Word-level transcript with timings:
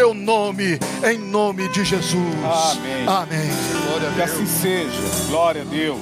teu 0.00 0.14
nome, 0.14 0.78
em 1.04 1.18
nome 1.18 1.68
de 1.68 1.84
Jesus. 1.84 2.14
Amém. 2.16 3.06
Amém. 3.06 3.50
Glória 3.86 4.08
a 4.08 4.12
Deus. 4.12 4.14
Que 4.14 4.22
assim 4.22 4.46
seja. 4.46 5.26
Glória 5.28 5.60
a 5.60 5.64
Deus. 5.66 6.00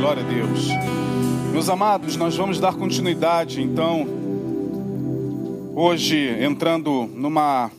Glória 0.00 0.22
a 0.22 0.26
Deus. 0.26 0.68
Meus 1.52 1.68
amados, 1.68 2.16
nós 2.16 2.34
vamos 2.34 2.58
dar 2.58 2.72
continuidade, 2.72 3.60
então, 3.60 4.06
hoje 5.74 6.34
entrando 6.42 7.10
numa 7.12 7.70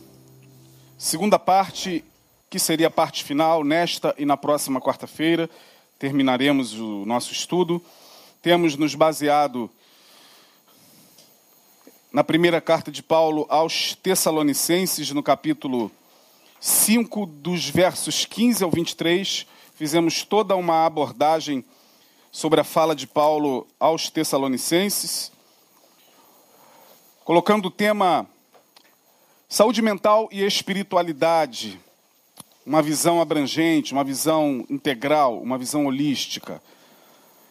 segunda 0.96 1.40
parte, 1.40 2.04
que 2.48 2.60
seria 2.60 2.86
a 2.86 2.90
parte 2.90 3.24
final, 3.24 3.64
nesta 3.64 4.14
e 4.16 4.24
na 4.24 4.36
próxima 4.36 4.80
quarta-feira, 4.80 5.50
terminaremos 5.98 6.78
o 6.78 7.04
nosso 7.04 7.32
estudo. 7.32 7.82
Temos 8.40 8.76
nos 8.76 8.94
baseado 8.94 9.68
na 12.10 12.24
primeira 12.24 12.60
carta 12.60 12.90
de 12.90 13.02
Paulo 13.02 13.46
aos 13.50 13.94
Tessalonicenses, 13.94 15.10
no 15.10 15.22
capítulo 15.22 15.90
5, 16.58 17.26
dos 17.26 17.68
versos 17.68 18.24
15 18.24 18.64
ao 18.64 18.70
23. 18.70 19.46
Fizemos 19.74 20.22
toda 20.22 20.56
uma 20.56 20.86
abordagem 20.86 21.62
sobre 22.32 22.60
a 22.60 22.64
fala 22.64 22.96
de 22.96 23.06
Paulo 23.06 23.66
aos 23.78 24.08
Tessalonicenses, 24.08 25.30
colocando 27.24 27.66
o 27.66 27.70
tema 27.70 28.26
saúde 29.46 29.82
mental 29.82 30.28
e 30.32 30.42
espiritualidade, 30.42 31.78
uma 32.64 32.80
visão 32.80 33.20
abrangente, 33.20 33.92
uma 33.92 34.04
visão 34.04 34.64
integral, 34.70 35.40
uma 35.40 35.58
visão 35.58 35.84
holística. 35.84 36.62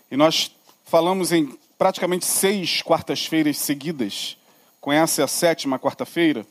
E 0.10 0.18
nós 0.18 0.52
falamos 0.84 1.32
em 1.32 1.58
praticamente 1.78 2.26
seis 2.26 2.82
quartas-feiras 2.82 3.58
seguidas, 3.58 4.37
é 4.92 5.00
a 5.00 5.28
sétima 5.28 5.78
quarta-feira, 5.78 6.46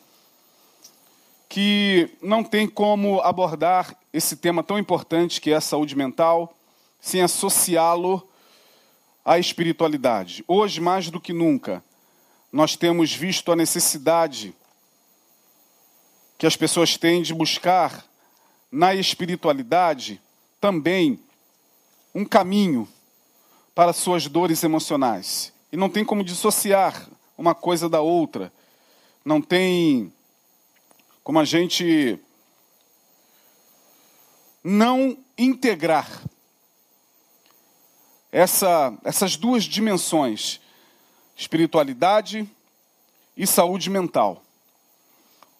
que 1.48 2.10
não 2.20 2.42
tem 2.42 2.68
como 2.68 3.20
abordar 3.20 3.96
esse 4.12 4.36
tema 4.36 4.62
tão 4.62 4.78
importante 4.78 5.40
que 5.40 5.50
é 5.50 5.56
a 5.56 5.60
saúde 5.60 5.96
mental 5.96 6.54
sem 7.00 7.22
associá-lo 7.22 8.28
à 9.24 9.38
espiritualidade. 9.38 10.44
Hoje, 10.46 10.80
mais 10.80 11.10
do 11.10 11.20
que 11.20 11.32
nunca, 11.32 11.82
nós 12.52 12.76
temos 12.76 13.12
visto 13.12 13.52
a 13.52 13.56
necessidade 13.56 14.54
que 16.38 16.46
as 16.46 16.56
pessoas 16.56 16.96
têm 16.96 17.22
de 17.22 17.32
buscar 17.32 18.04
na 18.70 18.94
espiritualidade 18.94 20.20
também 20.60 21.18
um 22.14 22.24
caminho 22.24 22.88
para 23.74 23.92
suas 23.92 24.26
dores 24.26 24.62
emocionais. 24.64 25.52
E 25.72 25.76
não 25.76 25.88
tem 25.88 26.04
como 26.04 26.24
dissociar 26.24 27.08
uma 27.36 27.54
coisa 27.54 27.88
da 27.88 28.00
outra. 28.00 28.52
Não 29.24 29.40
tem 29.40 30.12
como 31.22 31.38
a 31.40 31.44
gente 31.44 32.18
não 34.62 35.18
integrar 35.36 36.22
essa, 38.30 38.96
essas 39.04 39.36
duas 39.36 39.64
dimensões, 39.64 40.60
espiritualidade 41.36 42.48
e 43.36 43.46
saúde 43.46 43.90
mental. 43.90 44.42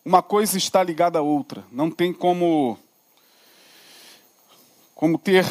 Uma 0.05 0.23
coisa 0.23 0.57
está 0.57 0.83
ligada 0.83 1.19
à 1.19 1.23
outra. 1.23 1.65
Não 1.73 1.91
tem 1.91 2.13
como, 2.13 2.79
como 4.95 5.19
ter 5.19 5.45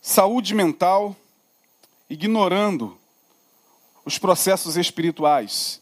saúde 0.00 0.54
mental 0.54 1.16
ignorando 2.08 2.96
os 4.04 4.18
processos 4.18 4.76
espirituais. 4.76 5.80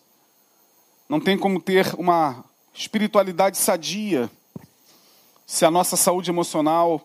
Não 1.09 1.21
tem 1.21 1.37
como 1.37 1.61
ter 1.61 1.95
uma 1.99 2.45
espiritualidade 2.75 3.57
sadia 3.59 4.31
se 5.47 5.65
a 5.65 5.71
nossa 5.71 5.97
saúde 5.97 6.31
emocional 6.31 7.05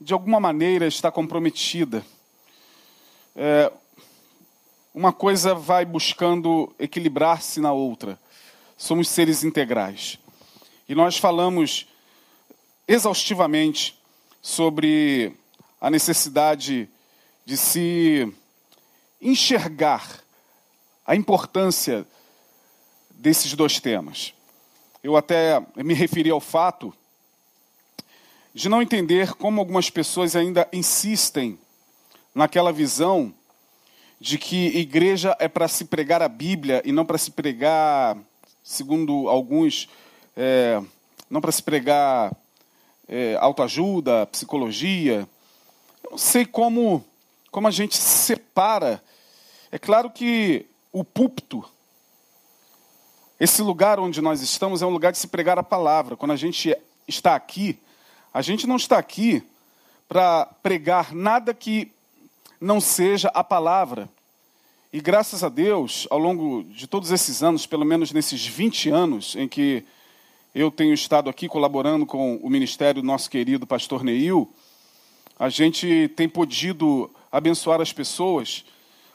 de 0.00 0.12
alguma 0.12 0.40
maneira 0.40 0.86
está 0.86 1.10
comprometida. 1.10 2.04
É, 3.36 3.72
uma 4.94 5.12
coisa 5.12 5.54
vai 5.54 5.84
buscando 5.84 6.74
equilibrar-se 6.78 7.60
na 7.60 7.72
outra. 7.72 8.18
Somos 8.76 9.08
seres 9.08 9.44
integrais. 9.44 10.18
E 10.88 10.94
nós 10.94 11.18
falamos 11.18 11.86
exaustivamente 12.86 13.96
sobre 14.40 15.36
a 15.80 15.90
necessidade 15.90 16.88
de 17.44 17.56
se 17.56 18.32
enxergar 19.20 20.20
a 21.08 21.16
importância 21.16 22.06
desses 23.08 23.54
dois 23.54 23.80
temas. 23.80 24.34
Eu 25.02 25.16
até 25.16 25.58
me 25.74 25.94
referi 25.94 26.28
ao 26.28 26.38
fato 26.38 26.92
de 28.52 28.68
não 28.68 28.82
entender 28.82 29.32
como 29.32 29.58
algumas 29.58 29.88
pessoas 29.88 30.36
ainda 30.36 30.68
insistem 30.70 31.58
naquela 32.34 32.70
visão 32.70 33.32
de 34.20 34.36
que 34.36 34.66
igreja 34.76 35.34
é 35.38 35.48
para 35.48 35.66
se 35.66 35.86
pregar 35.86 36.20
a 36.20 36.28
Bíblia 36.28 36.82
e 36.84 36.92
não 36.92 37.06
para 37.06 37.16
se 37.16 37.30
pregar, 37.30 38.18
segundo 38.62 39.30
alguns, 39.30 39.88
é, 40.36 40.78
não 41.30 41.40
para 41.40 41.52
se 41.52 41.62
pregar 41.62 42.36
é, 43.08 43.34
autoajuda, 43.40 44.26
psicologia. 44.26 45.26
Eu 46.04 46.10
não 46.10 46.18
sei 46.18 46.44
como, 46.44 47.02
como 47.50 47.66
a 47.66 47.70
gente 47.70 47.96
separa. 47.96 49.02
É 49.72 49.78
claro 49.78 50.10
que 50.10 50.66
o 50.98 51.04
púlpito, 51.04 51.64
esse 53.38 53.62
lugar 53.62 54.00
onde 54.00 54.20
nós 54.20 54.42
estamos, 54.42 54.82
é 54.82 54.86
um 54.86 54.90
lugar 54.90 55.12
de 55.12 55.18
se 55.18 55.28
pregar 55.28 55.56
a 55.56 55.62
palavra. 55.62 56.16
Quando 56.16 56.32
a 56.32 56.36
gente 56.36 56.76
está 57.06 57.36
aqui, 57.36 57.78
a 58.34 58.42
gente 58.42 58.66
não 58.66 58.74
está 58.74 58.98
aqui 58.98 59.40
para 60.08 60.46
pregar 60.60 61.14
nada 61.14 61.54
que 61.54 61.92
não 62.60 62.80
seja 62.80 63.28
a 63.28 63.44
palavra. 63.44 64.10
E 64.92 65.00
graças 65.00 65.44
a 65.44 65.48
Deus, 65.48 66.08
ao 66.10 66.18
longo 66.18 66.64
de 66.64 66.88
todos 66.88 67.12
esses 67.12 67.44
anos, 67.44 67.64
pelo 67.64 67.84
menos 67.84 68.10
nesses 68.10 68.44
20 68.44 68.90
anos 68.90 69.36
em 69.36 69.46
que 69.46 69.84
eu 70.52 70.68
tenho 70.68 70.92
estado 70.92 71.30
aqui 71.30 71.46
colaborando 71.46 72.04
com 72.06 72.38
o 72.38 72.50
ministério 72.50 73.04
nosso 73.04 73.30
querido 73.30 73.68
pastor 73.68 74.02
Neil, 74.02 74.52
a 75.38 75.48
gente 75.48 76.10
tem 76.16 76.28
podido 76.28 77.08
abençoar 77.30 77.80
as 77.80 77.92
pessoas, 77.92 78.64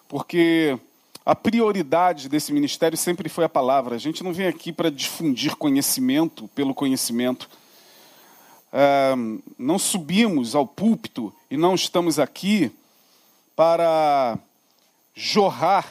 porque 0.07 0.79
a 1.25 1.35
prioridade 1.35 2.27
desse 2.27 2.51
ministério 2.51 2.97
sempre 2.97 3.29
foi 3.29 3.45
a 3.45 3.49
palavra. 3.49 3.95
A 3.95 3.99
gente 3.99 4.23
não 4.23 4.33
vem 4.33 4.47
aqui 4.47 4.71
para 4.71 4.91
difundir 4.91 5.55
conhecimento 5.55 6.47
pelo 6.49 6.73
conhecimento 6.73 7.49
não 9.57 9.77
subimos 9.77 10.55
ao 10.55 10.65
púlpito 10.65 11.33
e 11.49 11.55
não 11.55 11.75
estamos 11.75 12.17
aqui 12.17 12.71
para 13.55 14.37
jorrar 15.13 15.87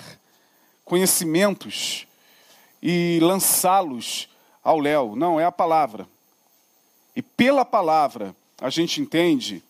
conhecimentos 0.84 2.06
e 2.82 3.21
lançá-los 3.22 4.28
ao 4.65 4.81
léu. 4.81 5.15
Não, 5.15 5.38
é 5.38 5.44
a 5.44 5.53
palavra. 5.53 6.09
E 7.15 7.22
pela 7.22 7.65
palavra 7.65 8.34
a 8.60 8.69
gente 8.69 9.00
entende 9.00 9.62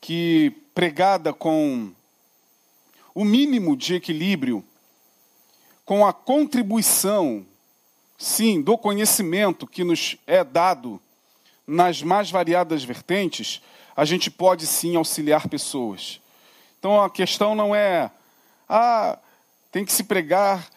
que 0.00 0.50
pregada 0.74 1.32
com 1.32 1.90
o 3.14 3.24
mínimo 3.24 3.76
de 3.76 3.94
equilíbrio, 3.94 4.64
com 5.84 6.06
a 6.06 6.12
contribuição, 6.12 7.44
sim, 8.18 8.60
do 8.60 8.78
conhecimento 8.78 9.66
que 9.66 9.84
nos 9.84 10.16
é 10.26 10.42
dado 10.42 11.00
nas 11.66 12.02
mais 12.02 12.30
variadas 12.30 12.84
vertentes, 12.84 13.62
a 13.96 14.04
gente 14.04 14.30
pode 14.30 14.66
sim 14.66 14.96
auxiliar 14.96 15.48
pessoas. 15.48 16.20
Então 16.78 17.02
a 17.02 17.08
questão 17.08 17.54
não 17.54 17.74
é, 17.74 18.10
ah, 18.68 19.18
tem 19.70 19.84
que 19.84 19.92
se 19.92 20.04
pregar 20.04 20.68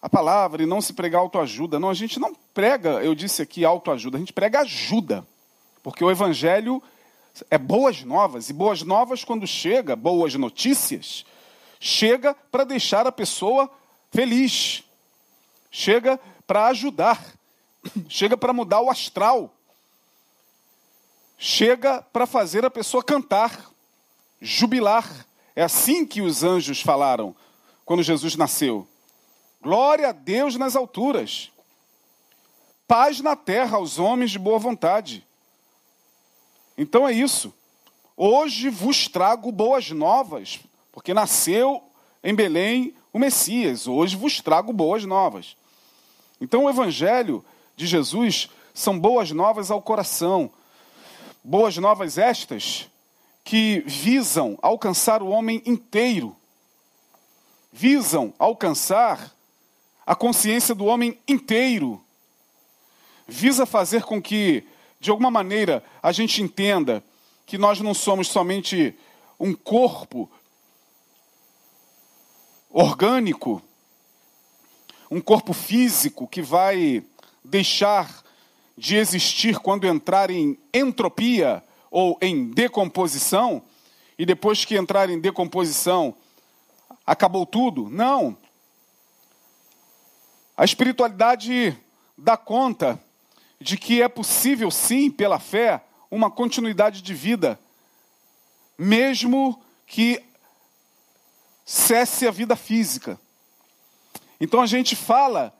a 0.00 0.08
palavra 0.08 0.62
e 0.62 0.66
não 0.66 0.80
se 0.80 0.92
pregar 0.92 1.20
autoajuda. 1.20 1.78
Não, 1.78 1.90
a 1.90 1.94
gente 1.94 2.18
não 2.18 2.34
prega, 2.52 3.02
eu 3.02 3.14
disse 3.14 3.42
aqui 3.42 3.64
autoajuda, 3.64 4.16
a 4.16 4.20
gente 4.20 4.32
prega 4.32 4.60
ajuda. 4.60 5.26
Porque 5.82 6.04
o 6.04 6.10
evangelho 6.10 6.82
é 7.50 7.58
boas 7.58 8.02
novas, 8.02 8.50
e 8.50 8.52
boas 8.52 8.82
novas, 8.82 9.24
quando 9.24 9.46
chega, 9.46 9.94
boas 9.94 10.34
notícias, 10.34 11.24
chega 11.78 12.34
para 12.50 12.64
deixar 12.64 13.06
a 13.06 13.12
pessoa 13.12 13.70
feliz, 14.10 14.84
chega 15.70 16.18
para 16.46 16.66
ajudar, 16.68 17.34
chega 18.08 18.36
para 18.36 18.52
mudar 18.52 18.80
o 18.80 18.90
astral, 18.90 19.54
chega 21.36 22.02
para 22.02 22.26
fazer 22.26 22.64
a 22.64 22.70
pessoa 22.70 23.02
cantar, 23.02 23.70
jubilar. 24.40 25.26
É 25.54 25.62
assim 25.62 26.04
que 26.06 26.20
os 26.20 26.42
anjos 26.42 26.80
falaram 26.80 27.34
quando 27.84 28.02
Jesus 28.02 28.36
nasceu. 28.36 28.86
Glória 29.60 30.08
a 30.08 30.12
Deus 30.12 30.56
nas 30.56 30.76
alturas, 30.76 31.50
paz 32.86 33.20
na 33.20 33.34
terra 33.34 33.76
aos 33.76 33.98
homens 33.98 34.30
de 34.30 34.38
boa 34.38 34.58
vontade. 34.58 35.26
Então 36.78 37.06
é 37.06 37.12
isso. 37.12 37.52
Hoje 38.16 38.70
vos 38.70 39.08
trago 39.08 39.52
boas 39.52 39.90
novas, 39.90 40.60
porque 40.90 41.12
nasceu 41.12 41.82
em 42.22 42.34
Belém 42.34 42.94
o 43.16 43.18
Messias. 43.18 43.88
Hoje 43.88 44.14
vos 44.14 44.42
trago 44.42 44.74
boas 44.74 45.06
novas. 45.06 45.56
Então 46.38 46.64
o 46.64 46.68
evangelho 46.68 47.42
de 47.74 47.86
Jesus 47.86 48.50
são 48.74 48.98
boas 48.98 49.30
novas 49.30 49.70
ao 49.70 49.80
coração. 49.80 50.50
Boas 51.42 51.78
novas 51.78 52.18
estas 52.18 52.90
que 53.42 53.82
visam 53.86 54.58
alcançar 54.60 55.22
o 55.22 55.28
homem 55.28 55.62
inteiro, 55.64 56.36
visam 57.72 58.34
alcançar 58.38 59.32
a 60.04 60.14
consciência 60.14 60.74
do 60.74 60.84
homem 60.84 61.18
inteiro, 61.26 61.98
visa 63.26 63.64
fazer 63.64 64.02
com 64.02 64.20
que, 64.20 64.62
de 65.00 65.10
alguma 65.10 65.30
maneira, 65.30 65.82
a 66.02 66.12
gente 66.12 66.42
entenda 66.42 67.02
que 67.46 67.56
nós 67.56 67.80
não 67.80 67.94
somos 67.94 68.28
somente 68.28 68.94
um 69.40 69.54
corpo 69.54 70.28
orgânico, 72.78 73.62
um 75.10 75.18
corpo 75.18 75.54
físico 75.54 76.28
que 76.28 76.42
vai 76.42 77.02
deixar 77.42 78.22
de 78.76 78.96
existir 78.96 79.58
quando 79.58 79.86
entrar 79.86 80.30
em 80.30 80.58
entropia 80.74 81.64
ou 81.90 82.18
em 82.20 82.50
decomposição, 82.50 83.62
e 84.18 84.26
depois 84.26 84.66
que 84.66 84.76
entrar 84.76 85.08
em 85.08 85.18
decomposição, 85.18 86.14
acabou 87.06 87.46
tudo. 87.46 87.88
Não. 87.88 88.36
A 90.54 90.62
espiritualidade 90.62 91.74
dá 92.18 92.36
conta 92.36 93.02
de 93.58 93.78
que 93.78 94.02
é 94.02 94.08
possível, 94.08 94.70
sim, 94.70 95.10
pela 95.10 95.38
fé, 95.38 95.82
uma 96.10 96.30
continuidade 96.30 97.00
de 97.00 97.14
vida, 97.14 97.58
mesmo 98.76 99.62
que 99.86 100.22
cesse 101.66 102.26
a 102.26 102.30
vida 102.30 102.56
física. 102.56 103.20
Então 104.40 104.62
a 104.62 104.66
gente 104.66 104.96
fala 104.96 105.52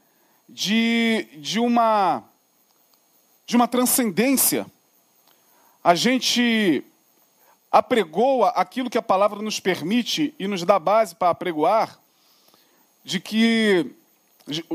de, 0.48 1.28
de 1.38 1.58
uma 1.58 2.22
de 3.46 3.54
uma 3.54 3.68
transcendência. 3.68 4.66
A 5.82 5.94
gente 5.94 6.82
apregoa 7.70 8.48
aquilo 8.50 8.90
que 8.90 8.98
a 8.98 9.02
palavra 9.02 9.40
nos 9.40 9.60
permite 9.60 10.34
e 10.38 10.48
nos 10.48 10.64
dá 10.64 10.78
base 10.78 11.14
para 11.14 11.30
apregoar, 11.30 11.98
de 13.04 13.20
que, 13.20 13.92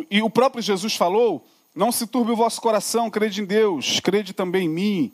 e 0.09 0.21
o 0.21 0.29
próprio 0.29 0.61
Jesus 0.61 0.95
falou: 0.95 1.45
não 1.75 1.91
se 1.91 2.07
turbe 2.07 2.31
o 2.31 2.35
vosso 2.35 2.61
coração, 2.61 3.09
crede 3.09 3.41
em 3.41 3.45
Deus, 3.45 3.99
crede 3.99 4.33
também 4.33 4.65
em 4.65 4.69
mim. 4.69 5.13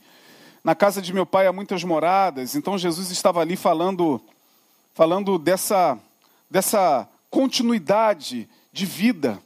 Na 0.63 0.75
casa 0.75 1.01
de 1.01 1.13
meu 1.13 1.25
pai 1.25 1.47
há 1.47 1.53
muitas 1.53 1.83
moradas. 1.83 2.55
Então 2.55 2.77
Jesus 2.77 3.09
estava 3.09 3.39
ali 3.39 3.55
falando, 3.55 4.21
falando 4.93 5.39
dessa, 5.39 5.97
dessa 6.49 7.07
continuidade 7.29 8.49
de 8.71 8.85
vida. 8.85 9.41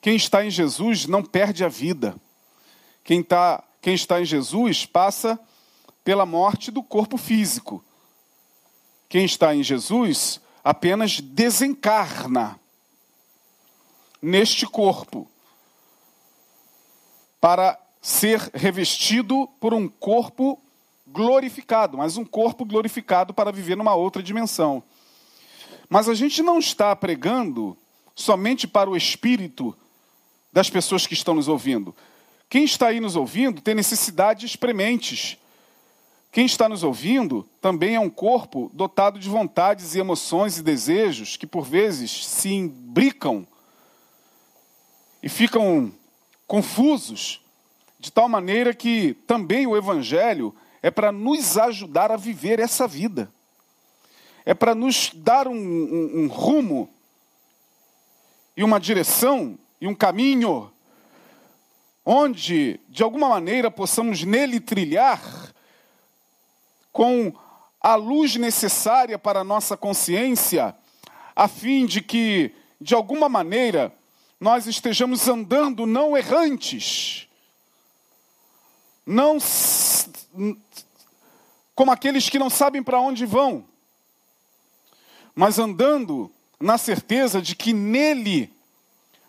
Quem 0.00 0.16
está 0.16 0.44
em 0.44 0.50
Jesus 0.50 1.06
não 1.06 1.22
perde 1.22 1.64
a 1.64 1.68
vida. 1.68 2.14
Quem, 3.04 3.22
tá, 3.22 3.62
quem 3.80 3.94
está 3.94 4.20
em 4.20 4.24
Jesus 4.24 4.84
passa 4.86 5.38
pela 6.04 6.26
morte 6.26 6.70
do 6.70 6.82
corpo 6.82 7.16
físico. 7.16 7.84
Quem 9.08 9.24
está 9.24 9.54
em 9.54 9.62
Jesus 9.62 10.40
apenas 10.64 11.20
desencarna 11.20 12.58
neste 14.20 14.66
corpo 14.66 15.28
para 17.40 17.78
ser 18.00 18.40
revestido 18.54 19.48
por 19.60 19.74
um 19.74 19.88
corpo 19.88 20.60
glorificado, 21.06 21.98
mas 21.98 22.16
um 22.16 22.24
corpo 22.24 22.64
glorificado 22.64 23.34
para 23.34 23.52
viver 23.52 23.76
numa 23.76 23.94
outra 23.94 24.22
dimensão. 24.22 24.82
Mas 25.92 26.08
a 26.08 26.14
gente 26.14 26.42
não 26.42 26.58
está 26.58 26.96
pregando 26.96 27.76
somente 28.16 28.66
para 28.66 28.88
o 28.88 28.96
espírito 28.96 29.76
das 30.50 30.70
pessoas 30.70 31.06
que 31.06 31.12
estão 31.12 31.34
nos 31.34 31.48
ouvindo. 31.48 31.94
Quem 32.48 32.64
está 32.64 32.86
aí 32.86 32.98
nos 32.98 33.14
ouvindo 33.14 33.60
tem 33.60 33.74
necessidades 33.74 34.56
prementes. 34.56 35.36
Quem 36.32 36.46
está 36.46 36.66
nos 36.66 36.82
ouvindo 36.82 37.46
também 37.60 37.94
é 37.94 38.00
um 38.00 38.08
corpo 38.08 38.70
dotado 38.72 39.18
de 39.18 39.28
vontades 39.28 39.94
e 39.94 39.98
emoções 39.98 40.56
e 40.56 40.62
desejos 40.62 41.36
que 41.36 41.46
por 41.46 41.62
vezes 41.62 42.24
se 42.24 42.48
imbricam 42.48 43.46
e 45.22 45.28
ficam 45.28 45.92
confusos, 46.46 47.42
de 48.00 48.10
tal 48.10 48.30
maneira 48.30 48.72
que 48.72 49.12
também 49.26 49.66
o 49.66 49.76
Evangelho 49.76 50.54
é 50.80 50.90
para 50.90 51.12
nos 51.12 51.58
ajudar 51.58 52.10
a 52.10 52.16
viver 52.16 52.60
essa 52.60 52.88
vida, 52.88 53.30
é 54.44 54.54
para 54.54 54.74
nos 54.74 55.10
dar 55.14 55.46
um, 55.46 55.54
um, 55.54 56.22
um 56.22 56.26
rumo 56.26 56.88
e 58.56 58.64
uma 58.64 58.78
direção 58.78 59.58
e 59.80 59.86
um 59.86 59.94
caminho 59.94 60.72
onde, 62.04 62.80
de 62.88 63.02
alguma 63.02 63.28
maneira, 63.28 63.70
possamos 63.70 64.24
nele 64.24 64.60
trilhar 64.60 65.20
com 66.92 67.32
a 67.80 67.94
luz 67.94 68.36
necessária 68.36 69.18
para 69.18 69.40
a 69.40 69.44
nossa 69.44 69.76
consciência, 69.76 70.74
a 71.34 71.48
fim 71.48 71.86
de 71.86 72.00
que, 72.00 72.54
de 72.80 72.94
alguma 72.94 73.28
maneira, 73.28 73.92
nós 74.38 74.66
estejamos 74.66 75.26
andando 75.28 75.86
não 75.86 76.16
errantes, 76.16 77.28
não 79.06 79.38
como 81.74 81.90
aqueles 81.90 82.28
que 82.28 82.38
não 82.38 82.50
sabem 82.50 82.82
para 82.82 83.00
onde 83.00 83.24
vão, 83.24 83.64
mas 85.34 85.58
andando 85.58 86.30
na 86.60 86.78
certeza 86.78 87.40
de 87.40 87.56
que 87.56 87.72
nele 87.72 88.52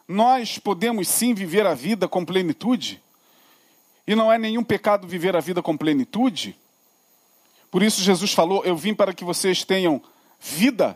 nós 0.08 0.60
podemos 0.60 1.08
sim 1.08 1.34
viver 1.34 1.66
a 1.66 1.74
vida 1.74 2.08
com 2.08 2.26
plenitude, 2.26 3.02
e 4.06 4.16
não 4.16 4.32
é 4.32 4.38
nenhum 4.38 4.64
pecado 4.64 5.08
viver 5.08 5.36
a 5.36 5.40
vida 5.40 5.62
com 5.62 5.78
plenitude, 5.78 6.58
por 7.74 7.82
isso 7.82 8.04
Jesus 8.04 8.32
falou: 8.32 8.64
Eu 8.64 8.78
vim 8.78 8.94
para 8.94 9.16
que 9.16 9.24
vocês 9.24 9.64
tenham 9.64 10.00
vida 10.40 10.96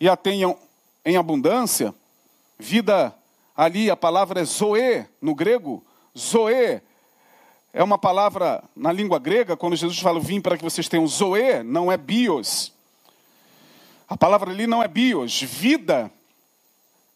e 0.00 0.08
a 0.08 0.16
tenham 0.16 0.56
em 1.04 1.18
abundância. 1.18 1.94
Vida, 2.58 3.14
ali 3.54 3.90
a 3.90 3.96
palavra 3.96 4.40
é 4.40 4.44
zoe 4.44 5.04
no 5.20 5.34
grego. 5.34 5.84
Zoe 6.18 6.80
é 7.70 7.84
uma 7.84 7.98
palavra 7.98 8.64
na 8.74 8.90
língua 8.90 9.18
grega, 9.18 9.58
quando 9.58 9.76
Jesus 9.76 9.98
fala: 9.98 10.18
vim 10.18 10.40
para 10.40 10.56
que 10.56 10.64
vocês 10.64 10.88
tenham 10.88 11.06
zoe, 11.06 11.62
não 11.62 11.92
é 11.92 11.98
bios. 11.98 12.72
A 14.10 14.16
palavra 14.16 14.50
ali 14.50 14.66
não 14.66 14.82
é 14.82 14.88
bios. 14.88 15.40
Vida, 15.40 16.10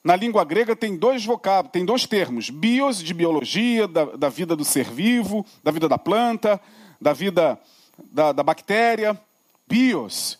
na 0.05 0.15
língua 0.15 0.45
grega, 0.45 0.77
tem 0.77 0.97
dois 0.97 1.25
vocábulos, 1.25 1.73
tem 1.73 1.85
dois 1.85 2.07
termos: 2.07 2.51
bios, 2.51 3.03
de 3.03 3.13
biologia, 3.13 3.89
da, 3.89 4.05
da 4.05 4.29
vida 4.29 4.55
do 4.55 4.65
ser 4.65 4.89
vivo, 4.89 5.45
da 5.61 5.73
vida 5.73 5.89
da 5.89 5.99
planta, 5.99 6.61
da 7.01 7.13
vida 7.13 7.59
da, 7.99 8.31
da 8.31 8.45
bactéria, 8.45 9.21
bios. 9.67 10.39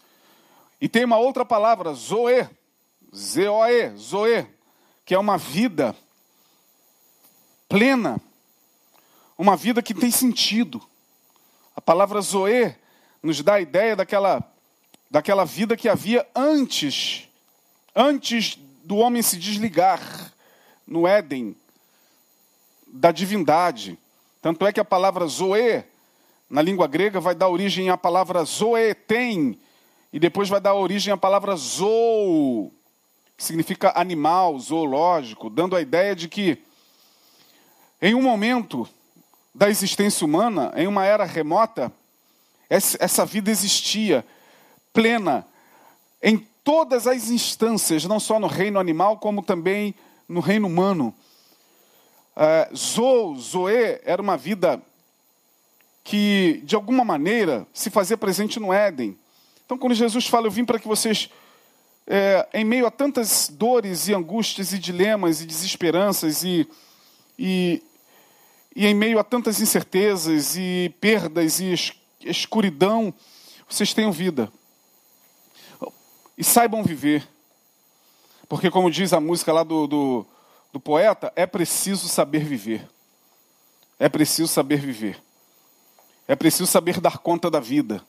E 0.81 0.89
tem 0.89 1.05
uma 1.05 1.19
outra 1.19 1.45
palavra, 1.45 1.93
zoe, 1.93 2.49
zoe, 3.13 3.97
zoe, 3.97 4.47
que 5.05 5.13
é 5.13 5.19
uma 5.19 5.37
vida 5.37 5.93
plena, 7.69 8.21
uma 9.37 9.57
vida 9.57 9.83
que 9.83 9.93
tem 9.93 10.13
sentido. 10.13 10.81
A 11.75 11.81
palavra 11.81 12.21
zoe 12.21 12.77
nos 13.21 13.43
dá 13.43 13.55
a 13.55 13.61
ideia 13.61 13.97
daquela, 13.97 14.54
daquela 15.15 15.45
vida 15.45 15.77
que 15.77 15.89
havia 15.89 16.27
antes, 16.35 17.29
antes 17.95 18.59
do 18.83 18.97
homem 18.97 19.23
se 19.23 19.37
desligar 19.37 20.03
no 20.85 21.07
Éden 21.07 21.55
da 22.89 23.13
divindade. 23.13 23.97
Tanto 24.43 24.67
é 24.67 24.73
que 24.73 24.81
a 24.81 24.85
palavra 24.85 25.25
zoe 25.29 25.85
na 26.51 26.61
língua 26.61 26.89
grega, 26.89 27.21
vai 27.21 27.33
dar 27.33 27.49
origem 27.49 27.91
à 27.91 27.97
palavra 27.97 28.43
zoeten, 28.43 29.57
e 30.13 30.19
depois 30.19 30.49
vai 30.49 30.61
dar 30.61 30.75
origem 30.75 31.13
à 31.13 31.17
palavra 31.17 31.55
zoo, 31.55 32.73
que 33.37 33.45
significa 33.45 33.93
animal, 33.95 34.59
zoológico, 34.59 35.49
dando 35.49 35.77
a 35.77 35.81
ideia 35.81 36.17
de 36.17 36.29
que, 36.29 36.59
em 38.03 38.17
um 38.17 38.23
momento 38.23 38.85
da 39.55 39.71
existência 39.71 40.25
humana, 40.25 40.73
em 40.75 40.89
uma 40.89 41.05
era 41.05 41.25
remota, 41.25 41.93
essa 42.69 43.25
vida 43.25 43.49
existia 43.49 44.25
plena 44.95 45.45
em 46.23 46.39
todas 46.65 47.07
as 47.07 47.29
instâncias, 47.29 48.07
não 48.07 48.19
só 48.19 48.41
no 48.41 48.47
reino 48.47 48.81
animal, 48.81 49.19
como 49.19 49.43
também 49.43 49.95
no 50.27 50.41
reino 50.41 50.67
humano. 50.67 51.15
Uh, 52.35 52.75
Zo, 52.75 53.37
Zoe, 53.37 54.01
era 54.05 54.23
uma 54.23 54.39
vida 54.39 54.81
que, 56.03 56.63
de 56.65 56.75
alguma 56.75 57.05
maneira, 57.05 57.67
se 57.75 57.91
fazia 57.91 58.17
presente 58.17 58.59
no 58.59 58.73
Éden. 58.73 59.17
Então, 59.67 59.77
quando 59.77 59.95
Jesus 59.95 60.27
fala, 60.27 60.47
eu 60.47 60.51
vim 60.51 60.65
para 60.65 60.79
que 60.79 60.87
vocês, 60.89 61.29
é, 62.07 62.47
em 62.55 62.65
meio 62.65 62.87
a 62.87 62.91
tantas 62.91 63.49
dores 63.49 64.09
e 64.09 64.15
angústias 64.15 64.73
e 64.73 64.79
dilemas 64.79 65.41
e 65.41 65.47
desesperanças 65.47 66.45
e, 66.45 66.69
e, 67.39 67.83
e 68.77 68.87
em 68.87 68.95
meio 68.95 69.19
a 69.19 69.25
tantas 69.25 69.61
incertezas 69.61 70.57
e 70.57 70.95
perdas 71.01 71.61
e 71.61 71.75
escuridão, 72.21 73.13
vocês 73.69 73.95
tenham 73.95 74.13
vida. 74.13 74.53
E 76.37 76.45
saibam 76.45 76.83
viver. 76.83 77.27
Porque, 78.49 78.71
como 78.71 78.91
diz 78.91 79.13
a 79.13 79.21
música 79.21 79.53
lá 79.53 79.63
do, 79.63 79.87
do, 79.87 80.27
do 80.73 80.81
poeta, 80.81 81.33
é 81.35 81.47
preciso 81.47 82.09
saber 82.09 82.45
viver. 82.45 82.89
é 83.99 84.09
preciso 84.09 84.49
saber 84.49 84.81
viver. 84.81 85.23
É 86.27 86.35
preciso 86.35 86.67
saber 86.67 87.01
dar 87.01 87.19
conta 87.19 87.51
da 87.51 87.61
vida. 87.61 88.03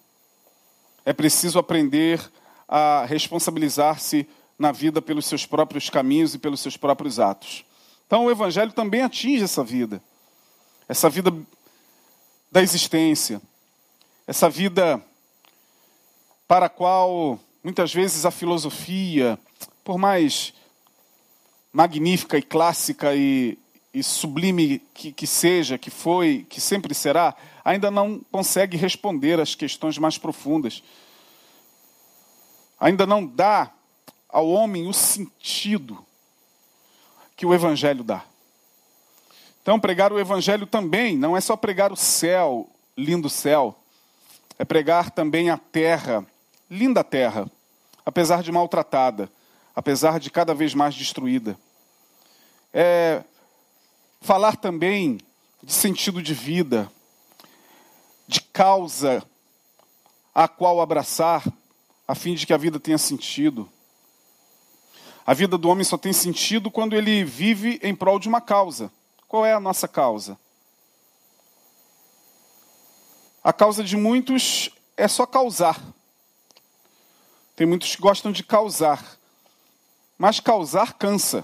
É 1.05 1.13
preciso 1.13 1.60
aprender 1.60 2.20
a 2.67 3.05
responsabilizar-se 3.05 4.27
na 4.58 4.72
vida 4.72 5.01
pelos 5.01 5.25
seus 5.25 5.46
próprios 5.46 5.89
caminhos 5.89 6.34
e 6.34 6.39
pelos 6.39 6.60
seus 6.62 6.77
próprios 6.77 7.20
atos. 7.20 7.65
Então 8.08 8.25
o 8.25 8.32
Evangelho 8.32 8.72
também 8.72 9.01
atinge 9.01 9.44
essa 9.44 9.63
vida, 9.63 10.01
essa 10.88 11.10
vida 11.10 11.32
da 12.51 12.62
existência, 12.62 13.41
essa 14.25 14.50
vida 14.50 15.03
para 16.48 16.67
a 16.67 16.70
qual 16.70 17.39
muitas 17.65 17.91
vezes 17.91 18.27
a 18.27 18.31
filosofia, 18.31 19.39
por 19.84 19.98
mais 19.98 20.53
magnífica 21.74 22.38
e 22.38 22.41
clássica 22.43 23.15
e, 23.15 23.57
e 23.91 24.03
sublime 24.03 24.77
que, 24.93 25.12
que 25.12 25.25
seja, 25.25 25.75
que 25.75 25.89
foi, 25.89 26.45
que 26.48 26.62
sempre 26.62 26.93
será, 26.93 27.36
ainda 27.63 27.89
não 27.89 28.22
consegue 28.31 28.77
responder 28.77 29.39
às 29.39 29.55
questões 29.55 29.98
mais 29.98 30.15
profundas. 30.15 30.84
Ainda 32.79 33.03
não 33.07 33.25
dá 33.25 33.72
ao 34.29 34.48
homem 34.48 34.88
o 34.88 34.93
sentido 34.93 36.05
que 37.36 37.48
o 37.48 37.53
Evangelho 37.53 38.03
dá. 38.03 38.24
Então, 39.63 39.79
pregar 39.79 40.13
o 40.13 40.19
Evangelho 40.19 40.67
também 40.67 41.17
não 41.17 41.36
é 41.36 41.41
só 41.41 41.57
pregar 41.57 41.91
o 41.91 41.95
céu, 41.95 42.69
lindo 42.95 43.27
céu, 43.27 43.75
é 44.60 44.63
pregar 44.63 45.10
também 45.10 45.50
a 45.50 45.57
terra, 45.57 46.24
linda 46.69 47.03
terra, 47.03 47.50
apesar 48.05 48.43
de 48.43 48.51
maltratada, 48.51 49.29
apesar 49.75 50.19
de 50.19 50.29
cada 50.29 50.53
vez 50.53 50.74
mais 50.74 50.95
destruída. 50.95 51.57
É 52.74 53.24
falar 54.22 54.55
também 54.55 55.19
de 55.62 55.72
sentido 55.72 56.22
de 56.22 56.34
vida, 56.34 56.91
de 58.27 58.41
causa 58.41 59.24
a 60.34 60.48
qual 60.48 60.81
abraçar, 60.81 61.43
a 62.07 62.15
fim 62.15 62.34
de 62.36 62.45
que 62.45 62.53
a 62.53 62.57
vida 62.57 62.79
tenha 62.79 62.98
sentido. 62.98 63.69
A 65.25 65.34
vida 65.34 65.57
do 65.57 65.69
homem 65.69 65.84
só 65.84 65.98
tem 65.98 66.13
sentido 66.13 66.69
quando 66.69 66.95
ele 66.95 67.24
vive 67.24 67.79
em 67.81 67.95
prol 67.95 68.19
de 68.19 68.27
uma 68.27 68.41
causa. 68.41 68.91
Qual 69.27 69.45
é 69.45 69.53
a 69.53 69.60
nossa 69.60 69.88
causa? 69.88 70.38
A 73.43 73.53
causa 73.53 73.84
de 73.84 73.95
muitos 73.95 74.69
é 74.98 75.07
só 75.07 75.25
causar. 75.25 75.79
Tem 77.56 77.66
muitos 77.66 77.96
que 77.96 78.02
gostam 78.02 78.32
de 78.32 78.44
causar. 78.44 79.18
Mas 80.18 80.40
causar 80.40 80.94
cansa. 80.94 81.44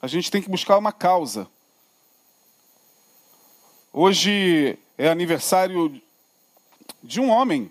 A 0.00 0.06
gente 0.06 0.30
tem 0.30 0.40
que 0.40 0.48
buscar 0.48 0.78
uma 0.78 0.92
causa. 0.92 1.46
Hoje 3.92 4.78
é 4.96 5.08
aniversário 5.08 6.00
de 7.02 7.20
um 7.20 7.30
homem 7.30 7.70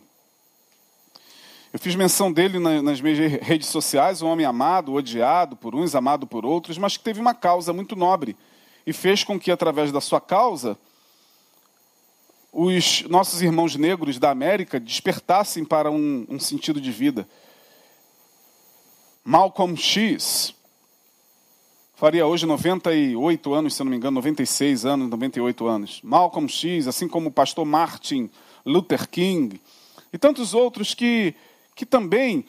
eu 1.71 1.77
fiz 1.77 1.93
menção 1.93 2.31
dele 2.31 2.57
nas 2.57 2.99
minhas 2.99 3.19
redes 3.43 3.67
sociais, 3.67 4.23
um 4.23 4.27
homem 4.27 4.43
amado, 4.43 4.93
odiado 4.93 5.55
por 5.55 5.75
uns, 5.75 5.93
amado 5.93 6.25
por 6.25 6.43
outros, 6.43 6.79
mas 6.79 6.97
que 6.97 7.03
teve 7.03 7.21
uma 7.21 7.35
causa 7.35 7.71
muito 7.71 7.95
nobre 7.95 8.35
e 8.87 8.91
fez 8.91 9.23
com 9.23 9.39
que, 9.39 9.51
através 9.51 9.91
da 9.91 10.01
sua 10.01 10.19
causa, 10.19 10.75
os 12.51 13.03
nossos 13.03 13.43
irmãos 13.43 13.75
negros 13.75 14.17
da 14.17 14.31
América 14.31 14.79
despertassem 14.79 15.63
para 15.63 15.91
um, 15.91 16.25
um 16.27 16.39
sentido 16.39 16.81
de 16.81 16.91
vida. 16.91 17.29
Malcolm 19.23 19.75
X 19.75 20.53
faria 21.95 22.25
hoje 22.25 22.45
98 22.45 23.53
anos, 23.53 23.73
se 23.73 23.83
não 23.83 23.91
me 23.91 23.97
engano, 23.97 24.15
96 24.15 24.85
anos, 24.85 25.09
98 25.09 25.67
anos. 25.67 26.01
Malcolm 26.01 26.47
X, 26.47 26.87
assim 26.87 27.07
como 27.07 27.29
o 27.29 27.31
pastor 27.31 27.65
Martin 27.65 28.29
Luther 28.65 29.09
King 29.09 29.59
e 30.11 30.17
tantos 30.17 30.53
outros 30.53 30.93
que 30.93 31.35
que 31.75 31.85
também 31.85 32.45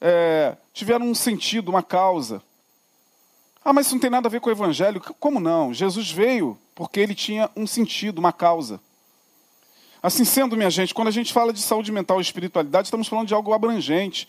é, 0.00 0.56
tiveram 0.72 1.06
um 1.06 1.14
sentido, 1.14 1.68
uma 1.68 1.82
causa. 1.82 2.42
Ah, 3.64 3.72
mas 3.72 3.86
isso 3.86 3.94
não 3.94 4.00
tem 4.00 4.10
nada 4.10 4.26
a 4.26 4.30
ver 4.30 4.40
com 4.40 4.48
o 4.48 4.52
Evangelho. 4.52 5.00
Como 5.20 5.38
não? 5.38 5.72
Jesus 5.72 6.10
veio 6.10 6.58
porque 6.74 6.98
ele 6.98 7.14
tinha 7.14 7.48
um 7.54 7.68
sentido, 7.68 8.18
uma 8.18 8.32
causa. 8.32 8.80
Assim 10.02 10.24
sendo, 10.24 10.56
minha 10.56 10.70
gente, 10.70 10.92
quando 10.92 11.06
a 11.08 11.12
gente 11.12 11.32
fala 11.32 11.52
de 11.52 11.60
saúde 11.60 11.92
mental 11.92 12.18
e 12.18 12.22
espiritualidade, 12.22 12.88
estamos 12.88 13.06
falando 13.06 13.28
de 13.28 13.34
algo 13.34 13.52
abrangente. 13.52 14.28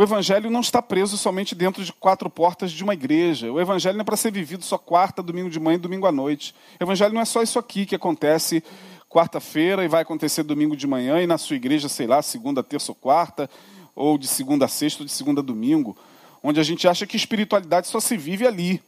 O 0.00 0.02
Evangelho 0.02 0.48
não 0.48 0.60
está 0.60 0.80
preso 0.80 1.18
somente 1.18 1.54
dentro 1.54 1.84
de 1.84 1.92
quatro 1.92 2.30
portas 2.30 2.72
de 2.72 2.82
uma 2.82 2.94
igreja. 2.94 3.52
O 3.52 3.60
Evangelho 3.60 3.98
não 3.98 4.00
é 4.00 4.04
para 4.04 4.16
ser 4.16 4.32
vivido 4.32 4.64
só 4.64 4.78
quarta, 4.78 5.22
domingo 5.22 5.50
de 5.50 5.60
manhã 5.60 5.74
e 5.74 5.78
domingo 5.78 6.06
à 6.06 6.10
noite. 6.10 6.54
O 6.80 6.84
Evangelho 6.84 7.12
não 7.12 7.20
é 7.20 7.26
só 7.26 7.42
isso 7.42 7.58
aqui 7.58 7.84
que 7.84 7.94
acontece 7.94 8.64
quarta-feira 9.10 9.84
e 9.84 9.88
vai 9.88 10.00
acontecer 10.00 10.42
domingo 10.42 10.74
de 10.74 10.86
manhã, 10.86 11.20
e 11.20 11.26
na 11.26 11.36
sua 11.36 11.56
igreja, 11.56 11.86
sei 11.86 12.06
lá, 12.06 12.22
segunda, 12.22 12.62
terça 12.62 12.92
ou 12.92 12.94
quarta, 12.96 13.50
ou 13.94 14.16
de 14.16 14.26
segunda 14.26 14.64
a 14.64 14.68
sexta 14.68 15.02
ou 15.02 15.06
de 15.06 15.12
segunda 15.12 15.42
a 15.42 15.44
domingo, 15.44 15.94
onde 16.42 16.58
a 16.58 16.62
gente 16.62 16.88
acha 16.88 17.06
que 17.06 17.14
espiritualidade 17.14 17.86
só 17.86 18.00
se 18.00 18.16
vive 18.16 18.46
ali. 18.46 18.82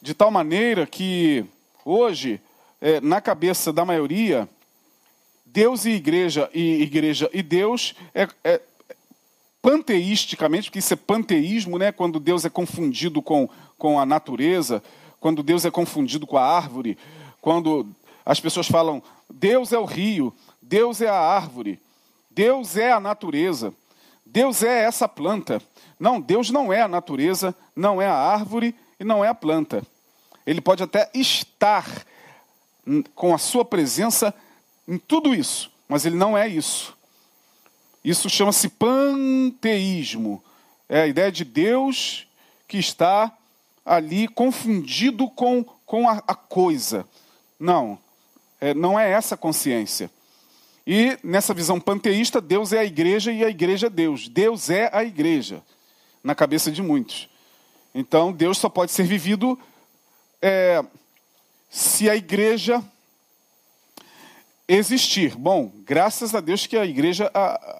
De 0.00 0.14
tal 0.14 0.30
maneira 0.30 0.86
que 0.86 1.44
hoje, 1.84 2.40
é, 2.80 3.02
na 3.02 3.20
cabeça 3.20 3.70
da 3.70 3.84
maioria, 3.84 4.48
Deus 5.44 5.84
e 5.84 5.90
igreja, 5.90 6.48
e 6.54 6.80
igreja 6.80 7.28
e 7.34 7.42
Deus 7.42 7.94
é, 8.14 8.26
é 8.42 8.62
panteisticamente, 9.66 10.68
porque 10.68 10.78
isso 10.78 10.94
é 10.94 10.96
panteísmo, 10.96 11.76
né? 11.76 11.90
quando 11.90 12.20
Deus 12.20 12.44
é 12.44 12.48
confundido 12.48 13.20
com, 13.20 13.50
com 13.76 13.98
a 13.98 14.06
natureza, 14.06 14.80
quando 15.18 15.42
Deus 15.42 15.64
é 15.64 15.72
confundido 15.72 16.24
com 16.24 16.36
a 16.36 16.46
árvore, 16.46 16.96
quando 17.40 17.84
as 18.24 18.38
pessoas 18.38 18.68
falam: 18.68 19.02
Deus 19.28 19.72
é 19.72 19.78
o 19.78 19.84
rio, 19.84 20.32
Deus 20.62 21.00
é 21.00 21.08
a 21.08 21.18
árvore, 21.18 21.80
Deus 22.30 22.76
é 22.76 22.92
a 22.92 23.00
natureza, 23.00 23.74
Deus 24.24 24.62
é 24.62 24.84
essa 24.84 25.08
planta. 25.08 25.60
Não, 25.98 26.20
Deus 26.20 26.48
não 26.48 26.72
é 26.72 26.82
a 26.82 26.88
natureza, 26.88 27.52
não 27.74 28.00
é 28.00 28.06
a 28.06 28.14
árvore 28.14 28.72
e 29.00 29.04
não 29.04 29.24
é 29.24 29.28
a 29.28 29.34
planta. 29.34 29.82
Ele 30.46 30.60
pode 30.60 30.84
até 30.84 31.10
estar 31.12 32.06
com 33.16 33.34
a 33.34 33.38
sua 33.38 33.64
presença 33.64 34.32
em 34.86 34.96
tudo 34.96 35.34
isso, 35.34 35.72
mas 35.88 36.06
ele 36.06 36.14
não 36.14 36.38
é 36.38 36.46
isso. 36.46 36.95
Isso 38.06 38.30
chama-se 38.30 38.68
panteísmo. 38.68 40.40
É 40.88 41.00
a 41.00 41.06
ideia 41.08 41.32
de 41.32 41.44
Deus 41.44 42.24
que 42.68 42.78
está 42.78 43.36
ali 43.84 44.28
confundido 44.28 45.28
com, 45.28 45.64
com 45.84 46.08
a, 46.08 46.22
a 46.24 46.34
coisa. 46.36 47.04
Não, 47.58 47.98
é, 48.60 48.72
não 48.72 48.96
é 48.96 49.10
essa 49.10 49.36
consciência. 49.36 50.08
E 50.86 51.18
nessa 51.20 51.52
visão 51.52 51.80
panteísta, 51.80 52.40
Deus 52.40 52.72
é 52.72 52.78
a 52.78 52.84
igreja 52.84 53.32
e 53.32 53.44
a 53.44 53.48
igreja 53.48 53.88
é 53.88 53.90
Deus. 53.90 54.28
Deus 54.28 54.70
é 54.70 54.88
a 54.92 55.02
igreja, 55.02 55.60
na 56.22 56.32
cabeça 56.32 56.70
de 56.70 56.80
muitos. 56.80 57.28
Então, 57.92 58.32
Deus 58.32 58.56
só 58.58 58.68
pode 58.68 58.92
ser 58.92 59.02
vivido 59.02 59.58
é, 60.40 60.80
se 61.68 62.08
a 62.08 62.14
igreja 62.14 62.80
existir. 64.68 65.36
Bom, 65.36 65.70
graças 65.84 66.34
a 66.34 66.40
Deus 66.40 66.66
que 66.66 66.76
a 66.76 66.84
igreja 66.84 67.30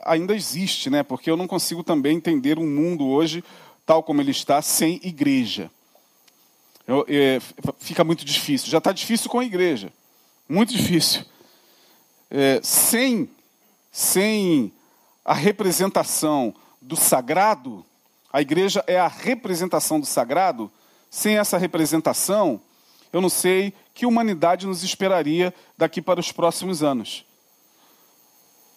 ainda 0.05 0.35
existe, 0.35 0.88
né? 0.88 1.02
Porque 1.02 1.31
eu 1.31 1.37
não 1.37 1.47
consigo 1.47 1.83
também 1.83 2.16
entender 2.16 2.59
um 2.59 2.66
mundo 2.66 3.07
hoje 3.07 3.43
tal 3.85 4.02
como 4.02 4.21
ele 4.21 4.33
está 4.33 4.61
sem 4.61 5.00
igreja. 5.02 5.71
Eu, 6.87 7.05
é, 7.09 7.40
fica 7.78 8.05
muito 8.05 8.25
difícil. 8.25 8.69
Já 8.69 8.78
está 8.78 8.93
difícil 8.93 9.31
com 9.31 9.38
a 9.38 9.45
igreja. 9.45 9.93
Muito 10.49 10.73
difícil. 10.73 11.25
É, 12.31 12.61
sem, 12.62 13.28
sem 13.90 14.73
a 15.25 15.35
representação 15.35 16.55
do 16.81 16.97
sagrado, 16.97 17.85
a 18.33 18.40
igreja 18.40 18.85
é 18.87 18.99
a 18.99 19.09
representação 19.09 19.99
do 19.99 20.07
sagrado, 20.07 20.71
sem 21.11 21.38
essa 21.38 21.57
representação, 21.57 22.61
eu 23.12 23.20
não 23.20 23.28
sei 23.28 23.72
que 23.94 24.06
humanidade 24.06 24.66
nos 24.66 24.82
esperaria 24.82 25.54
daqui 25.76 26.02
para 26.02 26.20
os 26.20 26.32
próximos 26.32 26.82
anos. 26.82 27.25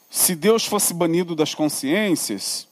Se 0.10 0.36
Deus 0.36 0.66
fosse 0.66 0.94
banido 0.94 1.36
das 1.36 1.54
consciências, 1.54 2.68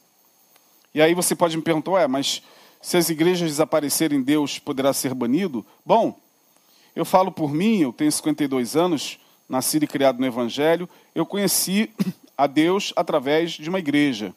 e 0.94 1.02
aí 1.02 1.14
você 1.14 1.36
pode 1.36 1.56
me 1.56 1.64
perguntar, 1.64 1.92
ué, 1.92 2.08
mas 2.08 2.42
se 2.82 2.98
as 2.98 3.10
igrejas 3.10 3.50
desaparecerem, 3.50 4.22
Deus 4.22 4.60
poderá 4.60 4.94
ser 4.94 5.14
banido? 5.14 5.66
Bom, 5.86 6.20
eu 6.96 7.06
falo 7.06 7.32
por 7.32 7.54
mim, 7.54 7.82
eu 7.82 7.94
tenho 7.94 8.12
52 8.12 8.76
anos, 8.76 9.20
nascido 9.48 9.84
e 9.84 9.88
criado 9.88 10.20
no 10.20 10.26
Evangelho. 10.26 10.90
Eu 11.14 11.26
conheci 11.26 11.92
a 12.38 12.48
Deus 12.48 12.94
através 12.96 13.52
de 13.52 13.70
uma 13.70 13.80
igreja. 13.80 14.34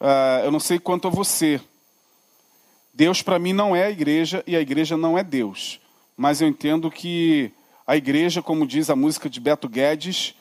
Uh, 0.00 0.44
eu 0.44 0.50
não 0.50 0.58
sei 0.58 0.78
quanto 0.78 1.06
a 1.06 1.10
você. 1.10 1.60
Deus 2.92 3.22
para 3.22 3.38
mim 3.38 3.52
não 3.52 3.74
é 3.74 3.84
a 3.84 3.90
igreja 3.90 4.42
e 4.46 4.56
a 4.56 4.60
igreja 4.60 4.96
não 4.96 5.16
é 5.16 5.22
Deus. 5.22 5.80
Mas 6.16 6.40
eu 6.40 6.48
entendo 6.48 6.90
que 6.90 7.52
a 7.86 7.96
igreja, 7.96 8.42
como 8.42 8.66
diz 8.66 8.90
a 8.90 8.96
música 8.96 9.28
de 9.28 9.40
Beto 9.40 9.68
Guedes, 9.68 10.34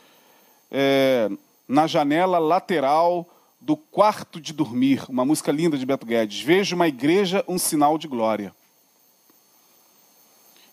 é, 0.72 1.30
na 1.68 1.88
janela 1.88 2.40
lateral 2.40 3.28
do 3.62 3.76
quarto 3.76 4.40
de 4.40 4.54
dormir, 4.54 5.04
uma 5.10 5.26
música 5.26 5.52
linda 5.52 5.78
de 5.78 5.86
Beto 5.86 6.06
Guedes. 6.06 6.42
Vejo 6.42 6.76
uma 6.76 6.88
igreja, 6.88 7.44
um 7.48 7.58
sinal 7.58 7.98
de 7.98 8.08
glória. 8.08 8.54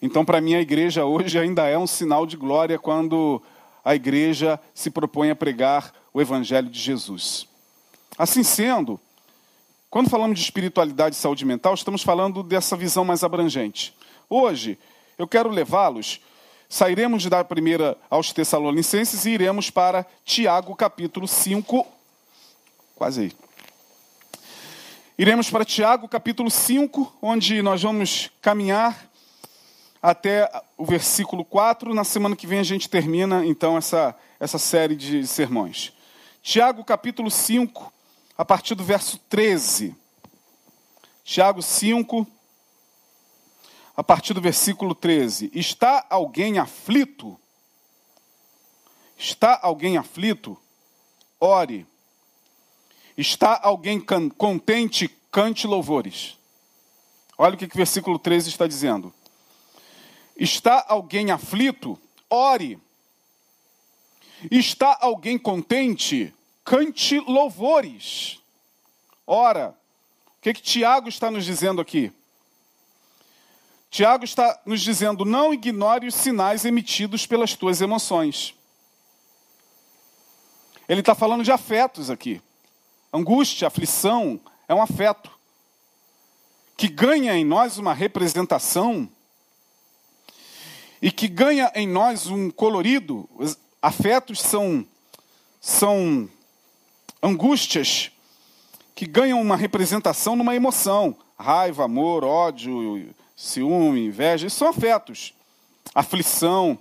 Então, 0.00 0.24
para 0.24 0.40
mim, 0.40 0.54
a 0.54 0.60
igreja 0.60 1.04
hoje 1.04 1.38
ainda 1.38 1.66
é 1.66 1.76
um 1.76 1.86
sinal 1.86 2.26
de 2.26 2.36
glória 2.36 2.78
quando 2.78 3.42
a 3.84 3.94
igreja 3.94 4.60
se 4.74 4.90
propõe 4.90 5.30
a 5.30 5.36
pregar 5.36 5.92
o 6.12 6.20
evangelho 6.20 6.68
de 6.68 6.78
Jesus. 6.78 7.46
Assim 8.16 8.42
sendo, 8.42 9.00
quando 9.90 10.10
falamos 10.10 10.38
de 10.38 10.44
espiritualidade 10.44 11.14
e 11.14 11.18
saúde 11.18 11.44
mental, 11.44 11.74
estamos 11.74 12.02
falando 12.02 12.42
dessa 12.42 12.76
visão 12.76 13.04
mais 13.04 13.22
abrangente. 13.22 13.94
Hoje, 14.28 14.78
eu 15.16 15.28
quero 15.28 15.48
levá-los, 15.48 16.20
sairemos 16.68 17.24
dar 17.26 17.44
primeira 17.44 17.96
aos 18.10 18.32
Tessalonicenses 18.32 19.24
e 19.24 19.30
iremos 19.30 19.70
para 19.70 20.04
Tiago, 20.24 20.74
capítulo 20.74 21.28
5. 21.28 21.86
Quase 22.96 23.20
aí. 23.22 23.32
Iremos 25.16 25.48
para 25.48 25.64
Tiago, 25.64 26.08
capítulo 26.08 26.50
5, 26.50 27.16
onde 27.22 27.62
nós 27.62 27.82
vamos 27.82 28.30
caminhar 28.42 29.08
até 30.02 30.50
o 30.76 30.84
versículo 30.84 31.44
4. 31.44 31.94
Na 31.94 32.04
semana 32.04 32.36
que 32.36 32.46
vem 32.46 32.58
a 32.58 32.64
gente 32.64 32.90
termina, 32.90 33.46
então, 33.46 33.78
essa, 33.78 34.14
essa 34.38 34.58
série 34.58 34.96
de 34.96 35.26
sermões. 35.26 35.92
Tiago, 36.42 36.84
capítulo 36.84 37.30
5, 37.30 37.92
a 38.36 38.44
partir 38.44 38.74
do 38.74 38.84
verso 38.84 39.18
13. 39.28 39.94
Tiago 41.24 41.60
5, 41.60 42.26
a 43.96 44.04
partir 44.04 44.34
do 44.34 44.40
versículo 44.40 44.94
13. 44.94 45.50
Está 45.54 46.06
alguém 46.08 46.58
aflito? 46.58 47.38
Está 49.18 49.58
alguém 49.62 49.96
aflito? 49.96 50.56
Ore. 51.40 51.86
Está 53.16 53.58
alguém 53.62 54.00
contente? 54.00 55.08
Cante 55.30 55.66
louvores. 55.66 56.38
Olha 57.38 57.54
o 57.54 57.58
que, 57.58 57.66
que 57.66 57.74
o 57.74 57.76
versículo 57.76 58.18
13 58.18 58.50
está 58.50 58.66
dizendo. 58.66 59.12
Está 60.36 60.84
alguém 60.86 61.30
aflito? 61.30 61.98
Ore. 62.30 62.78
Está 64.50 64.96
alguém 65.00 65.38
contente? 65.38 66.32
Cante 66.66 67.20
louvores. 67.20 68.40
Ora, 69.24 69.72
o 70.26 70.42
que, 70.42 70.52
que 70.52 70.60
Tiago 70.60 71.08
está 71.08 71.30
nos 71.30 71.44
dizendo 71.44 71.80
aqui? 71.80 72.12
Tiago 73.88 74.24
está 74.24 74.60
nos 74.66 74.82
dizendo: 74.82 75.24
não 75.24 75.54
ignore 75.54 76.08
os 76.08 76.16
sinais 76.16 76.64
emitidos 76.64 77.24
pelas 77.24 77.54
tuas 77.54 77.80
emoções. 77.80 78.52
Ele 80.88 81.00
está 81.00 81.14
falando 81.14 81.44
de 81.44 81.52
afetos 81.52 82.10
aqui. 82.10 82.42
Angústia, 83.12 83.68
aflição 83.68 84.40
é 84.66 84.74
um 84.74 84.82
afeto 84.82 85.30
que 86.76 86.88
ganha 86.88 87.36
em 87.36 87.44
nós 87.44 87.78
uma 87.78 87.94
representação 87.94 89.08
e 91.00 91.12
que 91.12 91.28
ganha 91.28 91.70
em 91.76 91.86
nós 91.86 92.26
um 92.26 92.50
colorido. 92.50 93.28
Os 93.36 93.56
afetos 93.80 94.40
são, 94.40 94.84
são 95.60 96.28
angústias 97.26 98.10
que 98.94 99.06
ganham 99.06 99.40
uma 99.40 99.56
representação 99.56 100.36
numa 100.36 100.54
emoção. 100.54 101.16
Raiva, 101.38 101.84
amor, 101.84 102.24
ódio, 102.24 103.14
ciúme, 103.36 104.06
inveja, 104.06 104.46
isso 104.46 104.56
são 104.56 104.68
afetos. 104.68 105.34
Aflição. 105.94 106.78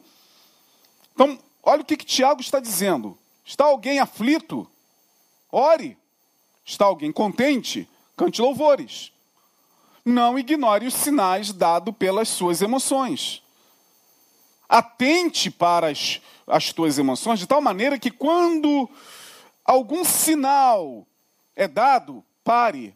Então, 1.14 1.38
olha 1.64 1.82
o 1.82 1.86
que, 1.86 1.98
que 1.98 2.06
Tiago 2.06 2.42
está 2.42 2.60
dizendo. 2.60 3.18
Está 3.44 3.66
alguém 3.66 4.00
aflito? 4.00 4.68
Ore. 5.52 5.98
Está 6.64 6.86
alguém 6.86 7.12
contente? 7.12 7.88
Cante 8.16 8.42
louvores. 8.42 9.12
Não 10.04 10.38
ignore 10.38 10.88
os 10.88 10.94
sinais 10.94 11.52
dados 11.52 11.94
pelas 11.98 12.30
suas 12.30 12.62
emoções. 12.62 13.42
Atente 14.70 15.52
para 15.52 15.90
as, 15.90 16.22
as 16.48 16.72
tuas 16.72 16.98
emoções 16.98 17.40
de 17.40 17.48
tal 17.48 17.62
maneira 17.62 18.00
que 18.00 18.10
quando 18.10 18.90
algum 19.66 20.06
sinal 20.06 21.06
é 21.56 21.68
dado, 21.68 22.24
pare 22.44 22.96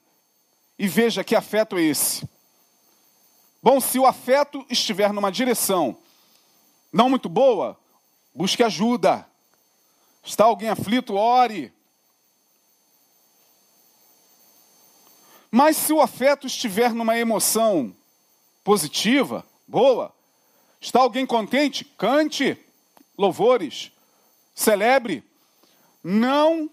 e 0.77 0.87
veja 0.87 1.23
que 1.23 1.35
afeto 1.35 1.77
é 1.77 1.81
esse. 1.81 2.29
Bom, 3.61 3.81
se 3.81 3.99
o 3.99 4.05
afeto 4.05 4.65
estiver 4.69 5.11
numa 5.11 5.31
direção 5.31 5.97
não 6.93 7.09
muito 7.09 7.27
boa, 7.27 7.77
busque 8.33 8.63
ajuda. 8.63 9.27
Está 10.23 10.45
alguém 10.45 10.69
aflito, 10.69 11.15
ore. 11.15 11.73
Mas 15.51 15.77
se 15.77 15.91
o 15.91 16.01
afeto 16.01 16.47
estiver 16.47 16.93
numa 16.93 17.17
emoção 17.17 17.95
positiva, 18.63 19.45
boa, 19.67 20.13
está 20.79 20.99
alguém 20.99 21.25
contente? 21.25 21.83
Cante 21.83 22.57
louvores, 23.17 23.91
celebre. 24.53 25.23
Não 26.11 26.67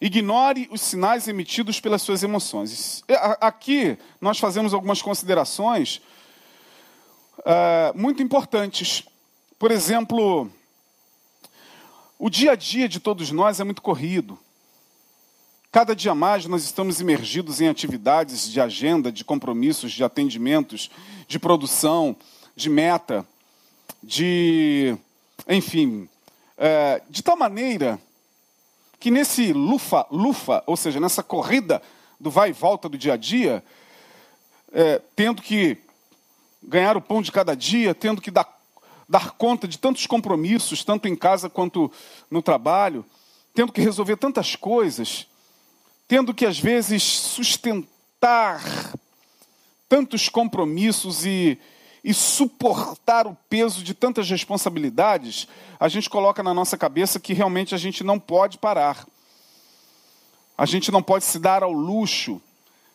ignore 0.00 0.68
os 0.70 0.80
sinais 0.80 1.26
emitidos 1.26 1.80
pelas 1.80 2.00
suas 2.00 2.22
emoções. 2.22 3.02
Aqui 3.40 3.98
nós 4.20 4.38
fazemos 4.38 4.72
algumas 4.72 5.02
considerações 5.02 6.00
uh, 7.40 7.98
muito 7.98 8.22
importantes. 8.22 9.02
Por 9.58 9.72
exemplo, 9.72 10.48
o 12.16 12.30
dia 12.30 12.52
a 12.52 12.54
dia 12.54 12.88
de 12.88 13.00
todos 13.00 13.32
nós 13.32 13.58
é 13.58 13.64
muito 13.64 13.82
corrido. 13.82 14.38
Cada 15.72 15.96
dia 15.96 16.14
mais 16.14 16.46
nós 16.46 16.62
estamos 16.62 17.00
imergidos 17.00 17.60
em 17.60 17.66
atividades 17.66 18.48
de 18.48 18.60
agenda, 18.60 19.10
de 19.10 19.24
compromissos, 19.24 19.90
de 19.90 20.04
atendimentos, 20.04 20.88
de 21.26 21.40
produção, 21.40 22.14
de 22.54 22.70
meta, 22.70 23.26
de. 24.00 24.96
Enfim. 25.48 26.08
É, 26.56 27.02
de 27.10 27.24
tal 27.24 27.36
maneira 27.36 28.00
que 28.98 29.10
nesse 29.10 29.52
lufa, 29.52 30.06
lufa, 30.10 30.62
ou 30.66 30.76
seja, 30.76 30.98
nessa 30.98 31.22
corrida 31.22 31.82
do 32.18 32.30
vai 32.30 32.50
e 32.50 32.52
volta 32.52 32.88
do 32.88 32.96
dia 32.96 33.14
a 33.14 33.16
dia, 33.16 33.62
é, 34.72 35.00
tendo 35.14 35.42
que 35.42 35.78
ganhar 36.62 36.96
o 36.96 37.00
pão 37.00 37.22
de 37.22 37.30
cada 37.30 37.54
dia, 37.54 37.94
tendo 37.94 38.20
que 38.20 38.30
dar, 38.30 38.48
dar 39.08 39.32
conta 39.32 39.68
de 39.68 39.78
tantos 39.78 40.06
compromissos, 40.06 40.84
tanto 40.84 41.06
em 41.08 41.14
casa 41.14 41.48
quanto 41.48 41.90
no 42.30 42.42
trabalho, 42.42 43.04
tendo 43.54 43.72
que 43.72 43.80
resolver 43.80 44.16
tantas 44.16 44.56
coisas, 44.56 45.26
tendo 46.08 46.34
que 46.34 46.46
às 46.46 46.58
vezes 46.58 47.02
sustentar 47.02 48.62
tantos 49.88 50.28
compromissos 50.28 51.24
e, 51.24 51.58
e 52.06 52.14
suportar 52.14 53.26
o 53.26 53.36
peso 53.50 53.82
de 53.82 53.92
tantas 53.92 54.30
responsabilidades, 54.30 55.48
a 55.78 55.88
gente 55.88 56.08
coloca 56.08 56.40
na 56.40 56.54
nossa 56.54 56.78
cabeça 56.78 57.18
que 57.18 57.32
realmente 57.32 57.74
a 57.74 57.78
gente 57.78 58.04
não 58.04 58.16
pode 58.16 58.58
parar. 58.58 59.04
A 60.56 60.64
gente 60.64 60.92
não 60.92 61.02
pode 61.02 61.24
se 61.24 61.36
dar 61.40 61.64
ao 61.64 61.72
luxo 61.72 62.40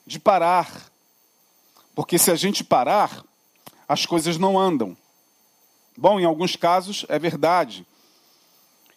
de 0.07 0.17
parar. 0.17 0.89
Porque 1.93 2.17
se 2.17 2.31
a 2.31 2.37
gente 2.37 2.63
parar, 2.63 3.21
as 3.85 4.05
coisas 4.05 4.37
não 4.37 4.57
andam. 4.57 4.95
Bom, 5.97 6.17
em 6.17 6.23
alguns 6.23 6.55
casos 6.55 7.05
é 7.09 7.19
verdade. 7.19 7.85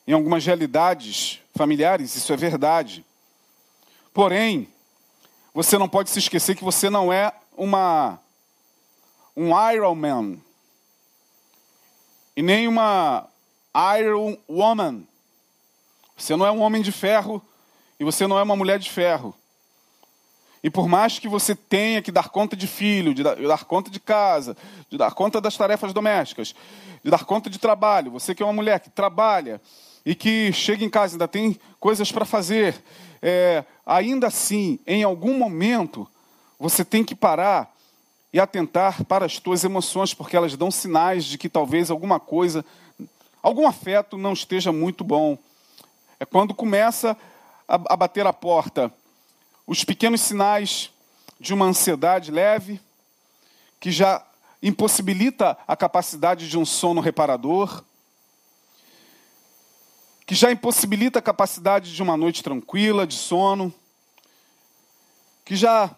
Em 0.07 0.12
algumas 0.12 0.46
realidades 0.46 1.40
familiares, 1.57 2.14
isso 2.14 2.33
é 2.33 2.37
verdade. 2.37 3.05
Porém, 4.12 4.68
você 5.53 5.77
não 5.77 5.88
pode 5.88 6.09
se 6.11 6.20
esquecer 6.20 6.55
que 6.55 6.62
você 6.62 6.88
não 6.88 7.12
é 7.12 7.33
uma 7.57 8.20
um 9.36 9.50
Iron 9.72 9.94
Man 9.94 10.36
e 12.36 12.42
nem 12.42 12.66
uma 12.66 13.26
Iron 13.98 14.36
Woman. 14.48 15.02
Você 16.16 16.36
não 16.36 16.46
é 16.46 16.50
um 16.50 16.60
homem 16.60 16.82
de 16.82 16.92
ferro 16.92 17.42
e 17.98 18.04
você 18.04 18.26
não 18.26 18.38
é 18.38 18.42
uma 18.42 18.56
mulher 18.56 18.78
de 18.78 18.90
ferro. 18.90 19.34
E 20.62 20.70
por 20.70 20.88
mais 20.88 21.18
que 21.18 21.28
você 21.28 21.54
tenha 21.54 22.00
que 22.00 22.10
dar 22.10 22.30
conta 22.30 22.56
de 22.56 22.66
filho, 22.66 23.12
de 23.12 23.22
dar, 23.22 23.64
conta 23.64 23.90
de 23.90 24.00
casa, 24.00 24.56
de 24.88 24.96
dar 24.96 25.12
conta 25.12 25.40
das 25.40 25.56
tarefas 25.56 25.92
domésticas, 25.92 26.54
de 27.02 27.10
dar 27.10 27.24
conta 27.24 27.50
de 27.50 27.58
trabalho, 27.58 28.10
você 28.10 28.34
que 28.34 28.42
é 28.42 28.46
uma 28.46 28.52
mulher 28.52 28.80
que 28.80 28.88
trabalha 28.88 29.60
e 30.06 30.14
que 30.14 30.52
chega 30.52 30.84
em 30.84 30.88
casa 30.88 31.14
ainda 31.14 31.28
tem 31.28 31.60
coisas 31.78 32.10
para 32.10 32.24
fazer, 32.24 32.82
é, 33.20 33.62
ainda 33.84 34.28
assim, 34.28 34.78
em 34.86 35.02
algum 35.02 35.36
momento, 35.36 36.08
você 36.58 36.82
tem 36.82 37.04
que 37.04 37.14
parar 37.14 37.73
e 38.34 38.40
atentar 38.40 39.04
para 39.04 39.24
as 39.24 39.38
tuas 39.38 39.62
emoções, 39.62 40.12
porque 40.12 40.36
elas 40.36 40.56
dão 40.56 40.68
sinais 40.68 41.24
de 41.24 41.38
que 41.38 41.48
talvez 41.48 41.88
alguma 41.88 42.18
coisa, 42.18 42.64
algum 43.40 43.64
afeto 43.64 44.18
não 44.18 44.32
esteja 44.32 44.72
muito 44.72 45.04
bom. 45.04 45.38
É 46.18 46.24
quando 46.24 46.52
começa 46.52 47.16
a, 47.68 47.96
bater 47.96 48.26
a 48.26 48.32
porta 48.32 48.92
os 49.64 49.84
pequenos 49.84 50.20
sinais 50.20 50.90
de 51.38 51.54
uma 51.54 51.66
ansiedade 51.66 52.32
leve, 52.32 52.80
que 53.78 53.92
já 53.92 54.26
impossibilita 54.60 55.56
a 55.64 55.76
capacidade 55.76 56.48
de 56.48 56.58
um 56.58 56.66
sono 56.66 57.00
reparador, 57.00 57.84
que 60.26 60.34
já 60.34 60.50
impossibilita 60.50 61.20
a 61.20 61.22
capacidade 61.22 61.94
de 61.94 62.02
uma 62.02 62.16
noite 62.16 62.42
tranquila, 62.42 63.06
de 63.06 63.14
sono, 63.14 63.72
que 65.44 65.54
já 65.54 65.96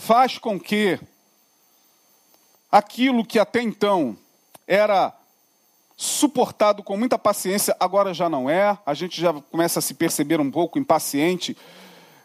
faz 0.00 0.38
com 0.38 0.58
que 0.58 0.98
aquilo 2.72 3.24
que 3.24 3.38
até 3.38 3.60
então 3.60 4.16
era 4.66 5.14
suportado 5.94 6.82
com 6.82 6.96
muita 6.96 7.18
paciência, 7.18 7.76
agora 7.78 8.14
já 8.14 8.26
não 8.26 8.48
é. 8.48 8.78
A 8.86 8.94
gente 8.94 9.20
já 9.20 9.34
começa 9.34 9.78
a 9.78 9.82
se 9.82 9.92
perceber 9.92 10.40
um 10.40 10.50
pouco 10.50 10.78
impaciente 10.78 11.54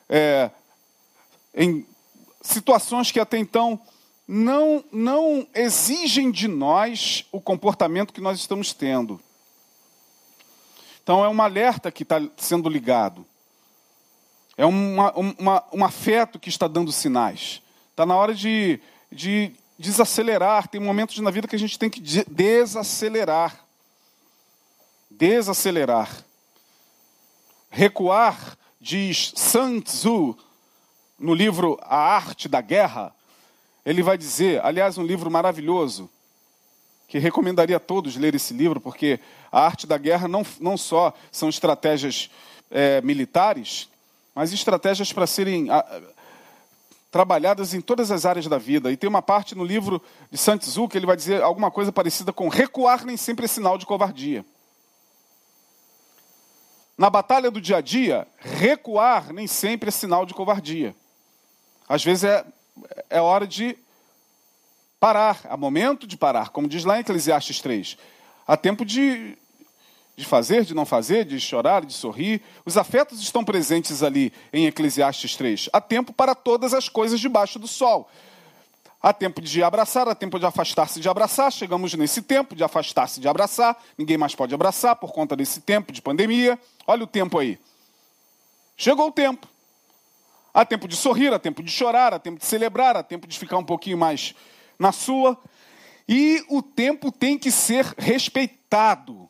é, 0.07 0.49
em 1.53 1.85
situações 2.41 3.11
que 3.11 3.19
até 3.19 3.37
então 3.37 3.77
não, 4.25 4.83
não 4.89 5.45
exigem 5.53 6.31
de 6.31 6.47
nós 6.47 7.25
o 7.29 7.41
comportamento 7.41 8.13
que 8.13 8.21
nós 8.21 8.39
estamos 8.39 8.71
tendo. 8.71 9.19
Então 11.03 11.25
é 11.25 11.29
um 11.29 11.41
alerta 11.41 11.91
que 11.91 12.03
está 12.03 12.21
sendo 12.37 12.69
ligado. 12.69 13.25
É 14.57 14.65
uma, 14.65 15.11
uma, 15.13 15.63
um 15.73 15.83
afeto 15.83 16.39
que 16.39 16.47
está 16.47 16.69
dando 16.69 16.91
sinais. 16.93 17.61
Está 17.95 18.05
na 18.05 18.17
hora 18.17 18.35
de, 18.35 18.77
de 19.09 19.53
desacelerar. 19.79 20.67
Tem 20.67 20.81
momentos 20.81 21.17
na 21.19 21.31
vida 21.31 21.47
que 21.47 21.55
a 21.55 21.59
gente 21.59 21.79
tem 21.79 21.89
que 21.89 22.01
desacelerar. 22.01 23.65
Desacelerar. 25.09 26.25
Recuar, 27.69 28.57
diz 28.81 29.31
Sun 29.37 29.79
Tzu, 29.79 30.37
no 31.17 31.33
livro 31.33 31.79
A 31.83 31.95
Arte 31.95 32.49
da 32.49 32.59
Guerra. 32.59 33.15
Ele 33.85 34.03
vai 34.03 34.17
dizer, 34.17 34.59
aliás, 34.65 34.97
um 34.97 35.05
livro 35.05 35.31
maravilhoso, 35.31 36.09
que 37.07 37.17
recomendaria 37.17 37.77
a 37.77 37.79
todos 37.79 38.17
ler 38.17 38.35
esse 38.35 38.53
livro, 38.53 38.81
porque 38.81 39.21
a 39.49 39.61
arte 39.61 39.87
da 39.87 39.97
guerra 39.97 40.27
não, 40.27 40.45
não 40.59 40.75
só 40.75 41.13
são 41.31 41.47
estratégias 41.47 42.29
é, 42.69 42.99
militares, 42.99 43.87
mas 44.33 44.51
estratégias 44.51 45.13
para 45.13 45.25
serem 45.25 45.69
a, 45.69 45.85
trabalhadas 47.11 47.73
em 47.73 47.81
todas 47.81 48.11
as 48.11 48.25
áreas 48.25 48.47
da 48.47 48.57
vida. 48.57 48.91
E 48.91 48.97
tem 48.97 49.09
uma 49.09 49.21
parte 49.21 49.55
no 49.55 49.63
livro 49.63 50.01
de 50.29 50.37
Sun 50.37 50.57
Tzu 50.57 50.87
que 50.87 50.97
ele 50.97 51.05
vai 51.05 51.15
dizer 51.15 51.41
alguma 51.41 51.71
coisa 51.71 51.91
parecida 51.91 52.33
com 52.33 52.49
recuar 52.49 53.05
nem 53.05 53.17
sempre 53.17 53.45
é 53.45 53.47
sinal 53.47 53.77
de 53.77 53.85
covardia. 53.85 54.45
Na 56.97 57.09
batalha 57.09 57.51
do 57.51 57.59
dia 57.59 57.77
a 57.77 57.81
dia, 57.81 58.27
recuar 58.39 59.33
nem 59.33 59.47
sempre 59.47 59.89
é 59.89 59.91
sinal 59.91 60.25
de 60.25 60.33
covardia. 60.33 60.95
Às 61.87 62.03
vezes 62.03 62.23
é, 62.23 62.45
é 63.09 63.21
hora 63.21 63.45
de 63.45 63.77
parar, 64.99 65.41
há 65.49 65.57
momento 65.57 66.07
de 66.07 66.17
parar, 66.17 66.49
como 66.49 66.67
diz 66.67 66.83
lá 66.83 66.97
em 66.97 67.01
Eclesiastes 67.01 67.59
3. 67.61 67.97
Há 68.47 68.57
tempo 68.57 68.85
de 68.85 69.37
de 70.15 70.23
fazer, 70.23 70.63
de 70.63 70.73
não 70.73 70.85
fazer, 70.85 71.25
de 71.25 71.39
chorar, 71.39 71.85
de 71.85 71.93
sorrir. 71.93 72.41
Os 72.65 72.77
afetos 72.77 73.19
estão 73.21 73.43
presentes 73.43 74.01
ali 74.01 74.31
em 74.53 74.65
Eclesiastes 74.65 75.35
3. 75.35 75.69
Há 75.73 75.81
tempo 75.81 76.13
para 76.13 76.33
todas 76.33 76.73
as 76.73 76.87
coisas 76.87 77.19
debaixo 77.19 77.59
do 77.59 77.67
sol. 77.67 78.09
Há 79.01 79.13
tempo 79.13 79.41
de 79.41 79.61
abraçar, 79.61 80.07
há 80.07 80.15
tempo 80.15 80.39
de 80.39 80.45
afastar-se 80.45 80.99
de 80.99 81.07
abraçar. 81.07 81.51
Chegamos 81.51 81.93
nesse 81.93 82.21
tempo 82.21 82.55
de 82.55 82.63
afastar-se 82.63 83.19
de 83.19 83.27
abraçar. 83.27 83.77
Ninguém 83.97 84.17
mais 84.17 84.33
pode 84.33 84.55
abraçar 84.55 84.95
por 84.95 85.11
conta 85.11 85.35
desse 85.35 85.61
tempo 85.61 85.91
de 85.91 86.01
pandemia. 86.01 86.57
Olha 86.87 87.03
o 87.03 87.07
tempo 87.07 87.37
aí. 87.37 87.59
Chegou 88.77 89.07
o 89.07 89.11
tempo. 89.11 89.47
Há 90.53 90.65
tempo 90.65 90.87
de 90.87 90.95
sorrir, 90.95 91.33
há 91.33 91.37
tempo 91.37 91.61
de 91.61 91.69
chorar, 91.69 92.13
há 92.13 92.19
tempo 92.19 92.39
de 92.39 92.45
celebrar, 92.45 92.95
há 92.95 93.03
tempo 93.03 93.27
de 93.27 93.37
ficar 93.37 93.57
um 93.57 93.63
pouquinho 93.63 93.97
mais 93.97 94.33
na 94.79 94.91
sua. 94.91 95.37
E 96.07 96.43
o 96.49 96.61
tempo 96.61 97.11
tem 97.11 97.37
que 97.37 97.51
ser 97.51 97.85
respeitado. 97.97 99.29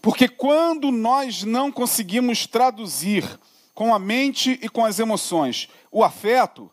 Porque 0.00 0.28
quando 0.28 0.90
nós 0.90 1.42
não 1.42 1.70
conseguimos 1.72 2.46
traduzir 2.46 3.38
com 3.74 3.94
a 3.94 3.98
mente 3.98 4.58
e 4.62 4.68
com 4.68 4.84
as 4.84 4.98
emoções 4.98 5.68
o 5.90 6.02
afeto, 6.02 6.70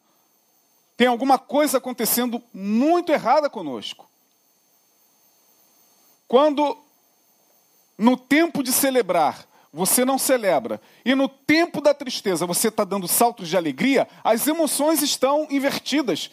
tem 0.95 1.07
alguma 1.07 1.37
coisa 1.37 1.77
acontecendo 1.77 2.41
muito 2.53 3.11
errada 3.11 3.49
conosco. 3.49 4.09
Quando 6.27 6.77
no 7.97 8.17
tempo 8.17 8.63
de 8.63 8.71
celebrar 8.71 9.45
você 9.73 10.05
não 10.05 10.19
celebra, 10.19 10.79
e 11.03 11.15
no 11.15 11.27
tempo 11.27 11.81
da 11.81 11.95
tristeza 11.95 12.45
você 12.45 12.67
está 12.67 12.83
dando 12.83 13.07
saltos 13.07 13.49
de 13.49 13.57
alegria, 13.57 14.07
as 14.23 14.45
emoções 14.45 15.01
estão 15.01 15.47
invertidas. 15.49 16.29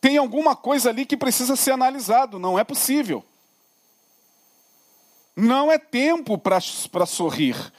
Tem 0.00 0.16
alguma 0.18 0.54
coisa 0.54 0.90
ali 0.90 1.04
que 1.04 1.16
precisa 1.16 1.56
ser 1.56 1.72
analisado, 1.72 2.38
não 2.38 2.56
é 2.56 2.62
possível. 2.62 3.24
Não 5.36 5.70
é 5.70 5.78
tempo 5.78 6.38
para 6.38 6.60
sorrir. 7.06 7.72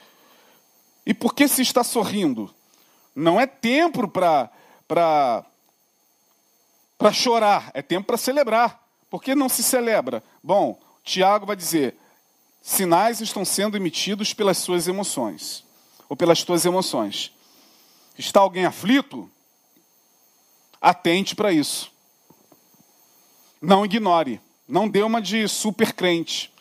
E 1.04 1.14
por 1.14 1.34
que 1.34 1.48
se 1.48 1.62
está 1.62 1.82
sorrindo? 1.82 2.52
Não 3.14 3.40
é 3.40 3.46
tempo 3.46 4.06
para 4.08 4.52
chorar, 7.12 7.70
é 7.72 7.80
tempo 7.80 8.06
para 8.06 8.16
celebrar. 8.16 8.84
Por 9.08 9.22
que 9.22 9.34
não 9.34 9.48
se 9.48 9.62
celebra? 9.62 10.22
Bom, 10.42 10.78
Tiago 11.02 11.46
vai 11.46 11.56
dizer: 11.56 11.96
sinais 12.60 13.20
estão 13.20 13.44
sendo 13.44 13.76
emitidos 13.76 14.34
pelas 14.34 14.58
suas 14.58 14.88
emoções, 14.88 15.64
ou 16.08 16.16
pelas 16.16 16.42
tuas 16.42 16.66
emoções. 16.66 17.32
Está 18.18 18.40
alguém 18.40 18.66
aflito? 18.66 19.30
Atente 20.80 21.34
para 21.34 21.52
isso. 21.52 21.90
Não 23.60 23.84
ignore. 23.84 24.40
Não 24.68 24.88
dê 24.88 25.02
uma 25.02 25.22
de 25.22 25.46
super 25.48 25.92
crente. 25.92 26.52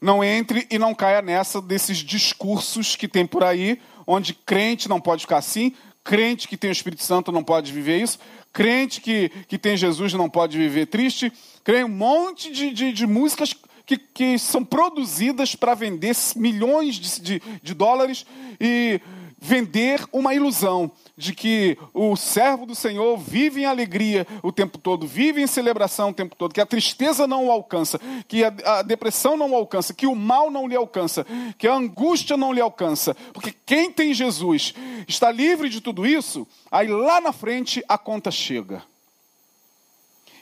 Não 0.00 0.24
entre 0.24 0.66
e 0.70 0.78
não 0.78 0.94
caia 0.94 1.20
nessa 1.20 1.60
desses 1.60 1.98
discursos 1.98 2.96
que 2.96 3.06
tem 3.06 3.26
por 3.26 3.44
aí, 3.44 3.80
onde 4.06 4.32
crente 4.32 4.88
não 4.88 5.00
pode 5.00 5.22
ficar 5.22 5.38
assim, 5.38 5.74
crente 6.02 6.48
que 6.48 6.56
tem 6.56 6.70
o 6.70 6.72
Espírito 6.72 7.02
Santo 7.02 7.30
não 7.30 7.44
pode 7.44 7.72
viver 7.72 8.02
isso, 8.02 8.18
crente 8.52 9.00
que, 9.00 9.28
que 9.46 9.58
tem 9.58 9.76
Jesus 9.76 10.12
não 10.14 10.28
pode 10.28 10.56
viver 10.56 10.86
triste, 10.86 11.32
crente 11.62 11.84
um 11.84 11.88
monte 11.88 12.50
de, 12.50 12.70
de, 12.70 12.92
de 12.92 13.06
músicas 13.06 13.54
que, 13.84 13.98
que 13.98 14.38
são 14.38 14.64
produzidas 14.64 15.54
para 15.54 15.74
vender 15.74 16.16
milhões 16.36 16.94
de, 16.94 17.20
de, 17.20 17.42
de 17.62 17.74
dólares 17.74 18.24
e 18.60 19.00
vender 19.40 20.04
uma 20.12 20.34
ilusão 20.34 20.90
de 21.16 21.34
que 21.34 21.78
o 21.94 22.14
servo 22.14 22.66
do 22.66 22.74
Senhor 22.74 23.16
vive 23.16 23.62
em 23.62 23.64
alegria 23.64 24.26
o 24.42 24.52
tempo 24.52 24.78
todo, 24.78 25.06
vive 25.06 25.42
em 25.42 25.46
celebração 25.46 26.10
o 26.10 26.14
tempo 26.14 26.36
todo, 26.36 26.52
que 26.52 26.60
a 26.60 26.66
tristeza 26.66 27.26
não 27.26 27.46
o 27.46 27.50
alcança, 27.50 27.98
que 28.28 28.44
a, 28.44 28.52
a, 28.64 28.82
depressão 28.82 29.36
não 29.36 29.50
o 29.50 29.56
alcança, 29.56 29.94
que 29.94 30.06
o 30.06 30.14
mal 30.14 30.50
não 30.50 30.68
lhe 30.68 30.76
alcança, 30.76 31.26
que 31.58 31.66
a 31.66 31.74
angústia 31.74 32.36
não 32.36 32.52
lhe 32.52 32.60
alcança. 32.60 33.14
Porque 33.32 33.54
quem 33.64 33.90
tem 33.90 34.12
Jesus 34.12 34.74
está 35.08 35.30
livre 35.30 35.68
de 35.68 35.80
tudo 35.80 36.06
isso, 36.06 36.46
aí 36.70 36.88
lá 36.88 37.20
na 37.20 37.32
frente 37.32 37.82
a 37.88 37.96
conta 37.96 38.30
chega. 38.30 38.82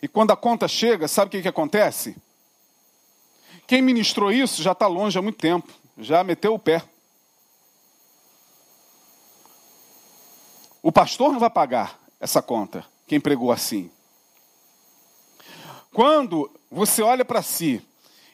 E 0.03 0.09
quando 0.09 0.33
a 0.33 0.37
conta 0.37 0.69
chega, 0.69 1.09
sabe 1.09 1.29
o 1.29 1.31
que, 1.31 1.43
que 1.43 1.49
acontece? 1.49 2.17
Quem 3.67 3.83
ministrou 3.83 4.33
isso 4.33 4.63
já 4.63 4.73
está 4.73 4.87
longe 4.87 5.19
há 5.19 5.23
muito 5.23 5.39
tempo, 5.39 5.69
já 5.99 6.25
meteu 6.25 6.55
o 6.55 6.59
pé. 6.59 6.83
O 10.83 10.93
pastor 10.93 11.33
não 11.33 11.41
vai 11.41 11.51
pagar 11.51 11.99
essa 12.21 12.41
conta, 12.41 12.85
quem 13.07 13.21
pregou 13.21 13.51
assim. 13.51 13.91
Quando 15.93 16.51
você 16.71 17.03
olha 17.03 17.25
para 17.25 17.43
si 17.43 17.83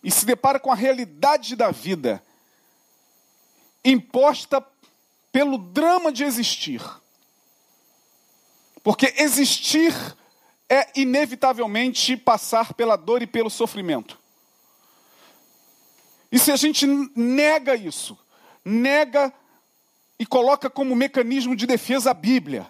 e 0.02 0.10
se 0.10 0.26
depara 0.26 0.60
com 0.60 0.70
a 0.70 0.74
realidade 0.74 1.56
da 1.56 1.70
vida 1.70 2.22
imposta 3.84 4.64
pelo 5.32 5.58
drama 5.58 6.12
de 6.12 6.24
existir. 6.24 6.82
Porque 8.82 9.14
existir 9.16 9.94
é 10.68 10.88
inevitavelmente 10.94 12.16
passar 12.16 12.74
pela 12.74 12.96
dor 12.96 13.22
e 13.22 13.26
pelo 13.26 13.50
sofrimento. 13.50 14.18
E 16.30 16.38
se 16.38 16.50
a 16.50 16.56
gente 16.56 16.86
nega 17.16 17.74
isso, 17.74 18.18
nega 18.64 19.32
e 20.18 20.24
coloca 20.24 20.70
como 20.70 20.94
mecanismo 20.94 21.56
de 21.56 21.66
defesa 21.66 22.10
a 22.10 22.14
Bíblia, 22.14 22.66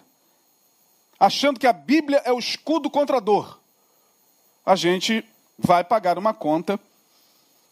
achando 1.19 1.59
que 1.59 1.67
a 1.67 1.73
Bíblia 1.73 2.21
é 2.25 2.31
o 2.31 2.39
escudo 2.39 2.89
contra 2.89 3.17
a 3.17 3.19
dor, 3.19 3.59
a 4.65 4.75
gente 4.75 5.23
vai 5.57 5.83
pagar 5.83 6.17
uma 6.17 6.33
conta 6.33 6.79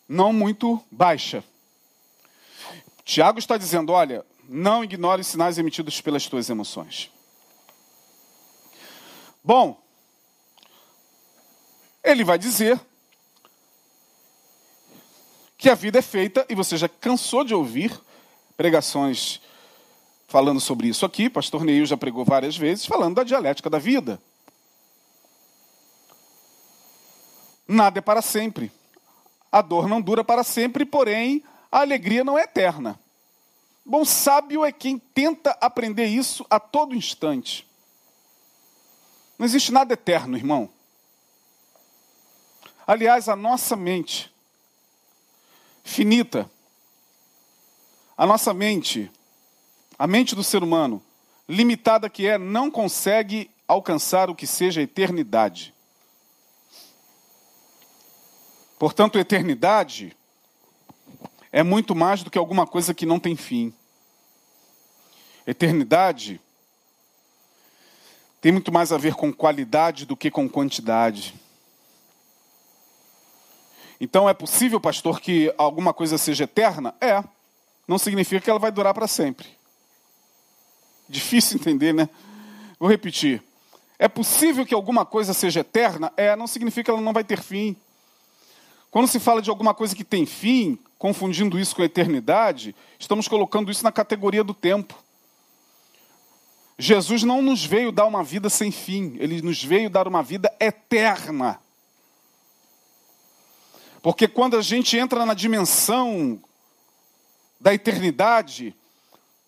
não 0.08 0.32
muito 0.32 0.82
baixa. 0.92 1.44
Tiago 3.04 3.40
está 3.40 3.58
dizendo: 3.58 3.92
olha, 3.92 4.26
não 4.48 4.84
ignore 4.84 5.22
os 5.22 5.28
sinais 5.28 5.58
emitidos 5.58 6.00
pelas 6.02 6.28
tuas 6.28 6.50
emoções. 6.50 7.10
Bom, 9.44 9.82
ele 12.04 12.24
vai 12.24 12.38
dizer 12.38 12.80
que 15.58 15.70
a 15.70 15.76
vida 15.76 16.00
é 16.00 16.02
feita, 16.02 16.46
e 16.50 16.56
você 16.56 16.78
já 16.78 16.90
cansou 16.90 17.44
de 17.44 17.54
ouvir 17.54 17.98
pregações 18.56 19.42
falando 20.34 20.60
sobre 20.60 20.88
isso 20.88 21.06
aqui, 21.06 21.30
pastor 21.30 21.64
Neil 21.64 21.86
já 21.86 21.96
pregou 21.96 22.26
várias 22.26 22.58
vezes, 22.58 22.88
falando 22.88 23.18
da 23.18 23.24
dialética 23.24 23.70
da 23.70 23.78
vida. 23.78 24.20
Nada 27.68 28.00
é 28.00 28.02
para 28.02 28.20
sempre. 28.20 28.72
A 29.52 29.62
dor 29.62 29.88
não 29.88 30.02
dura 30.02 30.24
para 30.24 30.44
sempre, 30.44 30.86
porém, 30.86 31.44
a 31.72 31.82
alegria 31.82 32.24
não 32.24 32.36
é 32.36 32.46
eterna. 32.46 33.00
Bom, 33.86 34.04
sábio 34.04 34.66
é 34.66 34.72
quem 34.72 34.98
tenta 34.98 35.56
aprender 35.62 36.08
isso 36.08 36.44
a 36.50 36.60
todo 36.60 36.96
instante. 36.96 37.68
Não 39.38 39.46
existe 39.46 39.72
nada 39.72 39.94
eterno, 39.94 40.36
irmão. 40.36 40.68
Aliás, 42.88 43.30
a 43.30 43.36
nossa 43.36 43.76
mente 43.76 44.34
finita, 45.84 46.50
a 48.18 48.26
nossa 48.26 48.52
mente, 48.52 49.12
a 50.04 50.08
mente 50.08 50.36
do 50.36 50.44
ser 50.44 50.62
humano, 50.62 51.02
limitada 51.48 52.10
que 52.10 52.28
é, 52.28 52.38
não 52.38 52.70
consegue 52.70 53.50
alcançar 53.66 54.30
o 54.30 54.36
que 54.36 54.46
seja 54.46 54.82
eternidade. 54.82 55.74
Portanto, 58.78 59.18
eternidade 59.18 60.14
é 61.54 61.64
muito 61.64 61.96
mais 61.96 62.22
do 62.22 62.30
que 62.30 62.38
alguma 62.38 62.68
coisa 62.68 62.94
que 62.94 63.06
não 63.06 63.18
tem 63.18 63.38
fim. 63.38 63.74
Eternidade 65.48 66.42
tem 68.42 68.52
muito 68.52 68.74
mais 68.74 68.92
a 68.92 68.98
ver 68.98 69.16
com 69.16 69.32
qualidade 69.32 70.06
do 70.06 70.18
que 70.18 70.30
com 70.30 70.50
quantidade. 70.50 71.34
Então 74.02 74.28
é 74.28 74.34
possível, 74.34 74.82
pastor, 74.82 75.22
que 75.22 75.54
alguma 75.58 75.94
coisa 75.94 76.18
seja 76.18 76.44
eterna? 76.44 76.94
É. 77.00 77.24
Não 77.88 77.98
significa 77.98 78.42
que 78.42 78.50
ela 78.50 78.60
vai 78.60 78.70
durar 78.70 78.94
para 78.94 79.08
sempre. 79.08 79.63
Difícil 81.14 81.58
entender, 81.58 81.94
né? 81.94 82.10
Vou 82.80 82.90
repetir. 82.90 83.44
É 84.00 84.08
possível 84.08 84.66
que 84.66 84.74
alguma 84.74 85.06
coisa 85.06 85.32
seja 85.32 85.60
eterna? 85.60 86.12
É, 86.18 86.36
não 86.36 86.48
significa 86.48 86.86
que 86.86 86.90
ela 86.90 87.00
não 87.00 87.14
vai 87.14 87.24
ter 87.24 87.40
fim. 87.40 87.76
Quando 88.90 89.08
se 89.08 89.20
fala 89.20 89.40
de 89.40 89.52
alguma 89.52 89.76
coisa 89.76 89.96
que 89.96 90.04
tem 90.04 90.26
fim, 90.26 90.78
confundindo 90.98 91.60
isso 91.60 91.76
com 91.76 91.84
a 91.84 91.86
eternidade, 91.86 92.76
estamos 92.98 93.28
colocando 93.28 93.72
isso 93.72 93.84
na 93.84 93.92
categoria 93.92 94.44
do 94.44 94.56
tempo. 94.56 94.96
Jesus 96.80 97.22
não 97.22 97.44
nos 97.44 97.64
veio 97.64 97.92
dar 97.92 98.08
uma 98.08 98.24
vida 98.24 98.50
sem 98.50 98.72
fim, 98.72 99.16
ele 99.20 99.40
nos 99.40 99.64
veio 99.64 99.88
dar 99.88 100.08
uma 100.08 100.24
vida 100.24 100.52
eterna. 100.60 101.60
Porque 104.02 104.28
quando 104.28 104.58
a 104.58 104.62
gente 104.64 104.98
entra 104.98 105.28
na 105.28 105.36
dimensão 105.36 106.42
da 107.62 107.72
eternidade, 107.72 108.76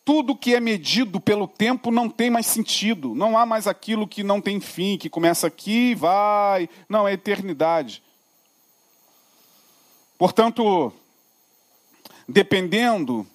tudo 0.05 0.35
que 0.35 0.55
é 0.55 0.59
medido 0.59 1.19
pelo 1.19 1.47
tempo 1.47 1.91
não 1.91 2.07
tem 2.07 2.29
mais 2.29 2.45
sentido. 2.45 3.13
Não 3.13 3.37
há 3.37 3.45
mais 3.45 3.65
aquilo 3.65 4.07
que 4.07 4.23
não 4.23 4.39
tem 4.39 4.61
fim, 4.61 4.97
que 4.97 5.09
começa 5.09 5.47
aqui 5.47 5.91
e 5.91 5.95
vai. 5.95 6.69
Não, 6.87 7.07
é 7.07 7.13
eternidade. 7.13 8.01
Portanto, 10.17 10.93
dependendo, 12.27 13.27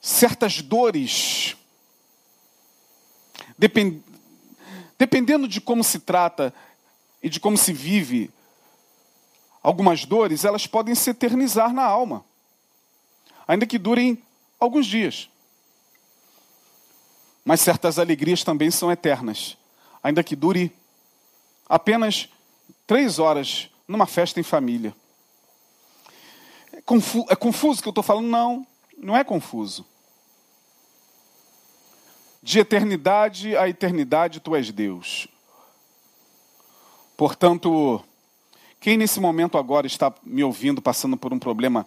certas 0.00 0.60
dores 0.60 1.56
Depend... 3.60 4.02
Dependendo 4.98 5.46
de 5.46 5.60
como 5.60 5.84
se 5.84 6.00
trata 6.00 6.52
e 7.22 7.28
de 7.28 7.38
como 7.38 7.58
se 7.58 7.74
vive, 7.74 8.30
algumas 9.62 10.06
dores, 10.06 10.46
elas 10.46 10.66
podem 10.66 10.94
se 10.94 11.10
eternizar 11.10 11.70
na 11.70 11.84
alma, 11.84 12.24
ainda 13.46 13.66
que 13.66 13.78
durem 13.78 14.22
alguns 14.60 14.86
dias. 14.86 15.28
Mas 17.44 17.60
certas 17.60 17.98
alegrias 17.98 18.44
também 18.44 18.70
são 18.70 18.92
eternas, 18.92 19.56
ainda 20.02 20.22
que 20.22 20.36
dure 20.36 20.72
apenas 21.68 22.28
três 22.86 23.18
horas 23.18 23.70
numa 23.88 24.06
festa 24.06 24.38
em 24.38 24.42
família. 24.42 24.94
É, 26.72 26.82
confu 26.82 27.24
é 27.28 27.34
confuso 27.34 27.82
que 27.82 27.88
eu 27.88 27.92
estou 27.92 28.04
falando? 28.04 28.26
Não, 28.26 28.66
não 28.98 29.16
é 29.16 29.24
confuso. 29.24 29.84
De 32.42 32.58
eternidade 32.58 33.56
a 33.56 33.68
eternidade 33.68 34.40
tu 34.40 34.54
és 34.54 34.70
Deus. 34.70 35.26
Portanto, 37.16 38.02
quem 38.78 38.96
nesse 38.96 39.20
momento 39.20 39.58
agora 39.58 39.86
está 39.86 40.12
me 40.22 40.42
ouvindo 40.42 40.80
passando 40.80 41.16
por 41.16 41.32
um 41.32 41.38
problema 41.38 41.86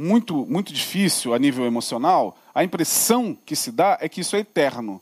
muito 0.00 0.46
muito 0.46 0.72
difícil 0.72 1.34
a 1.34 1.38
nível 1.38 1.66
emocional, 1.66 2.36
a 2.54 2.64
impressão 2.64 3.36
que 3.44 3.54
se 3.54 3.70
dá 3.70 3.98
é 4.00 4.08
que 4.08 4.22
isso 4.22 4.34
é 4.34 4.38
eterno. 4.40 5.00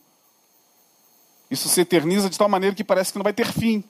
Isso 1.49 1.69
se 1.69 1.81
eterniza 1.81 2.29
de 2.29 2.37
tal 2.37 2.49
maneira 2.49 2.75
que 2.75 2.83
parece 2.83 3.11
que 3.11 3.17
não 3.17 3.23
vai 3.23 3.33
ter 3.33 3.51
fim. 3.51 3.83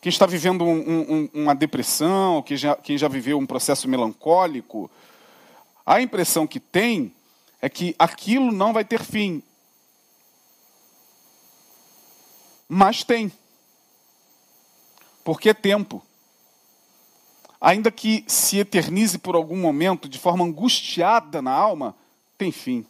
Quem 0.00 0.10
está 0.10 0.26
vivendo 0.26 0.64
um, 0.64 0.78
um, 0.78 1.30
uma 1.34 1.54
depressão, 1.54 2.40
quem 2.42 2.56
já, 2.56 2.76
quem 2.76 2.96
já 2.96 3.08
viveu 3.08 3.36
um 3.36 3.46
processo 3.46 3.88
melancólico, 3.88 4.88
a 5.84 6.00
impressão 6.00 6.46
que 6.46 6.60
tem 6.60 7.12
é 7.60 7.68
que 7.68 7.96
aquilo 7.98 8.52
não 8.52 8.72
vai 8.72 8.84
ter 8.84 9.02
fim. 9.02 9.42
Mas 12.68 13.02
tem. 13.02 13.32
Porque 15.24 15.48
é 15.48 15.54
tempo. 15.54 16.02
Ainda 17.60 17.90
que 17.90 18.24
se 18.26 18.58
eternize 18.58 19.18
por 19.18 19.34
algum 19.34 19.56
momento 19.56 20.08
de 20.08 20.18
forma 20.18 20.44
angustiada 20.44 21.42
na 21.42 21.52
alma, 21.52 21.94
tem 22.36 22.52
fim. 22.52 22.86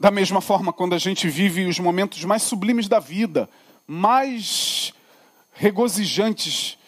Da 0.00 0.10
mesma 0.10 0.40
forma, 0.40 0.72
quando 0.72 0.94
a 0.94 0.98
gente 0.98 1.28
vive 1.28 1.66
os 1.66 1.78
momentos 1.78 2.22
mais 2.24 2.42
sublimes 2.42 2.88
da 2.88 2.98
vida, 2.98 3.48
mais 3.86 4.92
regozijantes, 5.52 6.78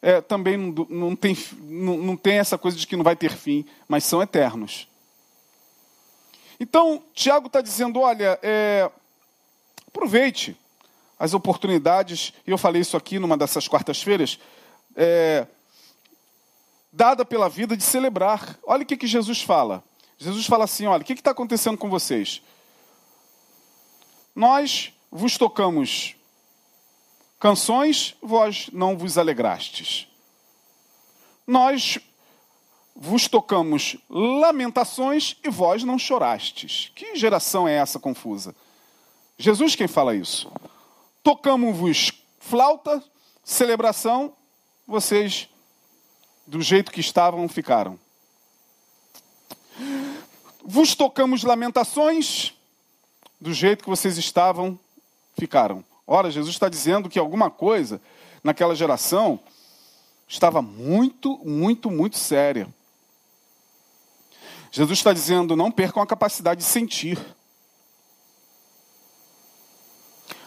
é, 0.00 0.20
também 0.20 0.56
não, 0.56 0.86
não, 0.88 1.16
tem, 1.16 1.36
não, 1.62 1.96
não 1.96 2.16
tem 2.16 2.38
essa 2.38 2.58
coisa 2.58 2.76
de 2.76 2.86
que 2.86 2.96
não 2.96 3.04
vai 3.04 3.16
ter 3.16 3.32
fim, 3.36 3.64
mas 3.88 4.04
são 4.04 4.22
eternos. 4.22 4.88
Então, 6.60 7.02
Tiago 7.14 7.46
está 7.46 7.60
dizendo: 7.60 8.00
olha, 8.00 8.38
é, 8.42 8.90
aproveite 9.86 10.56
as 11.18 11.34
oportunidades, 11.34 12.32
e 12.46 12.50
eu 12.50 12.58
falei 12.58 12.82
isso 12.82 12.96
aqui 12.96 13.18
numa 13.18 13.36
dessas 13.36 13.66
quartas-feiras, 13.66 14.38
é, 14.96 15.46
dada 16.92 17.24
pela 17.24 17.48
vida 17.48 17.76
de 17.76 17.82
celebrar. 17.82 18.58
Olha 18.64 18.82
o 18.82 18.86
que, 18.86 18.96
que 18.96 19.06
Jesus 19.06 19.42
fala. 19.42 19.84
Jesus 20.18 20.46
fala 20.46 20.64
assim: 20.64 20.86
olha, 20.86 21.02
o 21.02 21.04
que 21.04 21.12
está 21.12 21.30
acontecendo 21.30 21.78
com 21.78 21.88
vocês? 21.88 22.42
Nós 24.34 24.92
vos 25.10 25.36
tocamos 25.38 26.14
canções, 27.38 28.16
vós 28.20 28.68
não 28.72 28.96
vos 28.96 29.16
alegrastes. 29.16 30.06
Nós 31.46 31.98
vos 32.94 33.28
tocamos 33.28 33.96
lamentações 34.10 35.36
e 35.44 35.48
vós 35.48 35.84
não 35.84 35.98
chorastes. 35.98 36.90
Que 36.94 37.14
geração 37.14 37.66
é 37.66 37.74
essa 37.74 37.98
confusa? 37.98 38.54
Jesus 39.38 39.76
quem 39.76 39.86
fala 39.86 40.16
isso. 40.16 40.50
Tocamos-vos 41.22 42.12
flauta, 42.40 43.02
celebração, 43.44 44.34
vocês 44.88 45.50
do 46.46 46.62
jeito 46.62 46.90
que 46.90 47.00
estavam 47.00 47.46
ficaram. 47.46 47.98
Vos 50.64 50.94
tocamos 50.94 51.44
lamentações, 51.44 52.54
do 53.38 53.52
jeito 53.52 53.84
que 53.84 53.90
vocês 53.90 54.16
estavam 54.16 54.80
ficaram. 55.38 55.84
Ora, 56.06 56.30
Jesus 56.30 56.54
está 56.54 56.70
dizendo 56.70 57.10
que 57.10 57.18
alguma 57.18 57.50
coisa 57.50 58.00
naquela 58.42 58.74
geração 58.74 59.38
estava 60.26 60.62
muito, 60.62 61.38
muito, 61.44 61.90
muito 61.90 62.16
séria. 62.16 62.66
Jesus 64.72 64.98
está 64.98 65.12
dizendo: 65.12 65.54
não 65.54 65.70
percam 65.70 66.02
a 66.02 66.06
capacidade 66.06 66.60
de 66.60 66.66
sentir. 66.66 67.18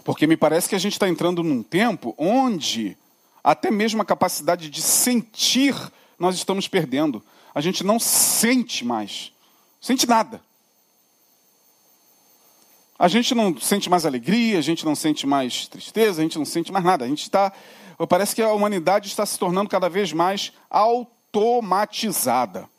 Porque 0.04 0.26
me 0.26 0.36
parece 0.36 0.68
que 0.68 0.76
a 0.76 0.80
gente 0.80 0.94
está 0.94 1.08
entrando 1.08 1.44
num 1.44 1.62
tempo 1.62 2.16
onde 2.18 2.98
até 3.44 3.72
mesmo 3.72 4.02
a 4.02 4.06
capacidade 4.06 4.70
de 4.70 4.82
sentir 4.82 5.76
nós 6.20 6.36
estamos 6.36 6.68
perdendo. 6.68 7.24
A 7.54 7.62
gente 7.62 7.84
não 7.84 8.00
sente 8.00 8.86
mais. 8.86 9.34
Sente 9.82 10.08
nada. 10.08 10.42
A 12.98 13.08
gente 13.08 13.34
não 13.34 13.60
sente 13.60 13.90
mais 13.90 14.06
alegria, 14.06 14.60
a 14.60 14.62
gente 14.62 14.86
não 14.86 14.94
sente 14.94 15.26
mais 15.26 15.68
tristeza, 15.68 16.22
a 16.22 16.24
gente 16.24 16.38
não 16.38 16.46
sente 16.46 16.72
mais 16.72 16.86
nada. 16.86 17.04
A 17.04 17.08
gente 17.08 17.24
está. 17.24 17.52
Parece 18.08 18.36
que 18.36 18.44
a 18.44 18.54
humanidade 18.54 19.08
está 19.08 19.26
se 19.26 19.40
tornando 19.40 19.70
cada 19.70 19.90
vez 19.90 20.14
mais 20.14 20.54
automatizada. 20.70 22.70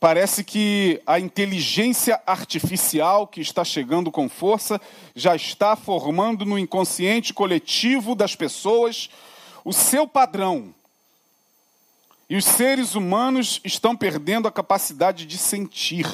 Parece 0.00 0.44
que 0.44 1.02
a 1.04 1.18
inteligência 1.18 2.20
artificial 2.24 3.26
que 3.26 3.40
está 3.40 3.64
chegando 3.64 4.12
com 4.12 4.28
força 4.28 4.80
já 5.14 5.34
está 5.34 5.74
formando 5.74 6.44
no 6.44 6.56
inconsciente 6.56 7.34
coletivo 7.34 8.14
das 8.14 8.36
pessoas 8.36 9.10
o 9.64 9.72
seu 9.72 10.06
padrão. 10.06 10.72
E 12.30 12.36
os 12.36 12.44
seres 12.44 12.94
humanos 12.94 13.60
estão 13.64 13.96
perdendo 13.96 14.46
a 14.46 14.52
capacidade 14.52 15.26
de 15.26 15.36
sentir. 15.36 16.06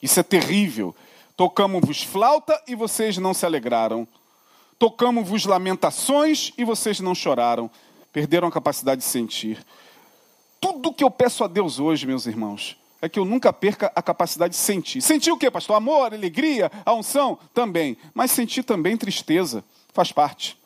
Isso 0.00 0.20
é 0.20 0.22
terrível. 0.22 0.94
Tocamos-vos 1.36 2.02
flauta 2.02 2.62
e 2.68 2.76
vocês 2.76 3.16
não 3.18 3.34
se 3.34 3.44
alegraram. 3.44 4.06
Tocamos-vos 4.78 5.44
lamentações 5.44 6.52
e 6.56 6.64
vocês 6.64 7.00
não 7.00 7.14
choraram. 7.14 7.68
Perderam 8.12 8.46
a 8.46 8.52
capacidade 8.52 9.00
de 9.00 9.06
sentir. 9.06 9.64
Tudo 10.60 10.92
que 10.92 11.02
eu 11.02 11.10
peço 11.10 11.42
a 11.42 11.46
Deus 11.46 11.78
hoje, 11.78 12.06
meus 12.06 12.26
irmãos, 12.26 12.76
é 13.00 13.08
que 13.08 13.18
eu 13.18 13.24
nunca 13.24 13.52
perca 13.52 13.90
a 13.94 14.02
capacidade 14.02 14.52
de 14.52 14.60
sentir. 14.60 15.00
Sentir 15.00 15.32
o 15.32 15.38
quê, 15.38 15.50
pastor? 15.50 15.76
Amor, 15.76 16.12
alegria, 16.12 16.70
a 16.84 16.92
unção? 16.92 17.38
Também. 17.54 17.96
Mas 18.12 18.30
sentir 18.30 18.62
também 18.62 18.96
tristeza. 18.96 19.64
Faz 19.92 20.12
parte. 20.12 20.58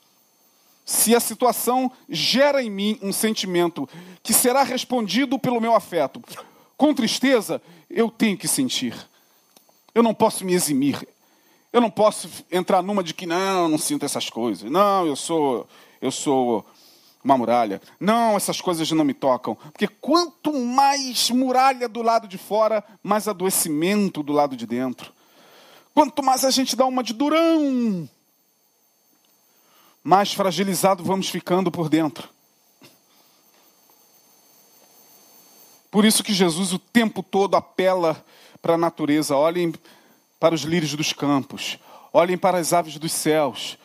Se 0.85 1.15
a 1.15 1.21
situação 1.21 1.91
gera 2.09 2.63
em 2.63 2.69
mim 2.69 2.99
um 3.01 3.13
sentimento 3.13 3.89
que 4.23 4.33
será 4.33 4.63
respondido 4.63 5.39
pelo 5.39 5.61
meu 5.61 5.75
afeto 5.75 6.23
com 6.77 6.93
tristeza, 6.93 7.63
eu 7.89 8.11
tenho 8.11 8.37
que 8.37 8.49
sentir. 8.49 8.95
Eu 9.95 10.03
não 10.03 10.13
posso 10.13 10.45
me 10.45 10.53
eximir. 10.53 11.07
Eu 11.73 11.81
não 11.81 11.91
posso 11.91 12.29
entrar 12.51 12.83
numa 12.83 13.03
de 13.03 13.15
que 13.15 13.27
não, 13.27 13.69
não 13.69 13.79
sinto 13.79 14.05
essas 14.05 14.29
coisas. 14.29 14.71
Não, 14.71 15.07
eu 15.07 15.17
sou 15.17 15.67
eu 16.03 16.11
sou 16.11 16.67
uma 17.25 17.39
muralha. 17.39 17.81
Não, 17.99 18.37
essas 18.37 18.61
coisas 18.61 18.91
não 18.93 19.05
me 19.05 19.15
tocam. 19.15 19.55
Porque 19.55 19.89
quanto 19.89 20.53
mais 20.53 21.31
muralha 21.31 21.89
do 21.89 22.03
lado 22.03 22.29
de 22.29 22.37
fora, 22.37 22.85
mais 23.03 23.27
adoecimento 23.27 24.23
do 24.23 24.33
lado 24.33 24.55
de 24.55 24.67
dentro. 24.67 25.11
Quanto 25.95 26.23
mais 26.23 26.45
a 26.45 26.51
gente 26.51 26.77
dá 26.77 26.85
uma 26.85 27.03
de 27.03 27.15
durão, 27.15 28.09
mais 30.03 30.35
fragilizado 30.35 31.03
vamos 31.03 31.29
ficando 31.29 31.71
por 31.71 31.89
dentro. 31.89 32.29
Por 35.91 36.05
isso 36.05 36.25
que 36.25 36.35
Jesus 36.35 36.73
o 36.73 36.79
tempo 36.79 37.23
todo 37.23 37.55
apela 37.55 38.23
para 38.61 38.75
a 38.75 38.79
natureza. 38.79 39.37
Olhem 39.37 39.73
para 40.41 40.55
os 40.55 40.63
lírios 40.63 40.93
dos 40.95 41.13
campos, 41.13 41.79
olhem 42.13 42.37
para 42.37 42.59
as 42.59 42.73
aves 42.73 42.99
dos 42.99 43.13
céus, 43.13 43.79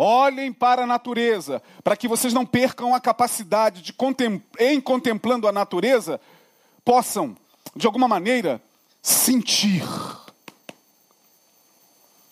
Olhem 0.00 0.52
para 0.52 0.84
a 0.84 0.86
natureza, 0.86 1.60
para 1.82 1.96
que 1.96 2.06
vocês 2.06 2.32
não 2.32 2.46
percam 2.46 2.94
a 2.94 3.00
capacidade 3.00 3.82
de, 3.82 3.92
em 4.60 4.80
contemplando 4.80 5.48
a 5.48 5.50
natureza, 5.50 6.20
possam, 6.84 7.36
de 7.74 7.84
alguma 7.84 8.06
maneira, 8.06 8.62
sentir. 9.02 9.82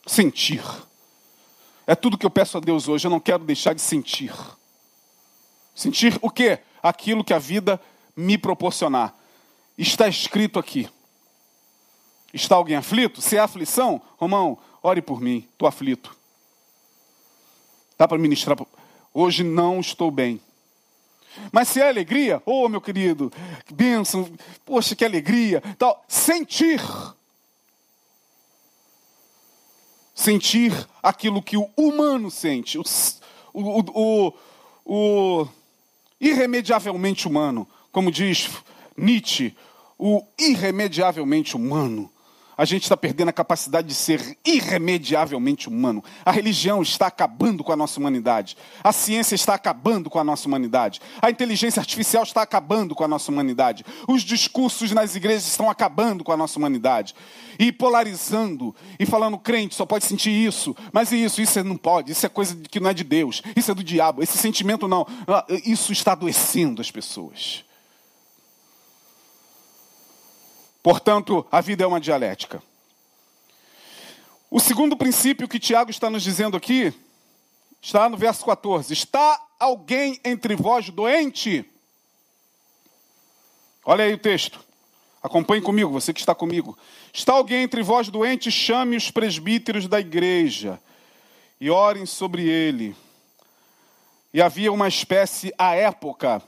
Sentir. 0.07 0.63
É 1.89 1.97
tudo 1.97 2.17
que 2.17 2.25
eu 2.25 2.31
peço 2.31 2.57
a 2.57 2.61
Deus 2.61 2.87
hoje, 2.87 3.09
eu 3.09 3.11
não 3.11 3.19
quero 3.19 3.43
deixar 3.43 3.75
de 3.75 3.81
sentir. 3.81 4.33
Sentir 5.75 6.17
o 6.23 6.31
quê? 6.31 6.61
Aquilo 6.81 7.25
que 7.25 7.35
a 7.35 7.39
vida 7.41 7.81
me 8.15 8.39
proporcionar. 8.39 9.13
Está 9.77 10.07
escrito 10.07 10.61
aqui. 10.61 10.89
Está 12.33 12.55
alguém 12.55 12.77
aflito? 12.77 13.21
Se 13.21 13.37
é 13.37 13.41
aflição, 13.41 14.01
Romão, 14.19 14.57
ore 14.81 15.03
por 15.03 15.21
mim, 15.21 15.49
estou 15.51 15.67
aflito. 15.67 16.16
Dá 17.99 18.07
para 18.07 18.19
ministrar? 18.19 18.59
Hoje 19.13 19.43
não 19.43 19.81
estou 19.81 20.11
bem. 20.11 20.41
Mas 21.53 21.69
se 21.69 21.81
é 21.81 21.89
alegria, 21.89 22.43
oh 22.45 22.69
meu 22.69 22.81
querido, 22.81 23.33
que 23.65 23.75
bênção, 23.75 24.31
poxa, 24.65 24.95
que 24.95 25.05
alegria, 25.05 25.63
tal, 25.79 26.05
sentir. 26.09 26.81
Sentir 30.15 30.73
aquilo 31.03 31.43
que 31.43 31.57
o 31.57 31.71
humano 31.77 32.31
sente, 32.31 32.79
o, 32.79 32.83
o, 33.53 33.81
o, 33.93 34.33
o 34.85 35.49
irremediavelmente 36.19 37.29
humano, 37.29 37.69
como 37.93 38.11
diz 38.11 38.51
Nietzsche, 38.97 39.55
o 39.99 40.23
irremediavelmente 40.39 41.55
humano. 41.55 42.11
A 42.59 42.65
gente 42.65 42.85
está 42.85 42.97
perdendo 42.97 43.29
a 43.29 43.33
capacidade 43.33 43.87
de 43.87 43.95
ser 43.95 44.39
irremediavelmente 44.45 45.69
humano. 45.69 46.03
A 46.25 46.31
religião 46.31 46.81
está 46.81 47.07
acabando 47.07 47.63
com 47.63 47.71
a 47.71 47.77
nossa 47.77 48.01
humanidade. 48.01 48.57
A 48.83 48.93
ciência 48.93 49.35
está 49.35 49.55
acabando 49.55 50.09
com 50.09 50.19
a 50.19 50.25
nossa 50.25 50.49
humanidade. 50.49 51.01
A 51.21 51.31
inteligência 51.31 51.81
artificial 51.81 52.23
está 52.23 52.41
acabando 52.41 52.95
com 52.95 53.05
a 53.05 53.09
nossa 53.09 53.31
humanidade. 53.31 53.85
Os 54.09 54.23
discursos 54.23 54.91
nas 54.93 55.15
igrejas 55.15 55.47
estão 55.47 55.69
acabando 55.69 56.25
com 56.25 56.33
a 56.33 56.37
nossa 56.37 56.59
humanidade. 56.59 57.15
E 57.59 57.71
polarizando 57.71 58.75
e 58.99 59.05
falando, 59.05 59.39
crente 59.39 59.75
só 59.75 59.85
pode 59.85 60.07
sentir 60.07 60.31
isso. 60.31 60.75
Mas 60.93 61.13
isso, 61.13 61.43
isso 61.43 61.63
não 61.63 61.77
pode. 61.77 62.13
Isso 62.13 62.25
é 62.25 62.29
coisa 62.29 62.57
que 62.71 62.81
não 62.81 62.89
é 62.89 62.95
de 62.95 63.05
Deus. 63.05 63.43
Isso 63.55 63.71
é 63.71 63.75
do 63.75 63.85
diabo. 63.85 64.23
Esse 64.23 64.39
sentimento 64.39 64.89
não. 64.89 65.07
Ah, 65.27 65.45
isso 65.65 65.93
está 65.93 66.13
adoecendo 66.13 66.81
as 66.81 66.91
pessoas. 66.91 67.67
Portanto, 70.87 71.45
a 71.51 71.61
vida 71.61 71.83
é 71.83 71.87
uma 71.89 71.99
dialética. 71.99 72.63
O 74.49 74.61
segundo 74.61 74.97
princípio 74.97 75.49
que 75.49 75.59
Tiago 75.59 75.91
está 75.91 76.09
nos 76.09 76.23
dizendo 76.23 76.57
aqui 76.57 76.95
está 77.83 78.09
no 78.09 78.17
verso 78.17 78.45
14: 78.45 78.93
Está 78.93 79.45
alguém 79.59 80.21
entre 80.25 80.55
vós 80.55 80.89
doente? 80.89 81.69
Olha 83.85 84.05
aí 84.05 84.15
o 84.15 84.19
texto. 84.19 84.61
Acompanhe 85.21 85.61
comigo, 85.61 85.91
você 85.91 86.13
que 86.13 86.21
está 86.21 86.37
comigo. 86.37 86.79
Está 87.13 87.33
alguém 87.33 87.65
entre 87.65 87.83
vós 87.83 88.09
doente? 88.09 88.49
Chame 88.53 88.97
os 88.97 89.11
presbíteros 89.11 89.89
da 89.89 89.99
igreja 89.99 90.81
e 91.61 91.69
orem 91.69 92.07
sobre 92.07 92.49
ele. 92.49 92.95
E 94.33 94.41
havia 94.41 94.73
uma 94.73 94.87
espécie, 94.87 95.53
à 95.59 95.75
época, 95.75 96.41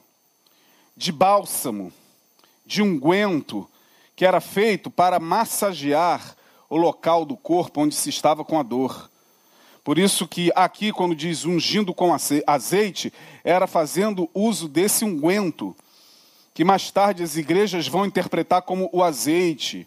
de 0.96 1.10
bálsamo, 1.10 1.92
de 2.64 2.80
unguento, 2.80 3.68
que 4.18 4.26
era 4.26 4.40
feito 4.40 4.90
para 4.90 5.20
massagear 5.20 6.34
o 6.68 6.76
local 6.76 7.24
do 7.24 7.36
corpo 7.36 7.82
onde 7.82 7.94
se 7.94 8.10
estava 8.10 8.44
com 8.44 8.58
a 8.58 8.64
dor. 8.64 9.08
Por 9.84 9.96
isso 9.96 10.26
que 10.26 10.50
aqui, 10.56 10.90
quando 10.90 11.14
diz 11.14 11.44
ungindo 11.44 11.94
com 11.94 12.12
azeite, 12.44 13.12
era 13.44 13.68
fazendo 13.68 14.28
uso 14.34 14.66
desse 14.66 15.04
unguento, 15.04 15.72
que 16.52 16.64
mais 16.64 16.90
tarde 16.90 17.22
as 17.22 17.36
igrejas 17.36 17.86
vão 17.86 18.04
interpretar 18.04 18.62
como 18.62 18.90
o 18.92 19.04
azeite. 19.04 19.86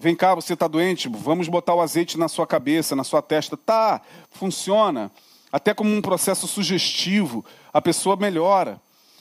Vem 0.00 0.16
cá, 0.16 0.34
você 0.34 0.54
está 0.54 0.66
doente? 0.66 1.06
Vamos 1.06 1.46
botar 1.46 1.74
o 1.74 1.82
azeite 1.82 2.16
na 2.16 2.28
sua 2.28 2.46
cabeça, 2.46 2.96
na 2.96 3.04
sua 3.04 3.20
testa. 3.20 3.54
Tá, 3.54 4.00
funciona. 4.30 5.12
Até 5.52 5.74
como 5.74 5.94
um 5.94 6.00
processo 6.00 6.48
sugestivo, 6.48 7.44
a 7.70 7.82
pessoa 7.82 8.16
melhora. 8.16 8.80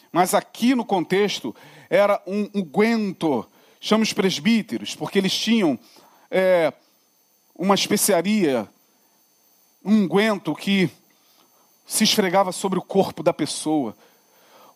Mas 0.10 0.34
aqui 0.34 0.74
no 0.74 0.86
contexto 0.86 1.54
era 1.90 2.22
um 2.26 2.50
unguento 2.56 3.46
chama 3.80 4.04
os 4.04 4.14
presbíteros, 4.14 4.96
porque 4.96 5.20
eles 5.20 5.38
tinham 5.38 5.78
é, 6.30 6.74
uma 7.56 7.76
especiaria, 7.76 8.68
um 9.84 10.04
unguento 10.04 10.56
que 10.56 10.90
se 11.86 12.04
esfregava 12.04 12.52
sobre 12.52 12.80
o 12.80 12.82
corpo 12.82 13.22
da 13.22 13.34
pessoa. 13.34 13.96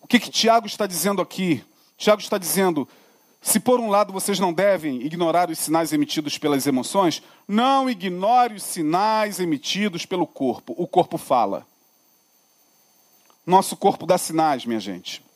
O 0.01 0.07
que, 0.07 0.19
que 0.19 0.29
Tiago 0.29 0.67
está 0.67 0.85
dizendo 0.85 1.21
aqui? 1.21 1.63
Tiago 1.97 2.21
está 2.21 2.37
dizendo: 2.37 2.87
se 3.41 3.59
por 3.59 3.79
um 3.79 3.89
lado 3.89 4.13
vocês 4.13 4.39
não 4.39 4.53
devem 4.53 5.01
ignorar 5.01 5.49
os 5.49 5.59
sinais 5.59 5.91
emitidos 5.91 6.37
pelas 6.37 6.67
emoções, 6.67 7.21
não 7.47 7.89
ignore 7.89 8.55
os 8.55 8.63
sinais 8.63 9.39
emitidos 9.39 10.05
pelo 10.05 10.27
corpo. 10.27 10.73
O 10.77 10.87
corpo 10.87 11.17
fala. 11.17 11.67
Nosso 13.45 13.75
corpo 13.75 14.05
dá 14.05 14.17
sinais, 14.17 14.65
minha 14.65 14.79
gente 14.79 15.27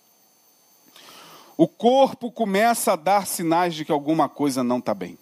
o 1.64 1.68
corpo 1.68 2.30
começa 2.30 2.92
a 2.92 2.96
dar 2.98 3.26
sinais 3.26 3.74
de 3.74 3.86
que 3.86 3.92
alguma 3.94 4.28
coisa 4.28 4.62
não 4.62 4.80
está 4.80 4.94
bem. 4.94 5.18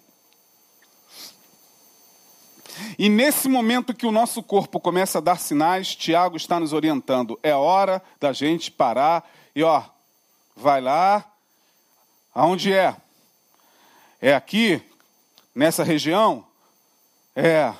E 2.98 3.08
nesse 3.08 3.48
momento 3.48 3.94
que 3.94 4.04
o 4.04 4.10
nosso 4.10 4.42
corpo 4.42 4.80
começa 4.80 5.18
a 5.18 5.20
dar 5.20 5.38
sinais, 5.38 5.94
Tiago 5.94 6.36
está 6.36 6.58
nos 6.58 6.72
orientando. 6.72 7.38
É 7.44 7.54
hora 7.54 8.02
da 8.18 8.32
gente 8.32 8.72
parar 8.72 9.24
e, 9.54 9.62
ó, 9.62 9.84
vai 10.56 10.80
lá. 10.80 11.24
Aonde 12.34 12.72
é? 12.72 12.96
É 14.20 14.34
aqui, 14.34 14.82
nessa 15.54 15.84
região? 15.84 16.44
É. 17.36 17.72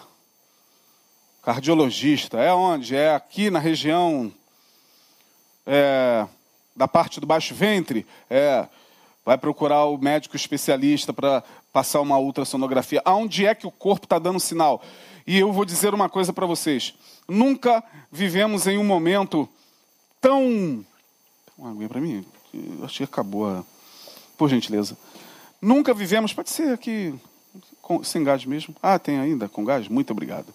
Cardiologista. 1.43 2.39
É 2.39 2.55
onde? 2.55 2.95
É 2.95 3.13
aqui 3.13 3.51
na 3.51 3.59
região. 3.59 4.33
É 5.67 6.29
da 6.75 6.89
parte 6.89 7.21
do 7.21 7.27
baixo 7.27 7.55
ventre, 7.55 8.07
é, 8.29 8.67
vai 9.25 9.39
procurar 9.39 9.85
o 9.87 9.99
médico 9.99 10.37
especialista 10.37 11.13
para 11.13 11.43
passar 11.73 12.01
uma 12.01 12.19
ultrassonografia. 12.19 13.01
Aonde 13.05 13.47
é 13.47 13.55
que 13.55 13.67
o 13.67 13.71
corpo 13.71 14.07
está 14.07 14.19
dando 14.19 14.41
sinal? 14.41 14.83
E 15.27 15.39
eu 15.39 15.53
vou 15.53 15.65
dizer 15.65 15.95
uma 15.95 16.09
coisa 16.09 16.33
para 16.33 16.47
vocês: 16.47 16.95
nunca 17.29 17.83
vivemos 18.11 18.67
em 18.67 18.79
um 18.79 18.85
momento 18.85 19.49
tão. 20.21 20.85
Uma 21.57 21.71
aguinha 21.71 21.89
para 21.89 22.01
mim? 22.01 22.25
Acho 22.83 22.99
que 22.99 23.05
acabou. 23.05 23.49
A... 23.49 23.65
Por 24.37 24.49
gentileza. 24.49 24.97
Nunca 25.61 25.95
vivemos. 25.95 26.33
Pode 26.33 26.51
ser 26.51 26.73
aqui. 26.73 27.15
Sem 28.05 28.25
gás 28.25 28.45
mesmo? 28.45 28.75
Ah, 28.83 28.99
tem 28.99 29.19
ainda 29.19 29.49
com 29.49 29.65
gás? 29.65 29.87
Muito 29.87 30.11
obrigado. 30.13 30.47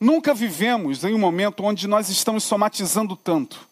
Nunca 0.00 0.34
vivemos 0.34 1.04
em 1.04 1.14
um 1.14 1.18
momento 1.18 1.62
onde 1.62 1.86
nós 1.86 2.08
estamos 2.08 2.44
somatizando 2.44 3.14
tanto. 3.14 3.68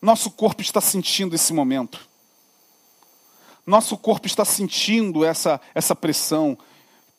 Nosso 0.00 0.30
corpo 0.30 0.62
está 0.62 0.80
sentindo 0.80 1.34
esse 1.34 1.52
momento. 1.52 2.08
Nosso 3.66 3.98
corpo 3.98 4.26
está 4.26 4.44
sentindo 4.44 5.24
essa, 5.24 5.60
essa 5.74 5.94
pressão 5.94 6.56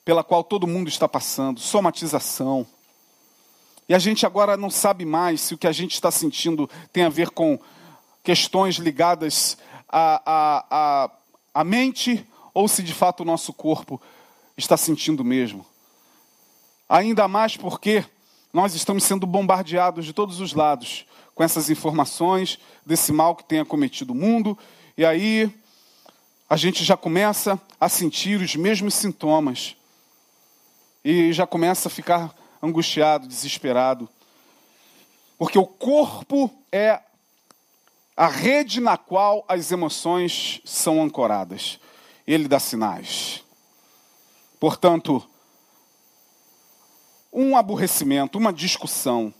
pela 0.06 0.24
qual 0.24 0.44
todo 0.44 0.66
mundo 0.66 0.88
está 0.88 1.08
passando 1.08 1.60
somatização. 1.60 2.66
E 3.88 3.94
a 3.94 4.00
gente 4.00 4.26
agora 4.26 4.56
não 4.56 4.70
sabe 4.70 5.04
mais 5.04 5.42
se 5.42 5.54
o 5.54 5.58
que 5.58 5.68
a 5.68 5.72
gente 5.72 5.94
está 5.94 6.10
sentindo 6.10 6.70
tem 6.94 7.04
a 7.04 7.10
ver 7.10 7.32
com 7.32 7.60
questões 8.24 8.76
ligadas 8.76 9.58
à, 9.88 10.22
à, 10.26 10.66
à, 10.70 11.12
à 11.54 11.64
mente 11.64 12.26
ou 12.54 12.68
se 12.68 12.82
de 12.82 12.94
fato 12.94 13.22
o 13.22 13.26
nosso 13.26 13.52
corpo 13.52 14.02
está 14.56 14.78
sentindo 14.78 15.24
mesmo. 15.24 15.66
Ainda 16.88 17.28
mais 17.28 17.58
porque 17.58 18.06
nós 18.54 18.74
estamos 18.74 19.04
sendo 19.04 19.28
bombardeados 19.28 20.06
de 20.06 20.14
todos 20.14 20.40
os 20.40 20.54
lados 20.54 21.06
com 21.40 21.44
essas 21.46 21.70
informações 21.70 22.60
desse 22.86 23.14
mal 23.14 23.34
que 23.34 23.46
tem 23.46 23.62
acometido 23.62 24.12
o 24.12 24.16
mundo, 24.16 24.58
e 24.98 25.06
aí 25.06 25.50
a 26.50 26.58
gente 26.58 26.84
já 26.84 26.98
começa 26.98 27.58
a 27.80 27.88
sentir 27.88 28.42
os 28.42 28.58
mesmos 28.58 28.94
sintomas 28.94 29.78
e 31.02 31.32
já 31.32 31.48
começa 31.48 31.88
a 31.88 31.90
ficar 31.90 32.36
angustiado, 32.62 33.26
desesperado. 33.26 34.10
Porque 35.38 35.58
o 35.58 35.66
corpo 35.66 36.54
é 36.74 37.00
a 38.18 38.28
rede 38.28 38.82
na 38.82 38.98
qual 38.98 39.46
as 39.48 39.72
emoções 39.72 40.60
são 40.66 41.02
ancoradas. 41.02 41.80
Ele 42.28 42.50
dá 42.50 42.60
sinais. 42.60 43.46
Portanto, 44.60 45.26
um 47.32 47.56
aborrecimento, 47.56 48.38
uma 48.38 48.52
discussão, 48.52 49.34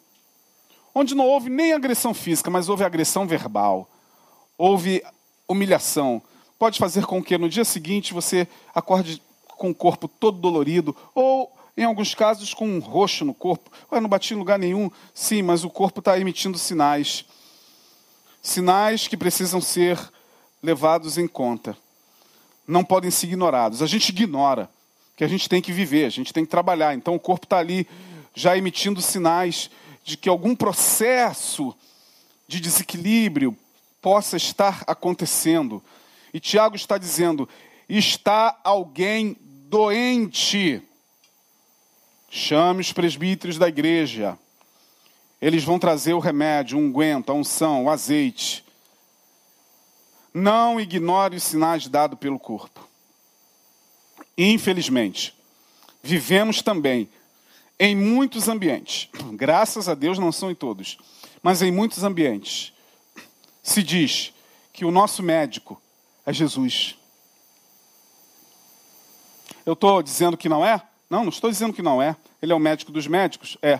onde 1.00 1.16
não 1.16 1.26
houve 1.26 1.50
nem 1.50 1.74
agressão 1.74 2.14
física, 2.14 2.50
mas 2.52 2.68
houve 2.68 2.84
agressão 2.84 3.26
verbal, 3.26 3.90
houve 4.58 5.02
humilhação, 5.48 6.22
pode 6.58 6.78
fazer 6.78 7.06
com 7.06 7.24
que 7.24 7.38
no 7.38 7.50
dia 7.50 7.64
seguinte 7.64 8.14
você 8.14 8.48
acorde 8.76 9.22
com 9.48 9.70
o 9.70 9.76
corpo 9.76 10.08
todo 10.08 10.38
dolorido, 10.38 10.96
ou 11.16 11.52
em 11.78 11.86
alguns 11.86 12.14
casos 12.14 12.54
com 12.54 12.68
um 12.68 12.80
roxo 12.80 13.24
no 13.24 13.34
corpo. 13.34 13.72
Ué, 13.92 14.02
não 14.02 14.10
bati 14.10 14.34
em 14.34 14.38
lugar 14.38 14.60
nenhum. 14.60 14.92
Sim, 15.14 15.42
mas 15.42 15.64
o 15.64 15.70
corpo 15.70 16.00
está 16.00 16.20
emitindo 16.20 16.58
sinais 16.58 17.26
sinais 18.42 19.08
que 19.08 19.18
precisam 19.18 19.62
ser 19.62 19.98
levados 20.62 21.18
em 21.18 21.28
conta. 21.28 21.78
Não 22.68 22.84
podem 22.84 23.12
ser 23.12 23.28
ignorados. 23.28 23.82
A 23.82 23.88
gente 23.88 24.10
ignora 24.10 24.70
que 25.16 25.24
a 25.24 25.28
gente 25.28 25.48
tem 25.50 25.62
que 25.62 25.72
viver, 25.72 26.06
a 26.06 26.10
gente 26.10 26.34
tem 26.34 26.46
que 26.46 26.52
trabalhar. 26.52 26.94
Então 26.94 27.16
o 27.16 27.20
corpo 27.20 27.46
está 27.46 27.58
ali 27.58 27.88
já 28.34 28.58
emitindo 28.58 29.02
sinais 29.02 29.70
de 30.04 30.18
que 30.18 30.30
algum 30.30 30.56
processo 30.56 31.76
de 32.48 32.60
desequilíbrio 32.60 33.58
possa 34.02 34.38
estar 34.38 34.84
acontecendo. 34.88 35.84
E 36.34 36.40
Tiago 36.40 36.76
está 36.76 36.98
dizendo: 36.98 37.48
está 37.88 38.60
alguém 38.64 39.38
doente. 39.42 40.82
Chame 42.30 42.82
os 42.82 42.94
presbíteros 42.94 43.58
da 43.58 43.68
igreja. 43.68 44.38
Eles 45.42 45.64
vão 45.64 45.80
trazer 45.80 46.14
o 46.14 46.20
remédio, 46.20 46.78
o 46.78 46.82
unguento, 46.82 47.32
a 47.32 47.34
unção, 47.34 47.86
o 47.86 47.90
azeite. 47.90 48.66
Não 50.34 50.80
ignore 50.80 51.38
os 51.38 51.44
sinais 51.44 51.88
dados 51.88 52.20
pelo 52.20 52.38
corpo. 52.38 52.88
Infelizmente, 54.38 55.36
vivemos 56.04 56.62
também 56.62 57.10
em 57.80 57.96
muitos 57.96 58.50
ambientes, 58.50 59.08
graças 59.34 59.88
a 59.88 59.96
Deus 59.96 60.20
não 60.20 60.32
são 60.32 60.52
em 60.52 60.56
todos, 60.56 60.98
mas 61.42 61.62
em 61.62 61.72
muitos 61.72 62.04
ambientes, 62.04 62.74
se 63.64 63.82
diz 63.82 64.34
que 64.74 64.84
o 64.84 64.92
nosso 64.92 65.24
médico 65.24 65.82
é 66.26 66.34
Jesus. 66.34 66.98
Eu 69.66 69.74
estou 69.74 70.04
dizendo 70.04 70.36
que 70.36 70.50
não 70.50 70.66
é? 70.66 70.82
Não, 71.10 71.22
não 71.24 71.30
estou 71.30 71.50
dizendo 71.50 71.74
que 71.74 71.82
não 71.82 72.02
é. 72.02 72.16
Ele 72.42 72.52
é 72.52 72.56
o 72.56 72.60
médico 72.60 72.92
dos 72.92 73.08
médicos? 73.08 73.58
É. 73.62 73.80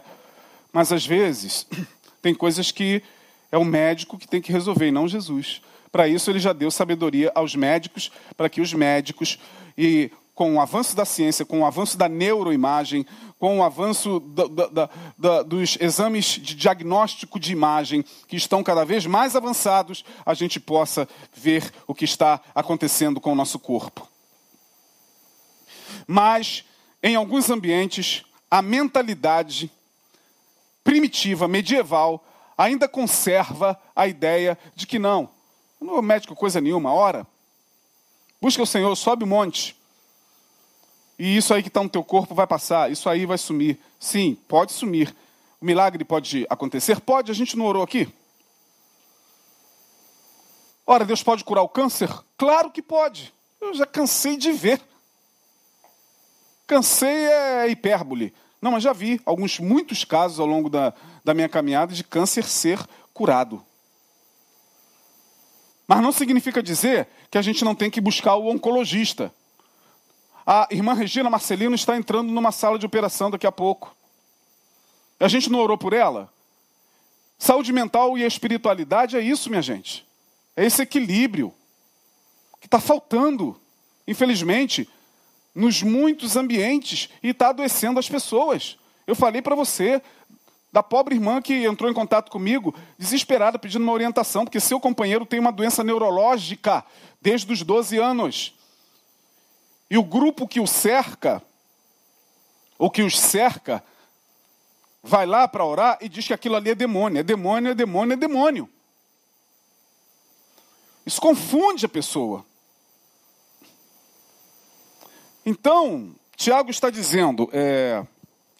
Mas 0.72 0.92
às 0.92 1.06
vezes 1.06 1.68
tem 2.22 2.34
coisas 2.34 2.72
que 2.72 3.04
é 3.52 3.58
o 3.58 3.66
médico 3.66 4.18
que 4.18 4.28
tem 4.28 4.42
que 4.42 4.52
resolver 4.52 4.88
e 4.88 4.92
não 4.92 5.08
Jesus. 5.08 5.62
Para 5.92 6.08
isso 6.08 6.30
ele 6.30 6.40
já 6.40 6.54
deu 6.54 6.70
sabedoria 6.70 7.32
aos 7.34 7.56
médicos, 7.56 8.12
para 8.38 8.50
que 8.50 8.62
os 8.62 8.74
médicos 8.74 9.40
e 9.78 10.12
com 10.40 10.56
o 10.56 10.62
avanço 10.62 10.96
da 10.96 11.04
ciência, 11.04 11.44
com 11.44 11.60
o 11.60 11.66
avanço 11.66 11.98
da 11.98 12.08
neuroimagem, 12.08 13.06
com 13.38 13.60
o 13.60 13.62
avanço 13.64 14.22
da, 14.22 14.68
da, 14.68 14.90
da, 15.18 15.42
dos 15.44 15.78
exames 15.82 16.28
de 16.28 16.56
diagnóstico 16.56 17.38
de 17.38 17.52
imagem, 17.52 18.06
que 18.26 18.38
estão 18.38 18.64
cada 18.64 18.86
vez 18.86 19.06
mais 19.06 19.36
avançados, 19.36 20.06
a 20.26 20.34
gente 20.34 20.58
possa 20.58 21.10
ver 21.36 21.70
o 21.86 21.94
que 21.94 22.06
está 22.06 22.40
acontecendo 22.56 23.20
com 23.20 23.34
o 23.34 23.36
nosso 23.36 23.60
corpo. 23.60 24.08
Mas, 26.08 26.64
em 27.04 27.18
alguns 27.18 27.50
ambientes, 27.50 28.24
a 28.50 28.62
mentalidade 28.62 29.70
primitiva, 30.86 31.50
medieval, 31.50 32.24
ainda 32.58 32.88
conserva 32.88 33.78
a 33.94 34.08
ideia 34.08 34.58
de 34.74 34.88
que 34.88 34.98
não, 34.98 35.30
não 35.82 36.02
médico 36.02 36.34
coisa 36.34 36.62
nenhuma, 36.62 36.94
ora, 36.94 37.28
busca 38.42 38.64
o 38.64 38.66
Senhor, 38.66 38.96
sobe 38.96 39.26
o 39.26 39.28
monte, 39.28 39.78
e 41.20 41.36
isso 41.36 41.54
aí 41.54 41.62
que 41.62 41.68
está 41.68 41.84
no 41.84 41.90
teu 41.90 42.02
corpo 42.02 42.34
vai 42.34 42.48
passar, 42.48 42.90
isso 42.90 43.10
aí 43.10 43.26
vai 43.26 43.38
sumir. 43.38 43.78
Sim, 44.00 44.38
pode 44.48 44.72
sumir. 44.72 45.14
O 45.60 45.66
milagre 45.66 46.06
pode 46.06 46.48
acontecer? 46.50 47.02
Pode, 47.02 47.30
a 47.30 47.36
gente 47.36 47.58
não 47.58 47.66
orou 47.66 47.84
aqui. 47.84 48.08
Ora, 50.88 51.04
Deus 51.04 51.22
pode 51.22 51.44
curar 51.44 51.62
o 51.62 51.68
câncer? 51.68 52.10
Claro 52.38 52.72
que 52.72 52.82
pode. 52.82 53.34
Eu 53.60 53.74
já 53.74 53.86
cansei 53.86 54.38
de 54.38 54.54
ver. 54.54 54.82
Cansei 56.66 57.28
é 57.28 57.70
hipérbole. 57.70 58.34
Não, 58.62 58.72
mas 58.72 58.84
já 58.84 58.94
vi 58.94 59.20
alguns, 59.26 59.60
muitos 59.60 60.06
casos 60.06 60.40
ao 60.40 60.46
longo 60.46 60.70
da, 60.70 60.94
da 61.24 61.34
minha 61.34 61.50
caminhada 61.50 61.94
de 61.94 62.04
câncer 62.04 62.46
ser 62.46 62.80
curado. 63.14 63.62
Mas 65.86 66.02
não 66.02 66.14
significa 66.14 66.64
dizer 66.64 67.10
que 67.30 67.38
a 67.38 67.42
gente 67.42 67.66
não 67.66 67.76
tem 67.76 67.92
que 67.92 68.00
buscar 68.00 68.36
o 68.36 68.48
oncologista. 68.48 69.34
A 70.52 70.68
irmã 70.72 70.96
Regina 70.96 71.30
Marcelino 71.30 71.76
está 71.76 71.96
entrando 71.96 72.32
numa 72.32 72.52
sala 72.52 72.80
de 72.80 72.84
operação 72.84 73.30
daqui 73.30 73.46
a 73.46 73.52
pouco. 73.52 73.96
A 75.20 75.28
gente 75.28 75.48
não 75.48 75.60
orou 75.60 75.78
por 75.78 75.94
ela? 75.94 76.28
Saúde 77.38 77.72
mental 77.72 78.18
e 78.18 78.24
espiritualidade 78.26 79.16
é 79.16 79.22
isso, 79.22 79.48
minha 79.48 79.62
gente. 79.62 80.04
É 80.58 80.66
esse 80.66 80.82
equilíbrio 80.82 81.54
que 82.60 82.66
está 82.66 82.80
faltando, 82.80 83.62
infelizmente, 84.08 84.90
nos 85.54 85.84
muitos 85.84 86.36
ambientes 86.36 87.10
e 87.22 87.28
está 87.28 87.50
adoecendo 87.50 88.00
as 88.00 88.10
pessoas. 88.10 88.76
Eu 89.06 89.16
falei 89.16 89.44
para 89.44 89.54
você 89.54 90.02
da 90.74 90.82
pobre 90.82 91.14
irmã 91.14 91.44
que 91.44 91.64
entrou 91.64 91.92
em 91.92 91.94
contato 91.94 92.32
comigo, 92.32 92.74
desesperada, 92.98 93.60
pedindo 93.60 93.84
uma 93.84 93.94
orientação, 93.94 94.46
porque 94.46 94.60
seu 94.60 94.80
companheiro 94.80 95.28
tem 95.28 95.40
uma 95.40 95.52
doença 95.52 95.84
neurológica 95.84 96.84
desde 97.22 97.54
os 97.54 97.62
12 97.62 98.00
anos. 98.00 98.59
E 99.90 99.98
o 99.98 100.04
grupo 100.04 100.48
que 100.48 100.60
o 100.60 100.68
cerca, 100.68 101.42
ou 102.78 102.92
que 102.92 103.02
os 103.02 103.20
cerca, 103.20 103.84
vai 105.02 105.26
lá 105.26 105.48
para 105.48 105.66
orar 105.66 105.98
e 106.00 106.08
diz 106.08 106.28
que 106.28 106.34
aquilo 106.34 106.56
ali 106.56 106.70
é 106.70 106.76
demônio. 106.76 107.20
É 107.20 107.24
demônio, 107.24 107.72
é 107.72 107.76
demônio, 107.76 108.14
é 108.14 108.18
demônio. 108.18 108.70
Isso 111.06 111.20
confunde 111.20 111.86
a 111.86 111.90
pessoa. 111.90 112.46
Então, 115.44 116.14
Tiago 116.36 116.70
está 116.70 116.92
dizendo: 116.92 117.50
é, 117.52 118.06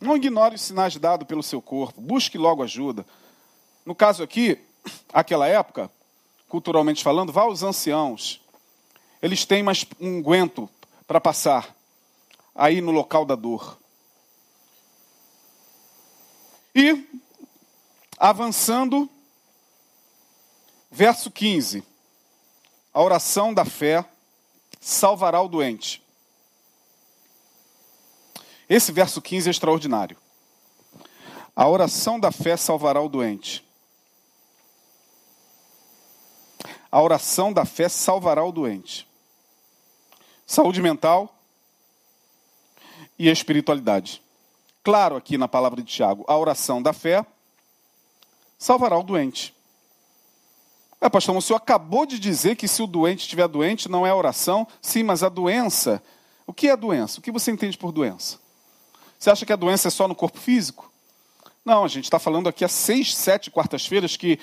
não 0.02 0.16
ignore 0.16 0.56
os 0.56 0.62
sinais 0.62 0.96
dados 0.96 1.28
pelo 1.28 1.44
seu 1.44 1.62
corpo, 1.62 2.02
busque 2.02 2.38
logo 2.38 2.64
ajuda. 2.64 3.06
No 3.86 3.94
caso 3.94 4.24
aqui, 4.24 4.58
aquela 5.14 5.48
época, 5.48 5.92
culturalmente 6.48 7.04
falando, 7.04 7.32
vá 7.32 7.42
aos 7.42 7.62
anciãos. 7.62 8.42
Eles 9.22 9.46
têm 9.46 9.62
mais 9.62 9.86
um 10.00 10.22
guento 10.22 10.70
para 11.10 11.20
passar 11.20 11.76
aí 12.54 12.82
no 12.82 12.92
local 12.92 13.26
da 13.26 13.34
dor. 13.34 13.80
E, 16.76 17.04
avançando, 18.16 19.10
verso 20.92 21.32
15: 21.32 21.84
a 22.94 23.02
oração 23.02 23.56
da 23.56 23.66
fé 23.66 24.06
salvará 24.80 25.42
o 25.42 25.48
doente. 25.48 26.00
Esse 28.70 28.92
verso 28.92 29.20
15 29.20 29.50
é 29.50 29.52
extraordinário. 29.52 30.16
A 31.56 31.68
oração 31.68 32.20
da 32.20 32.32
fé 32.32 32.56
salvará 32.56 33.02
o 33.02 33.10
doente. 33.10 33.68
A 36.92 37.02
oração 37.02 37.52
da 37.52 37.66
fé 37.66 37.90
salvará 37.90 38.44
o 38.46 38.52
doente. 38.52 39.09
Saúde 40.50 40.82
mental 40.82 41.32
e 43.20 43.30
espiritualidade. 43.30 44.20
Claro, 44.84 45.16
aqui 45.16 45.38
na 45.38 45.48
palavra 45.48 45.80
de 45.80 45.94
Tiago, 45.94 46.26
a 46.28 46.36
oração 46.36 46.82
da 46.82 46.92
fé 46.92 47.24
salvará 48.58 48.98
o 48.98 49.04
doente. 49.04 49.54
É, 51.00 51.08
pastor, 51.08 51.38
o 51.38 51.42
senhor 51.42 51.58
acabou 51.58 52.04
de 52.04 52.18
dizer 52.18 52.56
que 52.56 52.68
se 52.68 52.82
o 52.82 52.88
doente 52.88 53.20
estiver 53.20 53.48
doente, 53.48 53.88
não 53.88 54.08
é 54.08 54.12
oração. 54.12 54.68
Sim, 54.82 55.04
mas 55.04 55.22
a 55.22 55.30
doença. 55.30 56.02
O 56.48 56.52
que 56.52 56.68
é 56.68 56.76
doença? 56.76 57.20
O 57.20 57.22
que 57.22 57.32
você 57.32 57.52
entende 57.52 57.78
por 57.78 57.92
doença? 57.92 58.40
Você 59.20 59.30
acha 59.30 59.46
que 59.46 59.54
a 59.54 59.56
doença 59.56 59.90
é 59.90 59.92
só 59.92 60.08
no 60.08 60.16
corpo 60.16 60.40
físico? 60.40 60.92
Não, 61.64 61.84
a 61.84 61.88
gente 61.88 62.06
está 62.06 62.18
falando 62.18 62.50
aqui 62.50 62.66
há 62.66 62.70
seis, 62.70 63.16
sete 63.16 63.52
quartas-feiras 63.52 64.18
que 64.18 64.40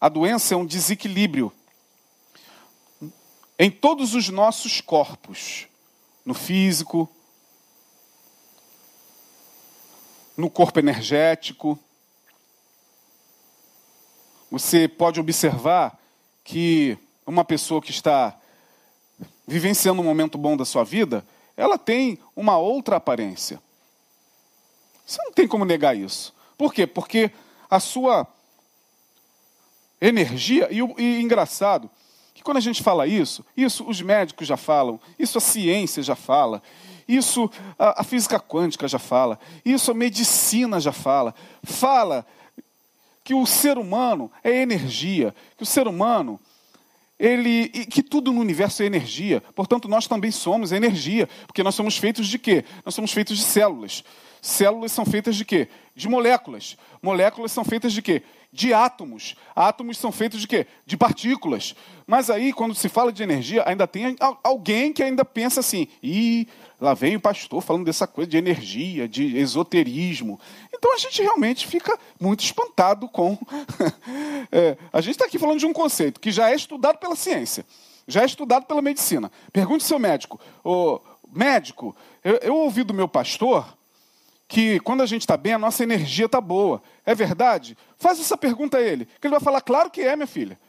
a 0.00 0.08
doença 0.08 0.54
é 0.54 0.56
um 0.56 0.64
desequilíbrio 0.64 1.52
em 3.62 3.70
todos 3.70 4.12
os 4.16 4.28
nossos 4.28 4.80
corpos, 4.80 5.68
no 6.24 6.34
físico, 6.34 7.08
no 10.36 10.50
corpo 10.50 10.80
energético. 10.80 11.78
Você 14.50 14.88
pode 14.88 15.20
observar 15.20 15.96
que 16.42 16.98
uma 17.24 17.44
pessoa 17.44 17.80
que 17.80 17.92
está 17.92 18.36
vivenciando 19.46 20.02
um 20.02 20.06
momento 20.06 20.36
bom 20.36 20.56
da 20.56 20.64
sua 20.64 20.82
vida, 20.82 21.24
ela 21.56 21.78
tem 21.78 22.18
uma 22.34 22.58
outra 22.58 22.96
aparência. 22.96 23.62
Você 25.06 25.22
não 25.22 25.32
tem 25.32 25.46
como 25.46 25.64
negar 25.64 25.96
isso. 25.96 26.34
Por 26.58 26.74
quê? 26.74 26.84
Porque 26.84 27.30
a 27.70 27.78
sua 27.78 28.26
energia, 30.00 30.66
e, 30.68 30.80
e 31.00 31.22
engraçado, 31.22 31.88
que 32.42 32.44
quando 32.44 32.56
a 32.56 32.60
gente 32.60 32.82
fala 32.82 33.06
isso, 33.06 33.44
isso 33.56 33.88
os 33.88 34.02
médicos 34.02 34.48
já 34.48 34.56
falam, 34.56 35.00
isso 35.16 35.38
a 35.38 35.40
ciência 35.40 36.02
já 36.02 36.16
fala, 36.16 36.60
isso 37.06 37.48
a, 37.78 38.00
a 38.00 38.04
física 38.04 38.40
quântica 38.40 38.88
já 38.88 38.98
fala, 38.98 39.38
isso 39.64 39.92
a 39.92 39.94
medicina 39.94 40.80
já 40.80 40.90
fala. 40.90 41.32
Fala 41.62 42.26
que 43.22 43.32
o 43.32 43.46
ser 43.46 43.78
humano 43.78 44.28
é 44.42 44.60
energia, 44.60 45.32
que 45.56 45.62
o 45.62 45.66
ser 45.66 45.86
humano 45.86 46.40
ele 47.16 47.68
que 47.68 48.02
tudo 48.02 48.32
no 48.32 48.40
universo 48.40 48.82
é 48.82 48.86
energia. 48.86 49.40
Portanto, 49.54 49.86
nós 49.86 50.08
também 50.08 50.32
somos 50.32 50.72
energia, 50.72 51.28
porque 51.46 51.62
nós 51.62 51.76
somos 51.76 51.96
feitos 51.96 52.26
de 52.26 52.40
quê? 52.40 52.64
Nós 52.84 52.92
somos 52.92 53.12
feitos 53.12 53.38
de 53.38 53.44
células. 53.44 54.02
Células 54.40 54.90
são 54.90 55.04
feitas 55.04 55.36
de 55.36 55.44
quê? 55.44 55.68
De 55.94 56.08
moléculas. 56.08 56.76
Moléculas 57.00 57.52
são 57.52 57.64
feitas 57.64 57.92
de 57.92 58.02
quê? 58.02 58.24
De 58.52 58.74
átomos. 58.74 59.34
Átomos 59.56 59.96
são 59.96 60.12
feitos 60.12 60.40
de 60.40 60.46
quê? 60.46 60.66
De 60.84 60.94
partículas. 60.94 61.74
Mas 62.06 62.28
aí, 62.28 62.52
quando 62.52 62.74
se 62.74 62.86
fala 62.86 63.10
de 63.10 63.22
energia, 63.22 63.64
ainda 63.66 63.86
tem 63.86 64.14
alguém 64.44 64.92
que 64.92 65.02
ainda 65.02 65.24
pensa 65.24 65.60
assim: 65.60 65.88
ih, 66.02 66.46
lá 66.78 66.92
vem 66.92 67.16
o 67.16 67.20
pastor 67.20 67.62
falando 67.62 67.86
dessa 67.86 68.06
coisa 68.06 68.30
de 68.30 68.36
energia, 68.36 69.08
de 69.08 69.38
esoterismo. 69.38 70.38
Então 70.74 70.94
a 70.94 70.98
gente 70.98 71.22
realmente 71.22 71.66
fica 71.66 71.98
muito 72.20 72.44
espantado 72.44 73.08
com. 73.08 73.38
é, 74.52 74.76
a 74.92 75.00
gente 75.00 75.12
está 75.12 75.24
aqui 75.24 75.38
falando 75.38 75.58
de 75.58 75.66
um 75.66 75.72
conceito 75.72 76.20
que 76.20 76.30
já 76.30 76.50
é 76.50 76.54
estudado 76.54 76.98
pela 76.98 77.16
ciência, 77.16 77.64
já 78.06 78.20
é 78.20 78.26
estudado 78.26 78.66
pela 78.66 78.82
medicina. 78.82 79.32
Pergunte 79.50 79.82
ao 79.84 79.88
seu 79.88 79.98
médico: 79.98 80.38
oh, 80.62 81.00
médico, 81.32 81.96
eu, 82.22 82.34
eu 82.42 82.54
ouvi 82.56 82.82
do 82.82 82.92
meu 82.92 83.08
pastor 83.08 83.66
que 84.52 84.78
quando 84.80 85.02
a 85.02 85.06
gente 85.06 85.22
está 85.22 85.34
bem, 85.34 85.54
a 85.54 85.58
nossa 85.58 85.82
energia 85.82 86.26
está 86.26 86.38
boa. 86.38 86.82
É 87.06 87.14
verdade? 87.14 87.74
Faz 87.96 88.20
essa 88.20 88.36
pergunta 88.36 88.76
a 88.76 88.82
ele, 88.82 89.06
que 89.06 89.26
ele 89.26 89.32
vai 89.32 89.40
falar, 89.40 89.62
claro 89.62 89.90
que 89.90 90.02
é, 90.02 90.14
minha 90.14 90.26
filha. 90.26 90.60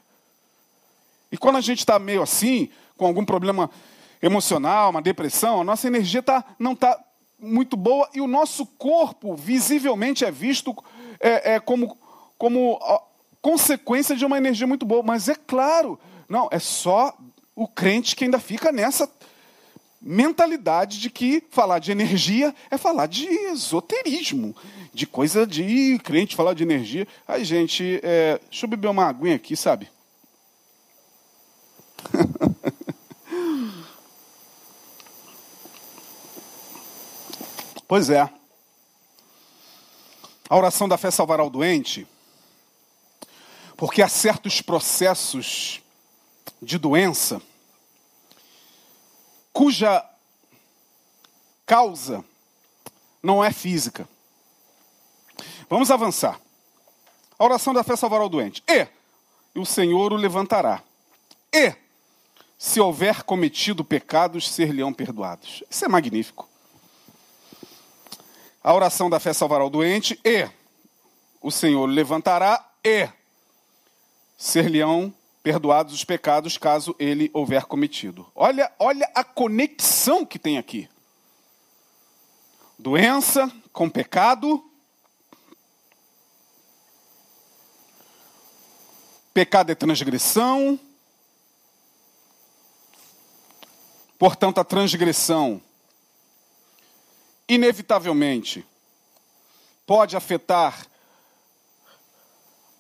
E 1.29 1.37
quando 1.37 1.57
a 1.57 1.61
gente 1.61 1.79
está 1.79 1.99
meio 1.99 2.21
assim, 2.21 2.69
com 2.95 3.05
algum 3.05 3.25
problema 3.25 3.69
emocional, 4.21 4.89
uma 4.89 5.01
depressão, 5.01 5.59
a 5.59 5.63
nossa 5.65 5.85
energia 5.85 6.23
tá, 6.23 6.45
não 6.57 6.71
está 6.71 6.97
muito 7.37 7.75
boa 7.75 8.09
e 8.13 8.21
o 8.21 8.27
nosso 8.27 8.65
corpo 8.65 9.35
visivelmente 9.35 10.23
é 10.23 10.31
visto 10.31 10.73
é, 11.19 11.55
é 11.55 11.59
como, 11.59 11.97
como 12.37 12.79
consequência 13.41 14.15
de 14.15 14.23
uma 14.23 14.37
energia 14.37 14.65
muito 14.65 14.85
boa. 14.85 15.03
Mas 15.03 15.27
é 15.27 15.35
claro, 15.35 15.99
não, 16.29 16.47
é 16.53 16.59
só 16.59 17.13
o 17.53 17.67
crente 17.67 18.15
que 18.15 18.23
ainda 18.23 18.39
fica 18.39 18.71
nessa 18.71 19.11
mentalidade 20.03 20.99
de 20.99 21.09
que 21.09 21.41
falar 21.49 21.79
de 21.79 21.91
energia 21.91 22.53
é 22.69 22.77
falar 22.77 23.07
de 23.07 23.25
esoterismo, 23.25 24.55
de 24.93 25.07
coisa 25.07 25.47
de 25.47 25.97
crente 26.03 26.35
falar 26.35 26.53
de 26.53 26.63
energia. 26.63 27.07
Ai, 27.25 27.45
gente, 27.45 28.01
é, 28.03 28.37
deixa 28.49 28.65
eu 28.65 28.69
beber 28.69 28.89
uma 28.89 29.05
aguinha 29.05 29.35
aqui, 29.35 29.55
sabe? 29.55 29.89
pois 37.87 38.09
é. 38.09 38.29
A 40.49 40.57
oração 40.57 40.89
da 40.89 40.97
fé 40.97 41.09
salvará 41.09 41.45
o 41.45 41.49
doente, 41.49 42.05
porque 43.77 44.01
há 44.01 44.09
certos 44.09 44.61
processos 44.61 45.81
de 46.61 46.77
doença 46.77 47.41
cuja 49.53 50.03
causa 51.65 52.25
não 53.21 53.43
é 53.43 53.53
física. 53.53 54.07
Vamos 55.69 55.89
avançar. 55.89 56.39
A 57.39 57.43
oração 57.45 57.73
da 57.73 57.83
fé 57.83 57.95
salvará 57.95 58.25
o 58.25 58.29
doente. 58.29 58.63
E 58.67 58.87
o 59.55 59.65
Senhor 59.65 60.11
o 60.11 60.17
levantará. 60.17 60.83
E 61.53 61.73
se 62.57 62.79
houver 62.79 63.23
cometido 63.23 63.83
pecados, 63.83 64.49
ser-lhe-ão 64.49 64.93
perdoados. 64.93 65.63
Isso 65.69 65.85
é 65.85 65.87
magnífico. 65.87 66.49
A 68.63 68.73
oração 68.73 69.09
da 69.09 69.19
fé 69.19 69.33
salvará 69.33 69.65
o 69.65 69.69
doente 69.69 70.19
e 70.23 70.49
o 71.41 71.51
Senhor 71.51 71.83
o 71.83 71.91
levantará 71.91 72.65
e 72.83 73.09
ser-lhe-ão 74.37 75.13
perdoados 75.43 75.93
os 75.93 76.05
pecados 76.05 76.57
caso 76.57 76.95
ele 76.97 77.29
houver 77.33 77.65
cometido. 77.65 78.25
Olha, 78.33 78.71
olha 78.79 79.11
a 79.13 79.25
conexão 79.25 80.25
que 80.25 80.39
tem 80.39 80.57
aqui. 80.57 80.89
Doença 82.79 83.51
com 83.73 83.89
pecado. 83.89 84.63
Pecado 89.33 89.71
é 89.71 89.75
transgressão. 89.75 90.79
Portanto, 94.17 94.59
a 94.59 94.63
transgressão 94.63 95.61
inevitavelmente 97.49 98.65
pode 99.85 100.15
afetar 100.15 100.87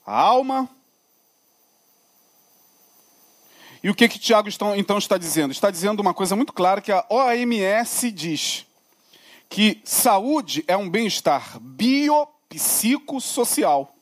a 0.05 0.17
alma, 0.17 0.69
e 3.83 3.89
o 3.89 3.95
que, 3.95 4.07
que 4.07 4.17
Tiago 4.17 4.47
então 4.77 4.97
está 4.97 5.17
dizendo? 5.17 5.51
Está 5.51 5.69
dizendo 5.69 5.99
uma 5.99 6.13
coisa 6.13 6.37
muito 6.37 6.53
clara 6.53 6.79
que 6.79 6.91
a 6.91 7.05
OMS 7.09 8.09
diz: 8.11 8.65
que 9.53 9.79
saúde 9.83 10.63
é 10.67 10.75
um 10.75 10.89
bem-estar 10.89 11.59
biopsicossocial. 11.59 13.93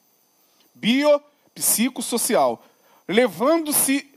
Biopsicossocial. 0.75 2.63
Levando-se 3.05 4.09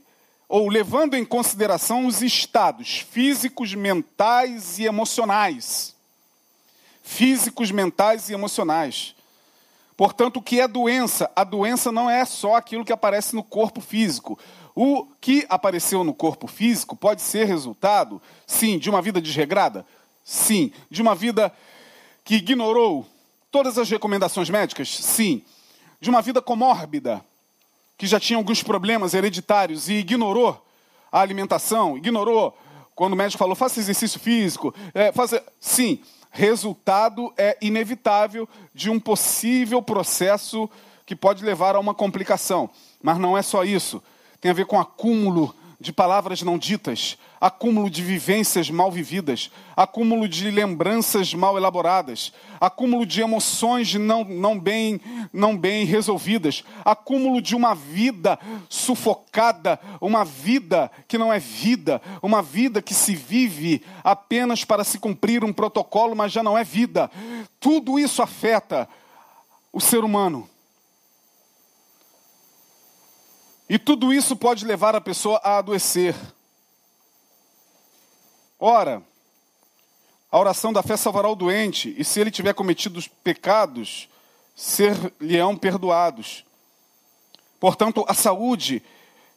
ou 0.47 0.69
levando 0.69 1.15
em 1.15 1.25
consideração 1.25 2.05
os 2.05 2.21
estados 2.21 2.99
físicos, 2.99 3.73
mentais 3.73 4.79
e 4.79 4.85
emocionais. 4.85 5.93
Físicos, 7.03 7.69
mentais 7.71 8.29
e 8.29 8.33
emocionais. 8.33 9.13
Portanto, 9.97 10.37
o 10.37 10.41
que 10.41 10.61
é 10.61 10.67
doença? 10.67 11.29
A 11.35 11.43
doença 11.43 11.91
não 11.91 12.09
é 12.09 12.23
só 12.23 12.55
aquilo 12.55 12.85
que 12.85 12.93
aparece 12.93 13.35
no 13.35 13.43
corpo 13.43 13.81
físico. 13.81 14.39
O 14.75 15.07
que 15.21 15.45
apareceu 15.47 16.03
no 16.03 16.13
corpo 16.13 16.47
físico 16.47 16.97
pode 16.97 17.21
ser 17.21 17.45
resultado, 17.45 18.21
sim, 18.45 18.77
de 18.77 18.89
uma 18.89 19.01
vida 19.01 19.21
desregrada? 19.21 19.85
Sim. 20.21 20.73
De 20.89 21.01
uma 21.01 21.15
vida 21.15 21.49
que 22.25 22.35
ignorou 22.35 23.07
todas 23.49 23.77
as 23.77 23.89
recomendações 23.89 24.49
médicas? 24.49 24.89
Sim. 24.89 25.41
De 26.01 26.09
uma 26.09 26.21
vida 26.21 26.41
comórbida, 26.41 27.23
que 27.97 28.05
já 28.05 28.19
tinha 28.19 28.35
alguns 28.35 28.61
problemas 28.61 29.13
hereditários 29.13 29.87
e 29.87 29.93
ignorou 29.93 30.61
a 31.09 31.21
alimentação, 31.21 31.97
ignorou 31.97 32.57
quando 32.93 33.13
o 33.13 33.15
médico 33.15 33.39
falou 33.39 33.55
faça 33.55 33.79
exercício 33.79 34.19
físico, 34.19 34.75
é, 34.93 35.11
faça... 35.13 35.41
sim, 35.57 36.01
resultado 36.31 37.33
é 37.37 37.57
inevitável 37.61 38.47
de 38.73 38.89
um 38.89 38.99
possível 38.99 39.81
processo 39.81 40.69
que 41.05 41.15
pode 41.15 41.45
levar 41.45 41.75
a 41.75 41.79
uma 41.79 41.93
complicação. 41.93 42.69
Mas 43.01 43.17
não 43.17 43.37
é 43.37 43.41
só 43.41 43.63
isso 43.63 44.03
tem 44.45 44.51
a 44.51 44.53
ver 44.53 44.67
com 44.67 44.79
acúmulo 44.79 45.55
de 45.79 45.91
palavras 45.91 46.43
não 46.43 46.55
ditas, 46.55 47.17
acúmulo 47.41 47.89
de 47.89 48.03
vivências 48.03 48.69
mal 48.69 48.91
vividas, 48.91 49.49
acúmulo 49.75 50.27
de 50.27 50.51
lembranças 50.51 51.33
mal 51.33 51.57
elaboradas, 51.57 52.31
acúmulo 52.61 53.07
de 53.07 53.21
emoções 53.21 53.95
não, 53.95 54.23
não, 54.23 54.59
bem, 54.59 55.01
não 55.33 55.57
bem 55.57 55.83
resolvidas, 55.83 56.63
acúmulo 56.85 57.41
de 57.41 57.55
uma 57.55 57.73
vida 57.73 58.37
sufocada, 58.69 59.79
uma 59.99 60.23
vida 60.23 60.91
que 61.07 61.17
não 61.17 61.33
é 61.33 61.39
vida, 61.39 61.99
uma 62.21 62.43
vida 62.43 62.83
que 62.83 62.93
se 62.93 63.15
vive 63.15 63.81
apenas 64.03 64.63
para 64.63 64.83
se 64.83 64.99
cumprir 64.99 65.43
um 65.43 65.51
protocolo, 65.51 66.15
mas 66.15 66.31
já 66.31 66.43
não 66.43 66.55
é 66.55 66.63
vida. 66.63 67.09
Tudo 67.59 67.97
isso 67.97 68.21
afeta 68.21 68.87
o 69.73 69.81
ser 69.81 70.03
humano. 70.03 70.47
E 73.67 73.79
tudo 73.79 74.13
isso 74.13 74.35
pode 74.35 74.65
levar 74.65 74.95
a 74.95 75.01
pessoa 75.01 75.39
a 75.43 75.57
adoecer. 75.57 76.15
Ora, 78.59 79.01
a 80.31 80.39
oração 80.39 80.71
da 80.71 80.83
fé 80.83 80.95
salvará 80.95 81.29
o 81.29 81.35
doente, 81.35 81.95
e 81.97 82.03
se 82.03 82.19
ele 82.19 82.29
tiver 82.29 82.53
cometido 82.53 82.99
os 82.99 83.07
pecados, 83.07 84.07
ser-lhe-ão 84.55 85.57
perdoados. 85.57 86.45
Portanto, 87.59 88.05
a 88.07 88.13
saúde 88.13 88.83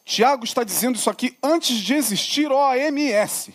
Tiago 0.04 0.44
está 0.44 0.64
dizendo 0.64 0.96
isso 0.96 1.10
aqui 1.10 1.36
antes 1.42 1.76
de 1.76 1.94
existir 1.94 2.50
OMS. 2.50 3.54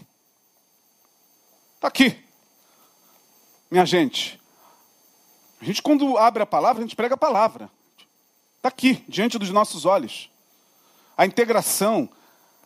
Está 1.76 1.88
aqui. 1.88 2.18
Minha 3.72 3.86
gente, 3.86 4.40
a 5.60 5.66
gente 5.66 5.82
quando 5.82 6.16
abre 6.18 6.44
a 6.44 6.46
palavra, 6.46 6.84
a 6.84 6.86
gente 6.86 6.96
prega 6.96 7.16
a 7.16 7.18
palavra. 7.18 7.72
Está 8.58 8.70
aqui, 8.70 9.04
diante 9.08 9.40
dos 9.40 9.50
nossos 9.50 9.84
olhos. 9.84 10.30
A 11.24 11.26
integração, 11.26 12.10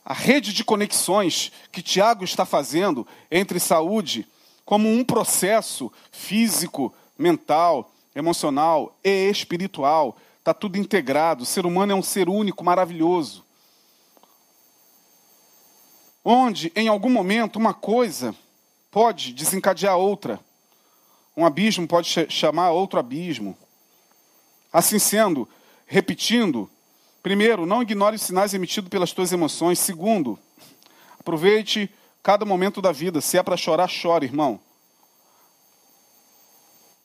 a 0.03 0.15
rede 0.15 0.51
de 0.51 0.63
conexões 0.63 1.51
que 1.71 1.79
Tiago 1.79 2.23
está 2.23 2.43
fazendo 2.43 3.05
entre 3.29 3.59
saúde 3.59 4.27
como 4.65 4.89
um 4.89 5.03
processo 5.03 5.93
físico, 6.11 6.91
mental, 7.15 7.91
emocional 8.15 8.97
e 9.03 9.29
espiritual. 9.29 10.17
Está 10.39 10.55
tudo 10.55 10.75
integrado. 10.75 11.43
O 11.43 11.45
ser 11.45 11.67
humano 11.67 11.91
é 11.91 11.95
um 11.95 12.01
ser 12.01 12.27
único, 12.29 12.65
maravilhoso. 12.65 13.45
Onde, 16.25 16.71
em 16.75 16.87
algum 16.87 17.11
momento, 17.11 17.57
uma 17.57 17.75
coisa 17.75 18.33
pode 18.89 19.33
desencadear 19.33 19.97
outra. 19.97 20.39
Um 21.35 21.45
abismo 21.45 21.87
pode 21.87 22.09
chamar 22.27 22.71
outro 22.71 22.99
abismo. 22.99 23.55
Assim 24.73 24.97
sendo, 24.97 25.47
repetindo, 25.85 26.67
primeiro, 27.27 27.65
não 27.65 27.81
ignore 27.81 28.15
os 28.15 28.21
sinais 28.21 28.53
emitidos 28.53 28.89
pelas 28.89 29.11
tuas 29.11 29.33
emoções. 29.33 29.79
Segundo, 29.79 30.39
aproveite 31.19 31.93
cada 32.23 32.45
momento 32.45 32.81
da 32.81 32.93
vida. 32.93 33.19
Se 33.19 33.37
é 33.37 33.43
para 33.43 33.57
chorar, 33.57 33.89
chore, 33.89 34.25
irmão. 34.25 34.57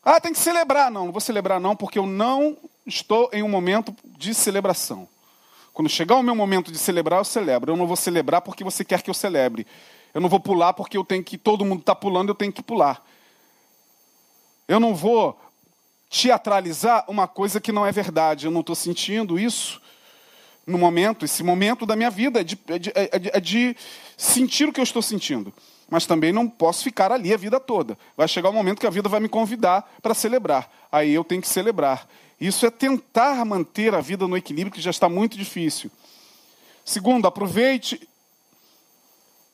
Ah, 0.05 0.21
tem 0.21 0.33
que 0.33 0.39
celebrar. 0.39 0.93
Não, 0.93 1.07
não 1.07 1.13
vou 1.13 1.21
celebrar 1.21 1.59
não, 1.59 1.75
porque 1.75 1.99
eu 1.99 2.07
não 2.07 2.57
estou 2.87 3.31
em 3.33 3.43
um 3.43 3.49
momento 3.49 3.93
de 4.17 4.33
celebração. 4.33 5.09
Quando 5.73 5.89
chegar 5.89 6.15
o 6.15 6.23
meu 6.23 6.37
momento 6.37 6.71
de 6.71 6.79
celebrar, 6.79 7.19
eu 7.19 7.25
celebro. 7.25 7.73
Eu 7.73 7.77
não 7.77 7.89
vou 7.89 7.97
celebrar 7.97 8.43
porque 8.43 8.63
você 8.63 8.85
quer 8.85 9.03
que 9.03 9.11
eu 9.11 9.15
celebre. 9.15 9.67
Eu 10.15 10.21
não 10.21 10.29
vou 10.29 10.39
pular 10.39 10.73
porque 10.73 10.97
eu 10.97 11.05
tenho 11.05 11.25
que 11.25 11.37
todo 11.37 11.65
mundo 11.65 11.81
está 11.81 11.97
pulando, 11.97 12.29
eu 12.29 12.37
tenho 12.37 12.53
que 12.53 12.63
pular. 12.63 13.05
Eu 14.69 14.79
não 14.79 14.95
vou 14.95 15.37
teatralizar 16.09 17.05
uma 17.09 17.27
coisa 17.27 17.61
que 17.61 17.73
não 17.73 17.85
é 17.85 17.91
verdade. 17.91 18.47
Eu 18.47 18.53
não 18.53 18.61
estou 18.61 18.77
sentindo 18.77 19.37
isso 19.37 19.82
no 20.67 20.79
momento. 20.79 21.25
Esse 21.25 21.43
momento 21.43 21.85
da 21.87 21.97
minha 21.97 22.11
vida 22.11 22.41
é 22.41 22.45
de, 22.45 22.59
é, 22.69 22.79
de, 22.79 22.93
é, 22.95 23.19
de, 23.19 23.31
é 23.35 23.41
de, 23.41 23.77
sentir 24.17 24.69
o 24.69 24.73
que 24.73 24.81
eu 24.81 24.85
estou 24.85 25.03
sentindo. 25.03 25.53
Mas 25.91 26.07
também 26.07 26.33
não 26.33 26.49
posso 26.49 26.85
ficar 26.85 27.13
ali 27.13 27.33
a 27.35 27.37
vida 27.37 27.61
toda. 27.61 27.99
Vai 28.17 28.27
chegar 28.27 28.49
o 28.49 28.53
um 28.53 28.55
momento 28.55 28.81
que 28.81 28.87
a 28.87 28.91
vida 28.91 29.09
vai 29.09 29.21
me 29.21 29.29
convidar 29.29 29.91
para 30.01 30.15
celebrar. 30.15 30.71
Aí 30.91 31.13
eu 31.13 31.25
tenho 31.25 31.43
que 31.43 31.49
celebrar. 31.49 32.09
Isso 32.41 32.67
é 32.67 32.71
tentar 32.71 33.45
manter 33.45 33.95
a 33.95 34.01
vida 34.01 34.27
no 34.27 34.37
equilíbrio, 34.37 34.73
que 34.73 34.81
já 34.81 34.91
está 34.91 35.09
muito 35.09 35.37
difícil. 35.37 35.91
Segundo, 36.85 37.27
aproveite. 37.27 38.09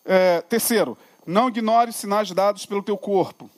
É, 0.04 0.40
terceiro, 0.42 0.96
não 1.26 1.48
ignore 1.48 1.92
sinais 1.92 2.30
dados 2.30 2.64
pelo 2.64 2.82
teu 2.82 2.96
corpo. 2.96 3.50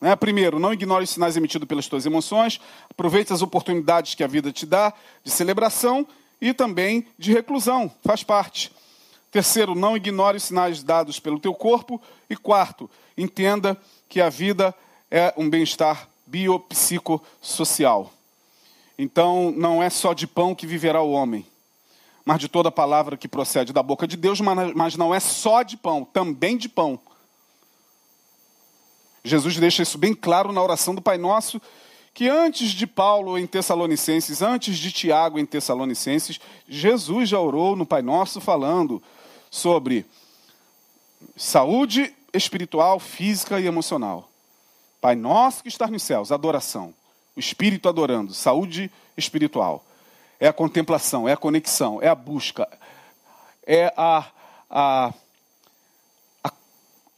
Né? 0.00 0.14
Primeiro, 0.16 0.58
não 0.58 0.72
ignore 0.72 1.04
os 1.04 1.10
sinais 1.10 1.36
emitidos 1.36 1.66
pelas 1.66 1.86
tuas 1.86 2.06
emoções, 2.06 2.60
aproveite 2.90 3.32
as 3.32 3.42
oportunidades 3.42 4.14
que 4.14 4.24
a 4.24 4.28
vida 4.28 4.52
te 4.52 4.64
dá 4.64 4.92
de 5.24 5.30
celebração 5.30 6.06
e 6.40 6.54
também 6.54 7.06
de 7.18 7.32
reclusão, 7.32 7.90
faz 8.04 8.22
parte. 8.22 8.70
Terceiro, 9.30 9.74
não 9.74 9.96
ignore 9.96 10.38
os 10.38 10.44
sinais 10.44 10.82
dados 10.82 11.20
pelo 11.20 11.38
teu 11.38 11.52
corpo. 11.52 12.00
E 12.30 12.36
quarto, 12.36 12.90
entenda 13.16 13.76
que 14.08 14.20
a 14.20 14.28
vida 14.30 14.74
é 15.10 15.34
um 15.36 15.50
bem-estar 15.50 16.08
biopsicossocial. 16.26 18.12
Então, 18.98 19.52
não 19.56 19.82
é 19.82 19.90
só 19.90 20.12
de 20.12 20.26
pão 20.26 20.54
que 20.54 20.66
viverá 20.66 21.02
o 21.02 21.12
homem, 21.12 21.46
mas 22.24 22.40
de 22.40 22.48
toda 22.48 22.70
palavra 22.70 23.16
que 23.16 23.28
procede 23.28 23.72
da 23.72 23.82
boca 23.82 24.06
de 24.06 24.16
Deus, 24.16 24.40
mas 24.40 24.96
não 24.96 25.14
é 25.14 25.20
só 25.20 25.62
de 25.62 25.76
pão, 25.76 26.04
também 26.04 26.56
de 26.56 26.68
pão. 26.68 26.98
Jesus 29.24 29.56
deixa 29.56 29.82
isso 29.82 29.98
bem 29.98 30.14
claro 30.14 30.52
na 30.52 30.62
oração 30.62 30.94
do 30.94 31.02
Pai 31.02 31.18
Nosso, 31.18 31.60
que 32.14 32.28
antes 32.28 32.70
de 32.70 32.86
Paulo 32.86 33.38
em 33.38 33.46
Tessalonicenses, 33.46 34.42
antes 34.42 34.78
de 34.78 34.90
Tiago 34.90 35.38
em 35.38 35.46
Tessalonicenses, 35.46 36.40
Jesus 36.68 37.28
já 37.28 37.38
orou 37.38 37.76
no 37.76 37.86
Pai 37.86 38.02
Nosso 38.02 38.40
falando 38.40 39.02
sobre 39.50 40.04
saúde 41.36 42.12
espiritual, 42.32 42.98
física 42.98 43.60
e 43.60 43.66
emocional. 43.66 44.28
Pai 45.00 45.14
Nosso 45.14 45.62
que 45.62 45.68
está 45.68 45.86
nos 45.86 46.02
céus, 46.02 46.32
adoração. 46.32 46.92
O 47.36 47.40
Espírito 47.40 47.88
adorando, 47.88 48.34
saúde 48.34 48.90
espiritual. 49.16 49.84
É 50.40 50.48
a 50.48 50.52
contemplação, 50.52 51.28
é 51.28 51.32
a 51.32 51.36
conexão, 51.36 52.02
é 52.02 52.08
a 52.08 52.14
busca, 52.14 52.68
é 53.66 53.92
a, 53.96 54.26
a 54.68 55.14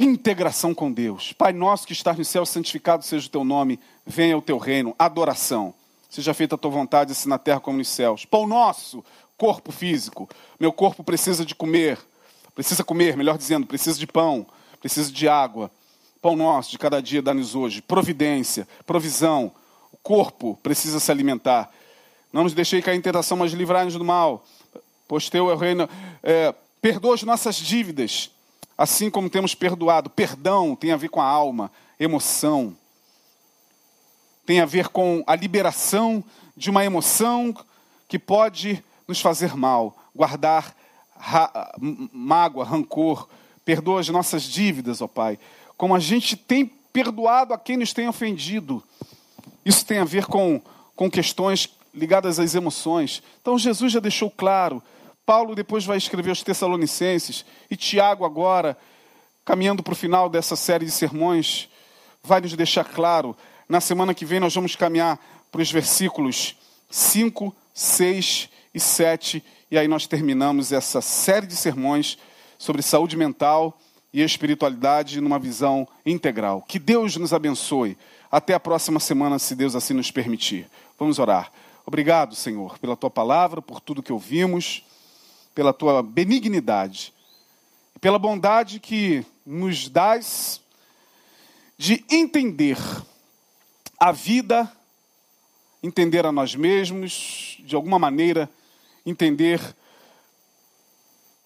integração 0.00 0.74
com 0.74 0.90
Deus. 0.90 1.32
Pai 1.34 1.52
nosso 1.52 1.86
que 1.86 1.92
estás 1.92 2.16
no 2.16 2.24
céu, 2.24 2.46
santificado 2.46 3.04
seja 3.04 3.26
o 3.26 3.30
teu 3.30 3.44
nome, 3.44 3.78
venha 4.06 4.36
o 4.36 4.42
teu 4.42 4.56
reino, 4.56 4.94
adoração. 4.98 5.74
Seja 6.08 6.32
feita 6.32 6.54
a 6.54 6.58
tua 6.58 6.70
vontade, 6.70 7.12
assim 7.12 7.28
na 7.28 7.38
terra 7.38 7.60
como 7.60 7.78
nos 7.78 7.88
céus. 7.88 8.24
Pão 8.24 8.46
nosso, 8.46 9.04
corpo 9.36 9.70
físico. 9.70 10.28
Meu 10.58 10.72
corpo 10.72 11.04
precisa 11.04 11.44
de 11.44 11.54
comer, 11.54 11.98
precisa 12.54 12.82
comer, 12.82 13.16
melhor 13.16 13.36
dizendo, 13.36 13.66
precisa 13.66 13.98
de 13.98 14.06
pão, 14.06 14.46
precisa 14.80 15.12
de 15.12 15.28
água. 15.28 15.70
Pão 16.20 16.34
nosso 16.34 16.70
de 16.70 16.78
cada 16.78 17.00
dia 17.00 17.22
dá-nos 17.22 17.54
hoje. 17.54 17.80
Providência, 17.80 18.66
provisão. 18.86 19.52
O 19.92 19.96
corpo 19.98 20.58
precisa 20.62 20.98
se 20.98 21.10
alimentar. 21.10 21.70
Não 22.32 22.44
nos 22.44 22.54
deixei 22.54 22.80
cair 22.80 22.96
em 22.96 23.02
tentação, 23.02 23.36
mas 23.36 23.52
livrai-nos 23.52 23.94
do 23.94 24.04
mal. 24.04 24.44
Pois 25.06 25.28
teu 25.28 25.50
é 25.50 25.54
o 25.54 25.56
reino. 25.56 25.88
É, 26.22 26.54
perdoa 26.80 27.14
as 27.14 27.22
nossas 27.22 27.56
dívidas 27.56 28.30
Assim 28.80 29.10
como 29.10 29.28
temos 29.28 29.54
perdoado, 29.54 30.08
perdão 30.08 30.74
tem 30.74 30.90
a 30.90 30.96
ver 30.96 31.10
com 31.10 31.20
a 31.20 31.26
alma, 31.26 31.70
emoção. 31.98 32.74
Tem 34.46 34.58
a 34.58 34.64
ver 34.64 34.88
com 34.88 35.22
a 35.26 35.36
liberação 35.36 36.24
de 36.56 36.70
uma 36.70 36.82
emoção 36.82 37.54
que 38.08 38.18
pode 38.18 38.82
nos 39.06 39.20
fazer 39.20 39.54
mal, 39.54 39.94
guardar 40.16 40.74
ra 41.14 41.74
mágoa, 42.10 42.64
rancor. 42.64 43.28
Perdoa 43.66 44.00
as 44.00 44.08
nossas 44.08 44.44
dívidas, 44.44 45.02
ó 45.02 45.06
Pai. 45.06 45.38
Como 45.76 45.94
a 45.94 46.00
gente 46.00 46.34
tem 46.34 46.64
perdoado 46.64 47.52
a 47.52 47.58
quem 47.58 47.76
nos 47.76 47.92
tem 47.92 48.08
ofendido. 48.08 48.82
Isso 49.62 49.84
tem 49.84 49.98
a 49.98 50.04
ver 50.04 50.24
com, 50.24 50.58
com 50.96 51.10
questões 51.10 51.68
ligadas 51.92 52.38
às 52.38 52.54
emoções. 52.54 53.22
Então 53.42 53.58
Jesus 53.58 53.92
já 53.92 54.00
deixou 54.00 54.30
claro 54.30 54.82
Paulo 55.30 55.54
depois 55.54 55.84
vai 55.84 55.96
escrever 55.96 56.32
os 56.32 56.42
Tessalonicenses, 56.42 57.44
e 57.70 57.76
Tiago, 57.76 58.24
agora, 58.24 58.76
caminhando 59.44 59.80
para 59.80 59.92
o 59.92 59.96
final 59.96 60.28
dessa 60.28 60.56
série 60.56 60.84
de 60.84 60.90
sermões, 60.90 61.68
vai 62.20 62.40
nos 62.40 62.56
deixar 62.56 62.82
claro. 62.82 63.36
Na 63.68 63.80
semana 63.80 64.12
que 64.12 64.24
vem, 64.24 64.40
nós 64.40 64.52
vamos 64.52 64.74
caminhar 64.74 65.20
para 65.52 65.62
os 65.62 65.70
versículos 65.70 66.56
5, 66.90 67.54
6 67.72 68.48
e 68.74 68.80
7, 68.80 69.44
e 69.70 69.78
aí 69.78 69.86
nós 69.86 70.08
terminamos 70.08 70.72
essa 70.72 71.00
série 71.00 71.46
de 71.46 71.54
sermões 71.54 72.18
sobre 72.58 72.82
saúde 72.82 73.16
mental 73.16 73.78
e 74.12 74.22
espiritualidade 74.22 75.20
numa 75.20 75.38
visão 75.38 75.86
integral. 76.04 76.64
Que 76.66 76.80
Deus 76.80 77.16
nos 77.16 77.32
abençoe. 77.32 77.96
Até 78.32 78.52
a 78.52 78.58
próxima 78.58 78.98
semana, 78.98 79.38
se 79.38 79.54
Deus 79.54 79.76
assim 79.76 79.94
nos 79.94 80.10
permitir. 80.10 80.68
Vamos 80.98 81.20
orar. 81.20 81.52
Obrigado, 81.86 82.34
Senhor, 82.34 82.80
pela 82.80 82.96
tua 82.96 83.08
palavra, 83.08 83.62
por 83.62 83.80
tudo 83.80 84.02
que 84.02 84.12
ouvimos 84.12 84.82
pela 85.54 85.72
tua 85.72 86.02
benignidade, 86.02 87.12
pela 88.00 88.18
bondade 88.18 88.80
que 88.80 89.24
nos 89.44 89.88
dás 89.88 90.60
de 91.76 92.04
entender 92.10 92.78
a 93.98 94.12
vida, 94.12 94.70
entender 95.82 96.24
a 96.26 96.32
nós 96.32 96.54
mesmos, 96.54 97.56
de 97.60 97.74
alguma 97.74 97.98
maneira 97.98 98.48
entender 99.04 99.60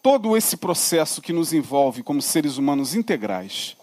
todo 0.03 0.37
esse 0.37 0.57
processo 0.57 1.23
que 1.23 1.33
nos 1.33 1.53
envolve 1.53 2.03
como 2.03 2.21
seres 2.21 2.59
humanos 2.59 2.95
integrais. 2.95 3.77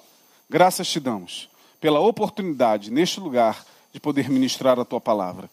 Graças 0.50 0.88
te 0.88 1.00
damos 1.00 1.50
pela 1.80 2.00
oportunidade 2.00 2.92
neste 2.92 3.20
lugar 3.20 3.66
de 3.92 4.00
poder 4.00 4.30
ministrar 4.30 4.80
a 4.80 4.86
tua 4.86 5.02
palavra. 5.02 5.50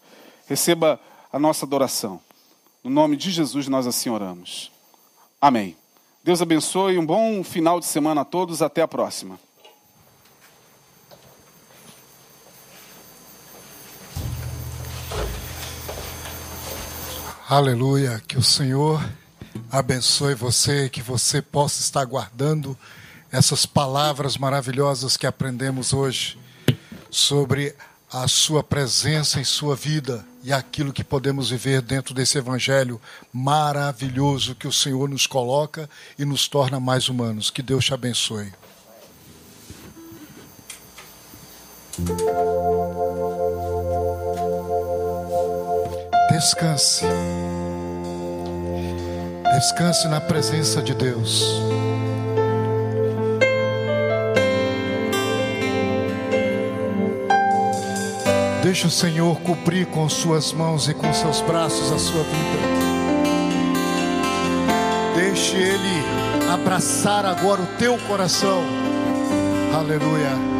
Receba 0.47 0.99
a 1.33 1.39
nossa 1.39 1.65
adoração. 1.65 2.21
No 2.83 2.89
nome 2.89 3.17
de 3.17 3.29
Jesus 3.29 3.67
nós 3.67 3.85
assim 3.85 4.09
oramos. 4.09 4.71
Amém. 5.41 5.75
Deus 6.23 6.41
abençoe, 6.41 6.97
um 6.97 7.05
bom 7.05 7.43
final 7.43 7.79
de 7.79 7.85
semana 7.85 8.21
a 8.21 8.25
todos, 8.25 8.61
até 8.61 8.81
a 8.81 8.87
próxima. 8.87 9.39
Aleluia, 17.49 18.21
que 18.27 18.37
o 18.37 18.43
Senhor 18.43 19.01
abençoe 19.71 20.35
você, 20.35 20.87
que 20.87 21.01
você 21.01 21.41
possa 21.41 21.81
estar 21.81 22.05
guardando 22.05 22.77
essas 23.31 23.65
palavras 23.65 24.37
maravilhosas 24.37 25.17
que 25.17 25.25
aprendemos 25.25 25.91
hoje 25.91 26.37
sobre 27.09 27.75
a 28.11 28.27
sua 28.27 28.63
presença 28.63 29.39
em 29.39 29.43
sua 29.43 29.75
vida 29.75 30.25
e 30.43 30.51
aquilo 30.51 30.91
que 30.91 31.03
podemos 31.03 31.49
viver 31.49 31.81
dentro 31.81 32.13
desse 32.13 32.37
evangelho 32.37 32.99
maravilhoso 33.31 34.55
que 34.55 34.67
o 34.67 34.73
Senhor 34.73 35.07
nos 35.07 35.27
coloca 35.27 35.89
e 36.17 36.25
nos 36.25 36.47
torna 36.47 36.79
mais 36.79 37.07
humanos. 37.07 37.49
Que 37.49 37.61
Deus 37.61 37.85
te 37.85 37.93
abençoe. 37.93 38.51
Descanse. 46.31 47.05
Descanse 49.55 50.07
na 50.07 50.21
presença 50.21 50.81
de 50.81 50.93
Deus. 50.93 51.43
Deixe 58.69 58.85
o 58.85 58.91
Senhor 58.91 59.41
cobrir 59.41 59.87
com 59.87 60.07
suas 60.07 60.53
mãos 60.53 60.87
e 60.87 60.93
com 60.93 61.11
seus 61.11 61.41
braços 61.41 61.91
a 61.91 61.97
sua 61.97 62.21
vida. 62.21 62.59
Deixe 65.15 65.55
Ele 65.55 66.53
abraçar 66.53 67.25
agora 67.25 67.63
o 67.63 67.65
teu 67.79 67.97
coração. 68.07 68.61
Aleluia. 69.73 70.58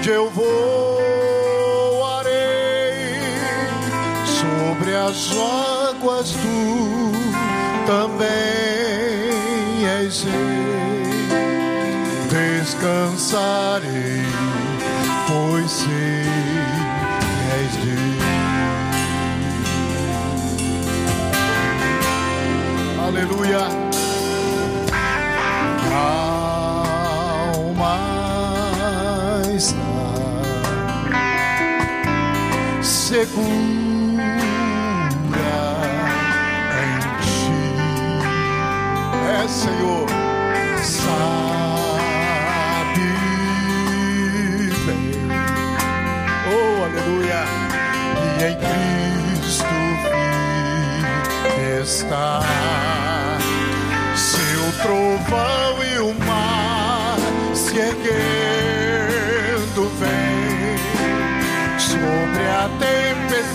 onde 0.00 0.10
eu 0.10 0.30
voarei 0.30 0.50
sobre 4.24 4.96
as 4.96 5.30
águas 5.90 6.30
tu 6.32 7.12
também 7.86 8.28
és. 9.86 10.24
Descansarei, 12.30 14.24
pois 15.26 15.70
sei 15.70 16.24
és 17.60 17.72
Deus. 17.76 18.20
Aleluia. 23.06 23.64
Ah. 25.92 26.29
segura 33.10 34.22
em 36.78 36.94
ti. 37.26 37.50
É, 39.26 39.48
Senhor, 39.48 40.06
sabe 40.80 41.18
bem. 44.86 45.10
Oh, 46.52 46.84
aleluia. 46.84 47.42
E 48.38 48.44
em 48.44 48.54
Cristo 49.40 49.78
está. 51.82 52.30
Seu 54.14 54.62
trovão 54.84 55.72
e 55.82 55.98
o 55.98 56.14
mar 56.24 57.18
se 57.54 57.76
ergueram. 57.76 58.39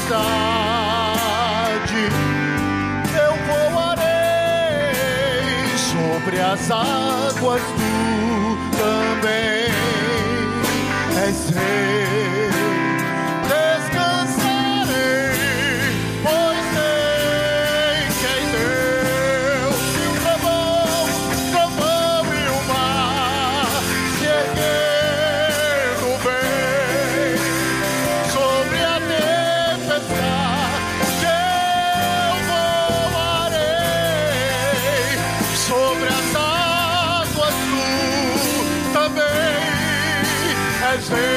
tempestade, 0.06 2.00
eu 3.16 3.34
voarei 3.74 4.94
sobre 5.78 6.40
as 6.40 6.72
águas, 6.72 7.62
tu 7.62 8.58
também 8.78 9.72
és 11.26 11.50
rei. 11.50 12.15
say 41.06 41.35